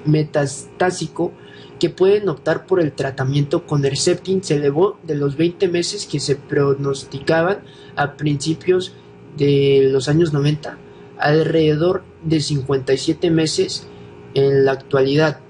metastásico 0.09 1.33
que 1.79 1.91
pueden 1.91 2.29
optar 2.29 2.67
por 2.67 2.81
el 2.81 2.93
tratamiento 2.93 3.67
con 3.67 3.85
Herceptin 3.85 4.43
se 4.43 4.57
elevó 4.57 4.99
de 5.05 5.15
los 5.15 5.37
20 5.37 5.69
meses 5.69 6.07
que 6.07 6.19
se 6.19 6.37
pronosticaban 6.37 7.59
a 7.95 8.17
principios 8.17 8.95
de 9.37 9.89
los 9.91 10.09
años 10.09 10.33
90 10.33 10.79
alrededor 11.19 12.03
de 12.23 12.41
57 12.41 13.31
meses 13.31 13.87
en 14.35 14.65
la 14.65 14.73
actualidad 14.73 15.41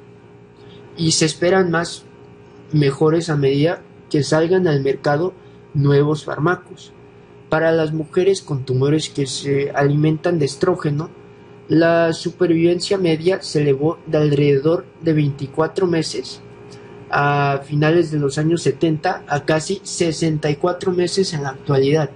y 0.96 1.12
se 1.12 1.24
esperan 1.24 1.70
más 1.70 2.04
mejores 2.72 3.30
a 3.30 3.36
medida 3.36 3.82
que 4.10 4.22
salgan 4.22 4.66
al 4.66 4.82
mercado 4.82 5.32
nuevos 5.74 6.24
fármacos. 6.24 6.92
Para 7.48 7.72
las 7.72 7.92
mujeres 7.92 8.42
con 8.42 8.64
tumores 8.64 9.08
que 9.08 9.26
se 9.26 9.70
alimentan 9.70 10.38
de 10.38 10.44
estrógeno, 10.44 11.10
la 11.68 12.12
supervivencia 12.14 12.96
media 12.96 13.42
se 13.42 13.60
elevó 13.60 13.98
de 14.06 14.18
alrededor 14.18 14.86
de 15.02 15.12
24 15.12 15.86
meses 15.86 16.40
a 17.10 17.60
finales 17.64 18.10
de 18.10 18.18
los 18.18 18.38
años 18.38 18.62
70 18.62 19.24
a 19.26 19.44
casi 19.44 19.80
64 19.82 20.92
meses 20.92 21.32
en 21.34 21.42
la 21.42 21.50
actualidad. 21.50 22.10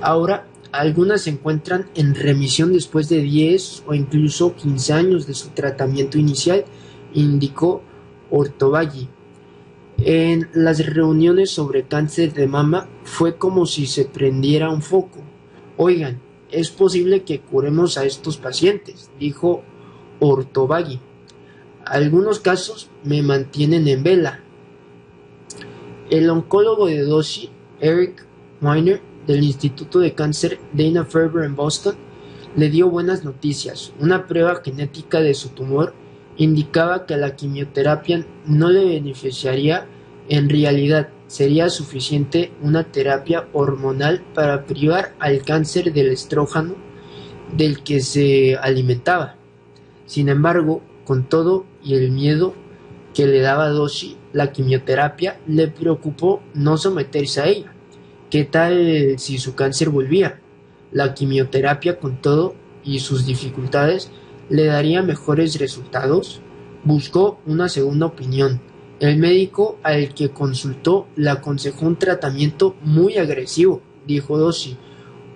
Ahora, 0.00 0.46
algunas 0.70 1.22
se 1.22 1.30
encuentran 1.30 1.86
en 1.94 2.14
remisión 2.14 2.72
después 2.72 3.08
de 3.08 3.20
10 3.20 3.84
o 3.86 3.94
incluso 3.94 4.54
15 4.54 4.92
años 4.92 5.26
de 5.26 5.34
su 5.34 5.48
tratamiento 5.48 6.18
inicial, 6.18 6.64
indicó 7.14 7.82
Ortovalli. 8.30 9.08
En 9.98 10.48
las 10.52 10.84
reuniones 10.86 11.50
sobre 11.50 11.84
cáncer 11.84 12.32
de 12.32 12.46
mama 12.46 12.88
fue 13.02 13.36
como 13.36 13.66
si 13.66 13.86
se 13.86 14.04
prendiera 14.04 14.70
un 14.70 14.82
foco. 14.82 15.18
Oigan, 15.76 16.20
es 16.50 16.70
posible 16.70 17.24
que 17.24 17.40
curemos 17.40 17.98
a 17.98 18.04
estos 18.04 18.36
pacientes, 18.36 19.10
dijo 19.18 19.62
Ortovagui. 20.20 21.00
Algunos 21.84 22.40
casos 22.40 22.90
me 23.04 23.22
mantienen 23.22 23.88
en 23.88 24.02
vela. 24.02 24.40
El 26.10 26.28
oncólogo 26.30 26.86
de 26.86 27.02
Doshi, 27.02 27.50
Eric 27.80 28.26
Weiner, 28.60 29.00
del 29.26 29.44
Instituto 29.44 29.98
de 30.00 30.14
Cáncer 30.14 30.58
Dana-Farber 30.72 31.44
en 31.44 31.54
Boston, 31.54 31.96
le 32.56 32.70
dio 32.70 32.90
buenas 32.90 33.24
noticias. 33.24 33.92
Una 34.00 34.26
prueba 34.26 34.60
genética 34.64 35.20
de 35.20 35.34
su 35.34 35.50
tumor 35.50 35.94
indicaba 36.38 37.04
que 37.04 37.16
la 37.16 37.36
quimioterapia 37.36 38.26
no 38.46 38.70
le 38.70 38.84
beneficiaría 38.84 39.86
en 40.28 40.48
realidad 40.48 41.10
sería 41.28 41.68
suficiente 41.68 42.52
una 42.62 42.84
terapia 42.84 43.48
hormonal 43.52 44.24
para 44.34 44.64
privar 44.64 45.14
al 45.20 45.42
cáncer 45.42 45.92
del 45.92 46.08
estrógeno 46.08 46.74
del 47.56 47.84
que 47.84 48.00
se 48.00 48.56
alimentaba. 48.56 49.36
Sin 50.06 50.28
embargo, 50.28 50.82
con 51.04 51.28
todo 51.28 51.66
y 51.84 51.94
el 51.94 52.10
miedo 52.10 52.54
que 53.14 53.26
le 53.26 53.40
daba 53.40 53.68
Doshi, 53.68 54.16
la 54.32 54.52
quimioterapia 54.52 55.38
le 55.46 55.68
preocupó 55.68 56.42
no 56.54 56.76
someterse 56.76 57.40
a 57.40 57.46
ella. 57.46 57.72
¿Qué 58.30 58.44
tal 58.44 59.14
si 59.18 59.38
su 59.38 59.54
cáncer 59.54 59.90
volvía? 59.90 60.40
La 60.92 61.14
quimioterapia 61.14 61.98
con 61.98 62.20
todo 62.20 62.54
y 62.84 63.00
sus 63.00 63.26
dificultades 63.26 64.10
le 64.48 64.64
daría 64.64 65.02
mejores 65.02 65.58
resultados. 65.58 66.40
Buscó 66.84 67.38
una 67.46 67.68
segunda 67.68 68.06
opinión 68.06 68.60
el 69.00 69.16
médico 69.16 69.78
al 69.82 70.12
que 70.12 70.30
consultó 70.30 71.06
le 71.14 71.30
aconsejó 71.30 71.86
un 71.86 71.96
tratamiento 71.96 72.74
muy 72.82 73.16
agresivo, 73.16 73.80
dijo 74.06 74.38
Dossi, 74.38 74.76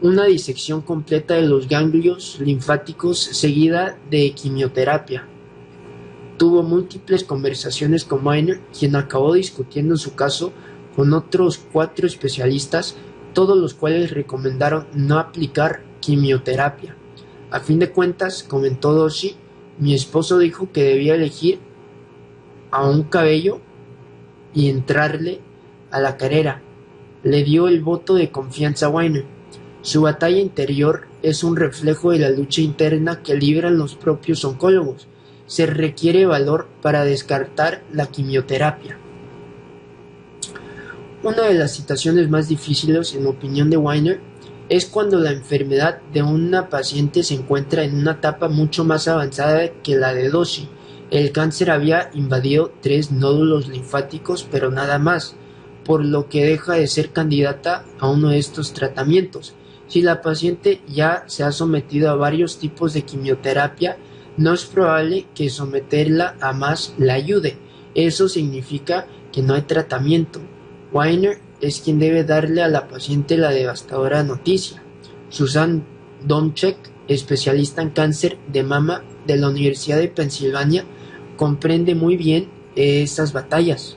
una 0.00 0.24
disección 0.24 0.82
completa 0.82 1.34
de 1.34 1.42
los 1.42 1.68
ganglios 1.68 2.40
linfáticos 2.40 3.20
seguida 3.20 3.96
de 4.10 4.32
quimioterapia. 4.32 5.28
Tuvo 6.38 6.64
múltiples 6.64 7.22
conversaciones 7.22 8.04
con 8.04 8.24
Miner, 8.24 8.60
quien 8.76 8.96
acabó 8.96 9.34
discutiendo 9.34 9.96
su 9.96 10.16
caso 10.16 10.52
con 10.96 11.12
otros 11.12 11.58
cuatro 11.58 12.08
especialistas, 12.08 12.96
todos 13.32 13.56
los 13.56 13.74
cuales 13.74 14.10
recomendaron 14.10 14.88
no 14.92 15.20
aplicar 15.20 15.84
quimioterapia. 16.00 16.96
A 17.52 17.60
fin 17.60 17.78
de 17.78 17.92
cuentas, 17.92 18.42
comentó 18.42 18.92
Dossi, 18.92 19.36
mi 19.78 19.94
esposo 19.94 20.38
dijo 20.38 20.72
que 20.72 20.82
debía 20.82 21.14
elegir 21.14 21.60
a 22.72 22.88
un 22.88 23.04
cabello 23.04 23.60
y 24.52 24.68
entrarle 24.68 25.40
a 25.92 26.00
la 26.00 26.16
carrera. 26.16 26.62
Le 27.22 27.44
dio 27.44 27.68
el 27.68 27.82
voto 27.82 28.14
de 28.14 28.30
confianza 28.30 28.86
a 28.86 28.88
Weiner. 28.88 29.24
Su 29.82 30.02
batalla 30.02 30.38
interior 30.38 31.06
es 31.22 31.44
un 31.44 31.54
reflejo 31.54 32.10
de 32.10 32.18
la 32.18 32.30
lucha 32.30 32.62
interna 32.62 33.22
que 33.22 33.36
libran 33.36 33.78
los 33.78 33.94
propios 33.94 34.44
oncólogos. 34.44 35.06
Se 35.46 35.66
requiere 35.66 36.26
valor 36.26 36.66
para 36.80 37.04
descartar 37.04 37.82
la 37.92 38.06
quimioterapia. 38.06 38.98
Una 41.22 41.42
de 41.42 41.54
las 41.54 41.72
situaciones 41.72 42.28
más 42.30 42.48
difíciles, 42.48 43.14
en 43.14 43.26
opinión 43.26 43.70
de 43.70 43.76
Weiner, 43.76 44.20
es 44.68 44.86
cuando 44.86 45.20
la 45.20 45.30
enfermedad 45.30 46.00
de 46.12 46.22
una 46.22 46.68
paciente 46.68 47.22
se 47.22 47.34
encuentra 47.34 47.84
en 47.84 47.96
una 47.96 48.12
etapa 48.12 48.48
mucho 48.48 48.84
más 48.84 49.06
avanzada 49.06 49.68
que 49.82 49.94
la 49.94 50.14
de 50.14 50.30
Doshi 50.30 50.68
el 51.12 51.30
cáncer 51.30 51.70
había 51.70 52.10
invadido 52.14 52.72
tres 52.80 53.12
nódulos 53.12 53.68
linfáticos, 53.68 54.48
pero 54.50 54.70
nada 54.70 54.98
más, 54.98 55.36
por 55.84 56.02
lo 56.02 56.30
que 56.30 56.46
deja 56.46 56.72
de 56.72 56.86
ser 56.86 57.10
candidata 57.10 57.84
a 57.98 58.08
uno 58.08 58.30
de 58.30 58.38
estos 58.38 58.72
tratamientos. 58.72 59.54
Si 59.88 60.00
la 60.00 60.22
paciente 60.22 60.80
ya 60.88 61.24
se 61.26 61.44
ha 61.44 61.52
sometido 61.52 62.08
a 62.08 62.14
varios 62.14 62.58
tipos 62.58 62.94
de 62.94 63.02
quimioterapia, 63.02 63.98
no 64.38 64.54
es 64.54 64.64
probable 64.64 65.26
que 65.34 65.50
someterla 65.50 66.34
a 66.40 66.54
más 66.54 66.94
la 66.96 67.12
ayude. 67.12 67.58
Eso 67.94 68.30
significa 68.30 69.06
que 69.32 69.42
no 69.42 69.52
hay 69.52 69.62
tratamiento. 69.62 70.40
Weiner 70.92 71.40
es 71.60 71.82
quien 71.82 71.98
debe 71.98 72.24
darle 72.24 72.62
a 72.62 72.68
la 72.68 72.88
paciente 72.88 73.36
la 73.36 73.50
devastadora 73.50 74.22
noticia. 74.22 74.82
Susan 75.28 75.84
Domchek, 76.24 76.78
especialista 77.06 77.82
en 77.82 77.90
cáncer 77.90 78.38
de 78.50 78.62
mama 78.62 79.04
de 79.26 79.36
la 79.36 79.50
Universidad 79.50 79.98
de 79.98 80.08
Pensilvania, 80.08 80.86
comprende 81.36 81.94
muy 81.94 82.16
bien 82.16 82.48
estas 82.76 83.32
batallas. 83.32 83.96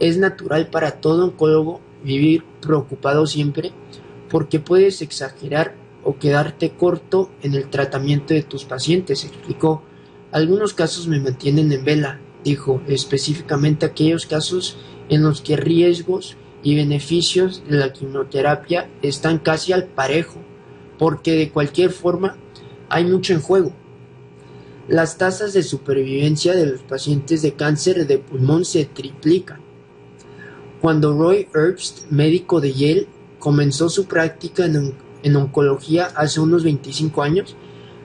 Es 0.00 0.18
natural 0.18 0.68
para 0.68 1.00
todo 1.00 1.24
oncólogo 1.24 1.80
vivir 2.04 2.44
preocupado 2.60 3.26
siempre 3.26 3.72
porque 4.28 4.60
puedes 4.60 5.02
exagerar 5.02 5.74
o 6.04 6.18
quedarte 6.18 6.70
corto 6.70 7.30
en 7.42 7.54
el 7.54 7.68
tratamiento 7.68 8.34
de 8.34 8.42
tus 8.42 8.64
pacientes, 8.64 9.24
explicó. 9.24 9.82
Algunos 10.30 10.74
casos 10.74 11.08
me 11.08 11.20
mantienen 11.20 11.72
en 11.72 11.84
vela, 11.84 12.20
dijo, 12.44 12.80
específicamente 12.86 13.86
aquellos 13.86 14.26
casos 14.26 14.76
en 15.08 15.22
los 15.22 15.40
que 15.40 15.56
riesgos 15.56 16.36
y 16.62 16.76
beneficios 16.76 17.62
de 17.68 17.76
la 17.76 17.92
quimioterapia 17.92 18.88
están 19.02 19.38
casi 19.38 19.72
al 19.72 19.84
parejo, 19.84 20.40
porque 20.98 21.32
de 21.32 21.50
cualquier 21.50 21.90
forma 21.90 22.36
hay 22.88 23.04
mucho 23.04 23.32
en 23.32 23.40
juego. 23.40 23.72
Las 24.88 25.18
tasas 25.18 25.52
de 25.52 25.62
supervivencia 25.62 26.54
de 26.54 26.64
los 26.64 26.80
pacientes 26.80 27.42
de 27.42 27.52
cáncer 27.52 28.06
de 28.06 28.16
pulmón 28.16 28.64
se 28.64 28.86
triplican. 28.86 29.60
Cuando 30.80 31.12
Roy 31.12 31.46
Herbst, 31.54 32.10
médico 32.10 32.62
de 32.62 32.72
Yale, 32.72 33.06
comenzó 33.38 33.90
su 33.90 34.06
práctica 34.06 34.64
en, 34.64 35.36
oncología 35.36 36.06
hace 36.16 36.40
unos 36.40 36.64
25 36.64 37.22
años, 37.22 37.54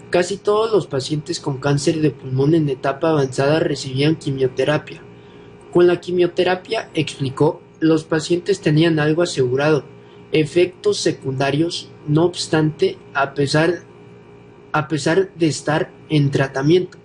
casi 0.09 0.35
todos 0.35 0.73
los 0.73 0.85
pacientes 0.85 1.39
con 1.39 1.59
cáncer 1.59 2.01
de 2.01 2.11
pulmón 2.11 2.53
en 2.53 2.67
etapa 2.67 3.11
avanzada 3.11 3.61
recibían 3.61 4.17
quimioterapia. 4.17 5.01
Con 5.71 5.87
la 5.87 6.01
quimioterapia, 6.01 6.89
explicó, 6.93 7.61
los 7.79 8.03
pacientes 8.03 8.59
tenían 8.59 8.99
algo 8.99 9.21
asegurado, 9.21 9.85
efectos 10.33 10.97
secundarios, 10.97 11.89
no 12.09 12.25
obstante, 12.25 12.97
a 13.13 13.33
pesar, 13.33 13.85
a 14.73 14.87
pesar 14.87 15.31
de 15.35 15.47
estar 15.47 15.91
en 16.09 16.31
tratamiento. 16.31 16.97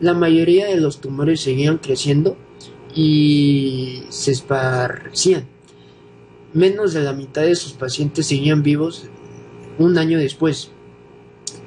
La 0.00 0.14
mayoría 0.14 0.66
de 0.66 0.80
los 0.80 1.00
tumores 1.00 1.40
seguían 1.40 1.78
creciendo 1.78 2.36
y 2.94 4.02
se 4.10 4.32
esparcían. 4.32 5.46
Menos 6.52 6.92
de 6.92 7.02
la 7.02 7.12
mitad 7.12 7.42
de 7.42 7.54
sus 7.54 7.72
pacientes 7.72 8.26
seguían 8.26 8.62
vivos 8.62 9.04
un 9.78 9.96
año 9.96 10.18
después. 10.18 10.70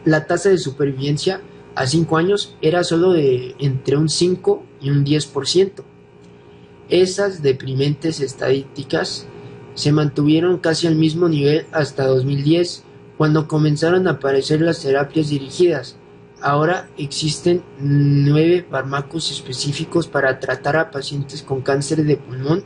La 0.03 0.27
tasa 0.27 0.49
de 0.49 0.57
supervivencia 0.57 1.41
a 1.73 1.87
5 1.87 2.17
años 2.17 2.55
era 2.61 2.83
solo 2.83 3.13
de 3.13 3.55
entre 3.59 3.97
un 3.97 4.09
5 4.09 4.63
y 4.81 4.89
un 4.91 5.03
10%. 5.03 5.83
Esas 6.89 7.41
deprimentes 7.41 8.19
estadísticas 8.19 9.27
se 9.73 9.91
mantuvieron 9.91 10.59
casi 10.59 10.87
al 10.87 10.95
mismo 10.95 11.27
nivel 11.27 11.65
hasta 11.71 12.05
2010, 12.05 12.83
cuando 13.17 13.47
comenzaron 13.47 14.07
a 14.07 14.11
aparecer 14.11 14.61
las 14.61 14.81
terapias 14.81 15.29
dirigidas, 15.29 15.97
Ahora 16.41 16.89
existen 16.97 17.63
nueve 17.79 18.67
fármacos 18.69 19.31
específicos 19.31 20.07
para 20.07 20.39
tratar 20.39 20.75
a 20.77 20.91
pacientes 20.91 21.41
con 21.41 21.61
cáncer 21.61 22.03
de 22.03 22.17
pulmón, 22.17 22.63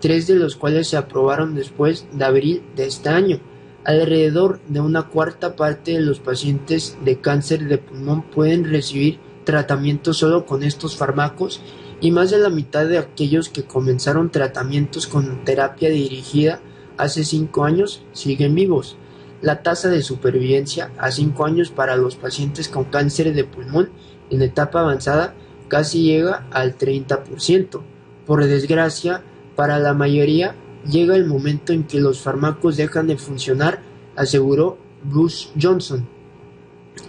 tres 0.00 0.26
de 0.26 0.34
los 0.34 0.56
cuales 0.56 0.88
se 0.88 0.96
aprobaron 0.96 1.54
después 1.54 2.06
de 2.12 2.24
abril 2.24 2.62
de 2.74 2.86
este 2.86 3.08
año. 3.10 3.38
Alrededor 3.84 4.60
de 4.66 4.80
una 4.80 5.04
cuarta 5.04 5.54
parte 5.54 5.92
de 5.92 6.00
los 6.00 6.18
pacientes 6.18 6.98
de 7.04 7.20
cáncer 7.20 7.68
de 7.68 7.78
pulmón 7.78 8.22
pueden 8.22 8.64
recibir 8.64 9.20
tratamiento 9.44 10.12
solo 10.12 10.44
con 10.44 10.62
estos 10.62 10.96
fármacos 10.96 11.60
y 12.00 12.10
más 12.10 12.30
de 12.30 12.38
la 12.38 12.50
mitad 12.50 12.86
de 12.86 12.98
aquellos 12.98 13.48
que 13.48 13.64
comenzaron 13.64 14.30
tratamientos 14.30 15.06
con 15.06 15.44
terapia 15.44 15.90
dirigida 15.90 16.60
hace 16.96 17.22
cinco 17.24 17.64
años 17.64 18.02
siguen 18.12 18.54
vivos. 18.54 18.96
La 19.42 19.62
tasa 19.62 19.88
de 19.88 20.02
supervivencia 20.02 20.90
a 20.98 21.10
cinco 21.10 21.44
años 21.44 21.70
para 21.70 21.96
los 21.96 22.16
pacientes 22.16 22.68
con 22.68 22.84
cáncer 22.84 23.32
de 23.34 23.44
pulmón 23.44 23.90
en 24.28 24.42
etapa 24.42 24.80
avanzada 24.80 25.34
casi 25.68 26.02
llega 26.02 26.46
al 26.50 26.76
30%. 26.76 27.80
Por 28.26 28.44
desgracia, 28.44 29.22
para 29.56 29.78
la 29.78 29.94
mayoría 29.94 30.54
llega 30.88 31.16
el 31.16 31.26
momento 31.26 31.72
en 31.72 31.84
que 31.84 32.00
los 32.00 32.20
fármacos 32.20 32.76
dejan 32.76 33.06
de 33.06 33.16
funcionar, 33.16 33.80
aseguró 34.16 34.78
Bruce 35.02 35.48
Johnson, 35.60 36.06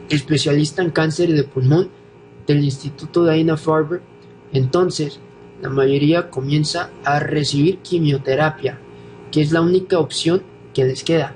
especialista 0.10 0.82
en 0.82 0.92
cáncer 0.92 1.32
de 1.34 1.44
pulmón 1.44 1.90
del 2.48 2.64
Instituto 2.64 3.24
Dana-Farber 3.24 4.02
entonces, 4.54 5.20
la 5.62 5.70
mayoría 5.70 6.30
comienza 6.30 6.90
a 7.04 7.20
recibir 7.20 7.80
quimioterapia, 7.80 8.80
que 9.32 9.42
es 9.42 9.52
la 9.52 9.62
única 9.62 10.00
opción 10.00 10.44
que 10.74 10.86
les 10.86 11.04
queda. 11.04 11.36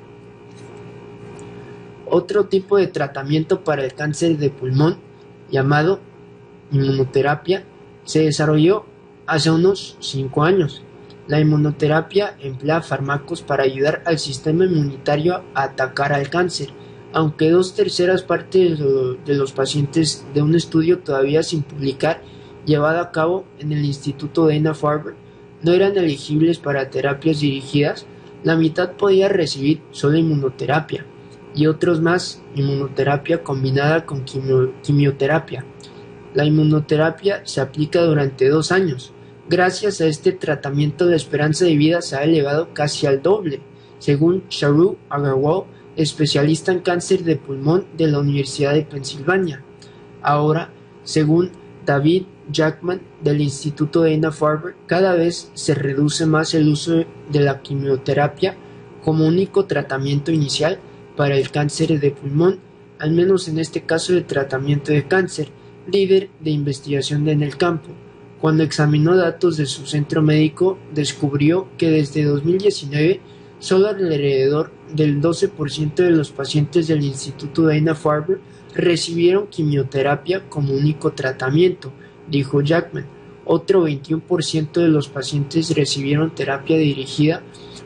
Otro 2.17 2.45
tipo 2.45 2.77
de 2.77 2.87
tratamiento 2.87 3.65
para 3.65 3.83
el 3.83 3.93
cáncer 3.93 4.37
de 4.37 4.49
pulmón, 4.49 4.99
llamado 5.51 5.99
inmunoterapia, 6.71 7.65
se 8.05 8.21
desarrolló 8.21 8.85
hace 9.27 9.51
unos 9.51 9.97
5 9.99 10.43
años. 10.43 10.81
La 11.27 11.41
inmunoterapia 11.41 12.37
emplea 12.39 12.81
fármacos 12.81 13.41
para 13.41 13.63
ayudar 13.63 14.01
al 14.05 14.17
sistema 14.17 14.63
inmunitario 14.63 15.43
a 15.53 15.63
atacar 15.63 16.13
al 16.13 16.29
cáncer, 16.29 16.69
aunque 17.11 17.49
dos 17.49 17.75
terceras 17.75 18.23
partes 18.23 18.79
de 18.79 19.35
los 19.35 19.51
pacientes 19.51 20.25
de 20.33 20.41
un 20.41 20.55
estudio 20.55 20.99
todavía 20.99 21.43
sin 21.43 21.63
publicar 21.63 22.21
llevada 22.65 23.01
a 23.01 23.11
cabo 23.11 23.43
en 23.59 23.73
el 23.73 23.83
Instituto 23.83 24.47
Dana-Farber 24.47 25.15
no 25.63 25.73
eran 25.73 25.97
elegibles 25.97 26.59
para 26.59 26.89
terapias 26.89 27.41
dirigidas, 27.41 28.05
la 28.45 28.55
mitad 28.55 28.93
podía 28.93 29.27
recibir 29.27 29.81
solo 29.91 30.17
inmunoterapia 30.17 31.05
y 31.55 31.67
otros 31.67 32.01
más 32.01 32.41
inmunoterapia 32.53 33.41
combinada 33.41 34.05
con 34.05 34.25
quimioterapia. 34.83 35.65
La 36.33 36.45
inmunoterapia 36.45 37.41
se 37.45 37.61
aplica 37.61 38.01
durante 38.01 38.49
dos 38.49 38.71
años. 38.71 39.13
Gracias 39.47 40.01
a 40.01 40.07
este 40.07 40.33
tratamiento 40.33 41.05
la 41.05 41.15
esperanza 41.15 41.65
de 41.65 41.75
vida 41.75 42.01
se 42.01 42.17
ha 42.17 42.23
elevado 42.23 42.73
casi 42.73 43.07
al 43.07 43.21
doble, 43.21 43.61
según 43.99 44.43
Sharu 44.49 44.97
Agarwal, 45.09 45.63
especialista 45.95 46.71
en 46.73 46.79
cáncer 46.79 47.23
de 47.23 47.37
pulmón 47.37 47.85
de 47.95 48.07
la 48.07 48.19
Universidad 48.19 48.73
de 48.73 48.81
Pensilvania. 48.81 49.63
Ahora, 50.21 50.71
según 51.03 51.51
David 51.85 52.23
Jackman 52.51 53.01
del 53.23 53.41
Instituto 53.41 54.01
Dana-Farber, 54.01 54.75
cada 54.87 55.13
vez 55.13 55.51
se 55.53 55.73
reduce 55.73 56.25
más 56.25 56.53
el 56.53 56.67
uso 56.67 57.05
de 57.29 57.39
la 57.39 57.61
quimioterapia 57.61 58.57
como 59.03 59.25
único 59.25 59.65
tratamiento 59.65 60.31
inicial 60.31 60.79
para 61.15 61.35
el 61.35 61.51
cáncer 61.51 61.99
de 61.99 62.11
pulmón, 62.11 62.59
al 62.99 63.11
menos 63.11 63.47
en 63.47 63.59
este 63.59 63.81
caso 63.81 64.13
de 64.13 64.21
tratamiento 64.21 64.91
de 64.91 65.07
cáncer, 65.07 65.49
líder 65.91 66.29
de 66.39 66.51
investigación 66.51 67.27
en 67.27 67.43
el 67.43 67.57
campo. 67.57 67.89
Cuando 68.39 68.63
examinó 68.63 69.15
datos 69.15 69.57
de 69.57 69.65
su 69.65 69.85
centro 69.85 70.21
médico, 70.21 70.77
descubrió 70.93 71.67
que 71.77 71.89
desde 71.89 72.23
2019 72.23 73.21
solo 73.59 73.87
alrededor 73.87 74.71
del 74.93 75.21
12% 75.21 75.95
de 75.95 76.11
los 76.11 76.31
pacientes 76.31 76.87
del 76.87 77.03
Instituto 77.03 77.63
Dana-Farber 77.63 78.39
recibieron 78.73 79.47
quimioterapia 79.47 80.47
como 80.49 80.73
único 80.73 81.13
tratamiento, 81.13 81.91
dijo 82.29 82.61
Jackman. 82.61 83.07
Otro 83.45 83.87
21% 83.87 84.73
de 84.73 84.87
los 84.87 85.07
pacientes 85.07 85.73
recibieron 85.75 86.35
terapia 86.35 86.77
dirigida 86.77 87.41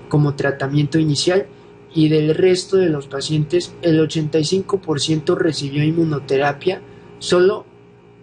como 0.08 0.36
tratamiento 0.36 1.00
inicial 1.00 1.48
y 1.94 2.10
del 2.10 2.36
resto 2.36 2.78
de 2.78 2.90
los 2.90 3.08
pacientes 3.08 3.74
el 3.82 4.00
85% 4.00 5.36
recibió 5.36 5.84
inmunoterapia 5.84 6.82
solo 7.20 7.66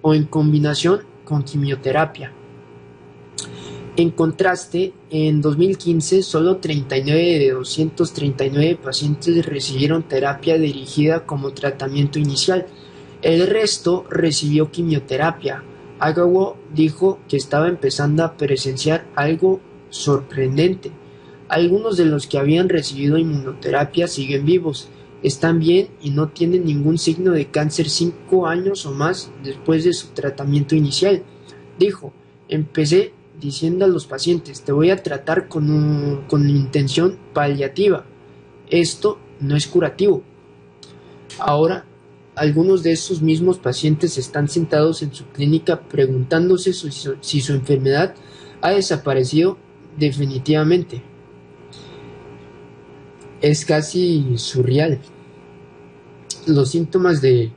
o 0.03 0.15
en 0.15 0.25
combinación 0.25 1.01
con 1.25 1.43
quimioterapia. 1.43 2.33
En 3.97 4.11
contraste, 4.11 4.93
en 5.11 5.41
2015 5.41 6.23
solo 6.23 6.59
39 6.59 7.39
de 7.39 7.51
239 7.53 8.79
pacientes 8.83 9.47
recibieron 9.47 10.03
terapia 10.03 10.59
dirigida 10.59 11.25
como 11.25 11.53
tratamiento 11.53 12.19
inicial. 12.19 12.67
El 13.23 13.47
resto 13.47 14.05
recibió 14.11 14.71
quimioterapia, 14.71 15.65
Agawo 15.99 16.59
dijo 16.75 17.19
que 17.27 17.39
estaba 17.39 17.69
empezando 17.69 18.23
a 18.23 18.37
presenciar 18.37 19.07
algo 19.15 19.61
sorprendente. 19.89 20.93
Algunos 21.49 21.97
de 21.97 22.07
los 22.07 22.27
que 22.27 22.39
habían 22.39 22.69
recibido 22.69 23.19
inmunoterapia 23.19 24.09
siguen 24.09 24.45
vivos, 24.45 24.89
están 25.23 25.59
bien 25.59 25.89
y 26.03 26.11
no 26.11 26.29
tienen 26.29 26.65
ningún 26.65 26.99
signo 26.99 27.33
de 27.33 27.47
cáncer 27.47 27.89
cinco 27.89 28.47
años 28.47 28.85
o 28.87 28.93
más 28.93 29.31
después 29.43 29.85
de 29.85 29.93
su 29.93 30.09
tratamiento 30.09 30.75
inicial. 30.75 31.23
Dijo, 31.79 32.13
empecé 32.49 33.13
diciendo 33.41 33.85
a 33.85 33.89
los 33.89 34.07
pacientes, 34.07 34.63
te 34.63 34.73
voy 34.73 34.91
a 34.91 35.03
tratar 35.03 35.49
con, 35.49 36.25
con 36.29 36.49
intención 36.49 37.19
paliativa. 37.33 38.05
Esto 38.69 39.19
no 39.41 39.57
es 39.57 39.67
curativo. 39.67 40.23
Ahora 41.39 41.85
algunos 42.35 42.83
de 42.83 42.93
esos 42.93 43.23
mismos 43.23 43.59
pacientes 43.59 44.19
están 44.19 44.49
sentados 44.49 45.03
en 45.03 45.15
su 45.15 45.25
clínica 45.27 45.81
preguntándose 45.81 46.73
si 46.73 47.41
su 47.41 47.53
enfermedad 47.53 48.15
ha 48.61 48.71
desaparecido 48.71 49.57
definitivamente. 49.99 51.03
Es 53.41 53.65
casi 53.65 54.39
surreal. 54.39 55.01
Los 56.47 56.71
síntomas 56.71 57.21
de 57.21 57.53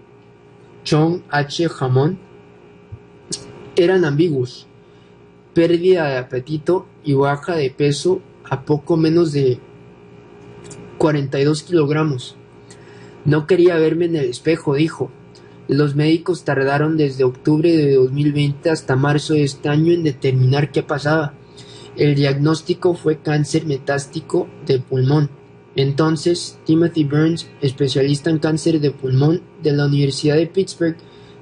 Chong 0.83 1.21
H. 1.29 1.69
Jamón 1.69 2.19
eran 3.75 4.05
ambiguos. 4.05 4.67
Pérdida 5.53 6.07
de 6.07 6.17
apetito 6.17 6.85
y 7.03 7.13
baja 7.13 7.55
de 7.55 7.69
peso 7.69 8.21
a 8.43 8.63
poco 8.65 8.97
menos 8.97 9.31
de 9.31 9.59
42 10.97 11.63
kilogramos 11.63 12.35
no 13.25 13.47
quería 13.47 13.75
verme 13.77 14.05
en 14.05 14.15
el 14.15 14.25
espejo, 14.25 14.75
dijo. 14.75 15.11
Los 15.67 15.95
médicos 15.95 16.45
tardaron 16.45 16.97
desde 16.97 17.23
octubre 17.23 17.71
de 17.71 17.93
2020 17.93 18.69
hasta 18.69 18.95
marzo 18.95 19.33
de 19.33 19.43
este 19.43 19.69
año 19.69 19.93
en 19.93 20.03
determinar 20.03 20.71
qué 20.71 20.81
pasaba. 20.81 21.33
El 21.95 22.15
diagnóstico 22.15 22.95
fue 22.95 23.19
cáncer 23.19 23.65
metástico 23.65 24.47
de 24.65 24.79
pulmón. 24.79 25.29
Entonces, 25.75 26.59
Timothy 26.65 27.03
Burns, 27.03 27.47
especialista 27.61 28.29
en 28.29 28.39
cáncer 28.39 28.79
de 28.79 28.91
pulmón 28.91 29.41
de 29.61 29.73
la 29.73 29.85
Universidad 29.85 30.35
de 30.35 30.47
Pittsburgh, 30.47 30.97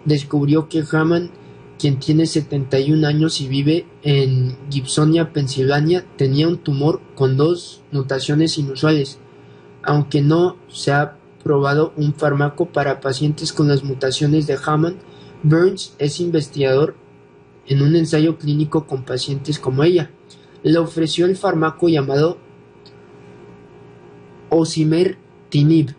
descubrió 0.06 0.68
que 0.70 0.84
Hammond, 0.92 1.32
quien 1.80 2.00
tiene 2.00 2.26
71 2.26 3.08
años 3.08 3.40
y 3.42 3.48
vive 3.48 3.86
en 4.04 4.58
Gibsonia, 4.70 5.32
Pensilvania, 5.32 6.06
tenía 6.18 6.48
un 6.48 6.58
tumor 6.58 7.02
con 7.16 7.38
dos 7.38 7.84
mutaciones 7.92 8.58
inusuales. 8.58 9.20
Aunque 9.84 10.22
no 10.22 10.58
se 10.68 10.92
ha 10.92 11.18
probado 11.44 11.94
un 11.96 12.14
fármaco 12.14 12.66
para 12.68 13.00
pacientes 13.00 13.54
con 13.54 13.68
las 13.68 13.84
mutaciones 13.84 14.48
de 14.48 14.58
Hammond, 14.64 14.98
Burns 15.44 15.96
es 16.00 16.20
investigador 16.20 16.96
en 17.68 17.82
un 17.82 17.96
ensayo 17.96 18.38
clínico 18.38 18.88
con 18.88 19.04
pacientes 19.04 19.60
como 19.60 19.84
ella. 19.84 20.12
Le 20.64 20.78
ofreció 20.78 21.26
el 21.26 21.38
fármaco 21.38 21.88
llamado 21.90 22.38
osimertinib, 24.50 25.96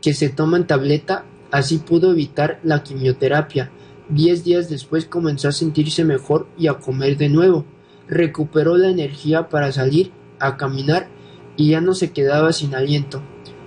que 0.00 0.14
se 0.14 0.28
toma 0.28 0.56
en 0.56 0.66
tableta, 0.66 1.24
así 1.50 1.78
pudo 1.78 2.12
evitar 2.12 2.60
la 2.62 2.82
quimioterapia. 2.82 3.70
Diez 4.08 4.44
días 4.44 4.68
después 4.68 5.06
comenzó 5.06 5.48
a 5.48 5.52
sentirse 5.52 6.04
mejor 6.04 6.46
y 6.58 6.66
a 6.66 6.74
comer 6.74 7.16
de 7.16 7.28
nuevo. 7.28 7.64
Recuperó 8.06 8.76
la 8.76 8.90
energía 8.90 9.48
para 9.48 9.72
salir 9.72 10.12
a 10.40 10.56
caminar 10.56 11.08
y 11.56 11.70
ya 11.70 11.80
no 11.80 11.94
se 11.94 12.12
quedaba 12.12 12.52
sin 12.52 12.74
aliento. 12.74 13.22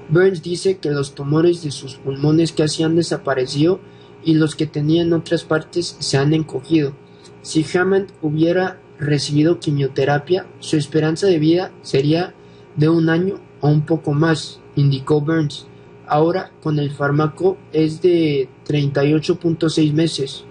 Burns 0.10 0.42
dice 0.42 0.78
que 0.78 0.92
los 0.92 1.16
tumores 1.16 1.64
de 1.64 1.72
sus 1.72 1.96
pulmones 1.96 2.52
casi 2.52 2.84
han 2.84 2.96
desaparecido 2.96 3.80
y 4.24 4.36
los 4.36 4.56
que 4.56 4.68
tenía 4.68 5.02
en 5.02 5.14
otras 5.14 5.44
partes 5.44 5.98
se 6.00 6.18
han 6.18 6.34
encogido. 6.34 6.94
Si 7.42 7.66
Hammond 7.76 8.10
hubiera 8.22 8.80
recibido 9.00 9.60
quimioterapia, 9.60 10.48
su 10.60 10.78
esperanza 10.78 11.28
de 11.28 11.40
vida 11.40 11.72
sería 11.82 12.34
de 12.76 12.90
un 12.90 13.10
año 13.10 13.40
o 13.62 13.70
un 13.70 13.86
poco 13.86 14.14
más, 14.14 14.60
indicó 14.76 15.22
Burns. 15.22 15.68
Ahora, 16.08 16.52
con 16.62 16.80
el 16.80 16.92
fármaco 16.92 17.58
es 17.74 18.02
de 18.02 18.50
38.6 18.68 19.94
meses. 19.94 20.46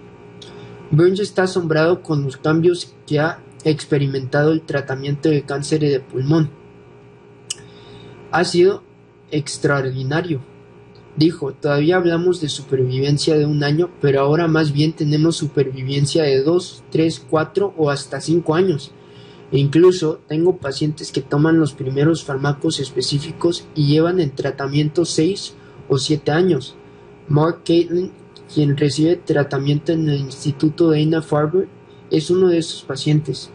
Burns 0.91 1.19
está 1.19 1.43
asombrado 1.43 2.01
con 2.01 2.23
los 2.23 2.37
cambios 2.37 2.95
que 3.05 3.19
ha 3.19 3.39
experimentado 3.63 4.51
el 4.51 4.61
tratamiento 4.61 5.29
de 5.29 5.43
cáncer 5.43 5.79
de 5.81 5.99
pulmón. 5.99 6.49
Ha 8.31 8.43
sido 8.43 8.83
extraordinario. 9.31 10.41
Dijo, 11.15 11.53
todavía 11.53 11.95
hablamos 11.95 12.39
de 12.41 12.49
supervivencia 12.49 13.37
de 13.37 13.45
un 13.47 13.63
año, 13.63 13.89
pero 13.99 14.21
ahora 14.21 14.47
más 14.47 14.71
bien 14.71 14.93
tenemos 14.93 15.35
supervivencia 15.35 16.23
de 16.23 16.43
dos, 16.43 16.83
tres, 16.91 17.25
cuatro 17.27 17.73
o 17.75 17.89
hasta 17.89 18.21
cinco 18.21 18.53
años. 18.53 18.91
E 19.51 19.59
incluso 19.59 20.19
tengo 20.27 20.57
pacientes 20.57 21.11
que 21.11 21.21
toman 21.21 21.59
los 21.59 21.73
primeros 21.73 22.23
fármacos 22.23 22.79
específicos 22.79 23.65
y 23.75 23.87
llevan 23.87 24.19
en 24.19 24.35
tratamiento 24.35 25.05
seis 25.05 25.55
o 25.87 25.97
siete 25.97 26.31
años. 26.31 26.75
Mark 27.29 27.61
Caitlin, 27.65 28.11
quien 28.53 28.75
recibe 28.75 29.15
tratamiento 29.15 29.91
en 29.93 30.09
el 30.09 30.19
Instituto 30.19 30.91
Dana-Farber, 30.91 31.67
es 32.11 32.29
uno 32.29 32.47
de 32.47 32.57
esos 32.57 32.83
pacientes. 32.83 33.51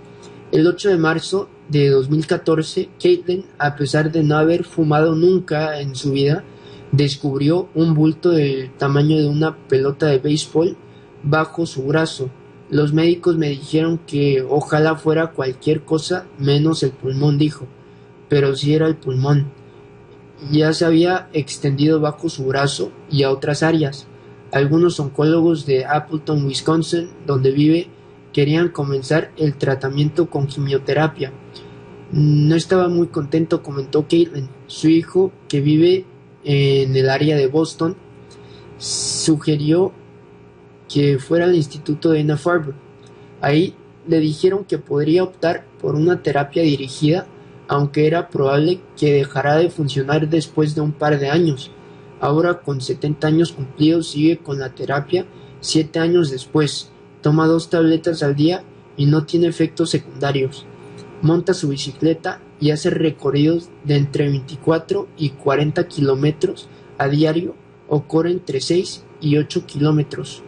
El 0.50 0.66
8 0.66 0.90
de 0.90 0.98
marzo 0.98 1.48
de 1.68 1.88
2014, 1.88 2.90
Caitlin, 3.00 3.46
a 3.58 3.76
pesar 3.76 4.12
de 4.12 4.22
no 4.22 4.36
haber 4.36 4.64
fumado 4.64 5.14
nunca 5.14 5.80
en 5.80 5.94
su 5.94 6.12
vida, 6.12 6.44
descubrió 6.92 7.70
un 7.74 7.94
bulto 7.94 8.30
del 8.30 8.70
tamaño 8.72 9.16
de 9.16 9.26
una 9.26 9.56
pelota 9.56 10.06
de 10.06 10.18
béisbol 10.18 10.76
bajo 11.22 11.64
su 11.64 11.84
brazo. 11.84 12.28
Los 12.72 12.94
médicos 12.94 13.36
me 13.36 13.50
dijeron 13.50 13.98
que 13.98 14.40
ojalá 14.40 14.96
fuera 14.96 15.32
cualquier 15.32 15.82
cosa 15.82 16.24
menos 16.38 16.82
el 16.82 16.92
pulmón, 16.92 17.36
dijo. 17.36 17.66
Pero 18.30 18.56
sí 18.56 18.72
era 18.72 18.86
el 18.86 18.96
pulmón. 18.96 19.52
Ya 20.50 20.72
se 20.72 20.86
había 20.86 21.28
extendido 21.34 22.00
bajo 22.00 22.30
su 22.30 22.46
brazo 22.46 22.90
y 23.10 23.24
a 23.24 23.30
otras 23.30 23.62
áreas. 23.62 24.06
Algunos 24.52 24.98
oncólogos 25.00 25.66
de 25.66 25.84
Appleton, 25.84 26.46
Wisconsin, 26.46 27.10
donde 27.26 27.50
vive, 27.50 27.88
querían 28.32 28.70
comenzar 28.70 29.32
el 29.36 29.54
tratamiento 29.58 30.30
con 30.30 30.46
quimioterapia. 30.46 31.30
No 32.10 32.54
estaba 32.54 32.88
muy 32.88 33.08
contento, 33.08 33.62
comentó 33.62 34.08
Caitlin. 34.08 34.48
Su 34.66 34.88
hijo, 34.88 35.30
que 35.46 35.60
vive 35.60 36.06
en 36.42 36.96
el 36.96 37.10
área 37.10 37.36
de 37.36 37.48
Boston, 37.48 37.96
sugirió 38.78 39.92
que 40.92 41.18
fuera 41.18 41.46
al 41.46 41.54
instituto 41.54 42.10
de 42.10 42.20
Anna 42.20 42.36
Farber. 42.36 42.74
Ahí 43.40 43.74
le 44.06 44.20
dijeron 44.20 44.64
que 44.64 44.78
podría 44.78 45.22
optar 45.22 45.64
por 45.80 45.94
una 45.94 46.22
terapia 46.22 46.62
dirigida, 46.62 47.26
aunque 47.68 48.06
era 48.06 48.28
probable 48.28 48.80
que 48.96 49.12
dejara 49.12 49.56
de 49.56 49.70
funcionar 49.70 50.28
después 50.28 50.74
de 50.74 50.82
un 50.82 50.92
par 50.92 51.18
de 51.18 51.30
años. 51.30 51.70
Ahora, 52.20 52.60
con 52.60 52.80
70 52.80 53.26
años 53.26 53.52
cumplidos, 53.52 54.08
sigue 54.10 54.38
con 54.38 54.58
la 54.58 54.74
terapia 54.74 55.26
siete 55.60 55.98
años 55.98 56.30
después. 56.30 56.90
Toma 57.22 57.46
dos 57.46 57.70
tabletas 57.70 58.22
al 58.22 58.36
día 58.36 58.62
y 58.96 59.06
no 59.06 59.24
tiene 59.24 59.46
efectos 59.46 59.90
secundarios. 59.90 60.66
Monta 61.22 61.54
su 61.54 61.68
bicicleta 61.68 62.40
y 62.60 62.70
hace 62.70 62.90
recorridos 62.90 63.70
de 63.84 63.96
entre 63.96 64.28
24 64.28 65.08
y 65.16 65.30
40 65.30 65.88
kilómetros 65.88 66.68
a 66.98 67.08
diario 67.08 67.54
o 67.88 68.02
corre 68.02 68.32
entre 68.32 68.60
6 68.60 69.04
y 69.20 69.36
8 69.38 69.66
kilómetros. 69.66 70.42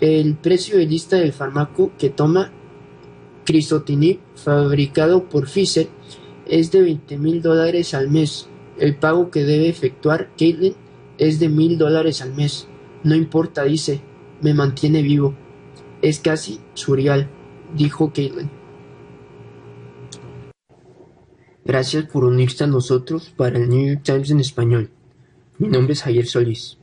El 0.00 0.36
precio 0.36 0.76
de 0.76 0.86
lista 0.86 1.16
del 1.16 1.32
fármaco 1.32 1.92
que 1.98 2.10
toma 2.10 2.52
Crisotinib, 3.44 4.18
fabricado 4.34 5.28
por 5.28 5.46
Pfizer, 5.46 5.88
es 6.46 6.70
de 6.70 6.82
20 6.82 7.16
mil 7.16 7.40
dólares 7.40 7.94
al 7.94 8.10
mes. 8.10 8.48
El 8.78 8.96
pago 8.96 9.30
que 9.30 9.44
debe 9.44 9.68
efectuar 9.68 10.30
Caitlin 10.36 10.74
es 11.16 11.40
de 11.40 11.48
mil 11.48 11.78
dólares 11.78 12.20
al 12.20 12.34
mes. 12.34 12.68
No 13.04 13.14
importa, 13.14 13.64
dice, 13.64 14.02
me 14.42 14.52
mantiene 14.52 15.00
vivo. 15.00 15.34
Es 16.02 16.20
casi 16.20 16.60
surreal, 16.74 17.30
dijo 17.74 18.12
Caitlin. 18.12 18.50
Gracias 21.64 22.04
por 22.04 22.24
unirse 22.24 22.64
a 22.64 22.66
nosotros 22.66 23.32
para 23.34 23.58
el 23.58 23.70
New 23.70 23.88
York 23.88 24.02
Times 24.04 24.30
en 24.30 24.40
español. 24.40 24.90
Mi 25.58 25.68
nombre 25.68 25.94
es 25.94 26.02
Javier 26.02 26.26
Solís. 26.26 26.75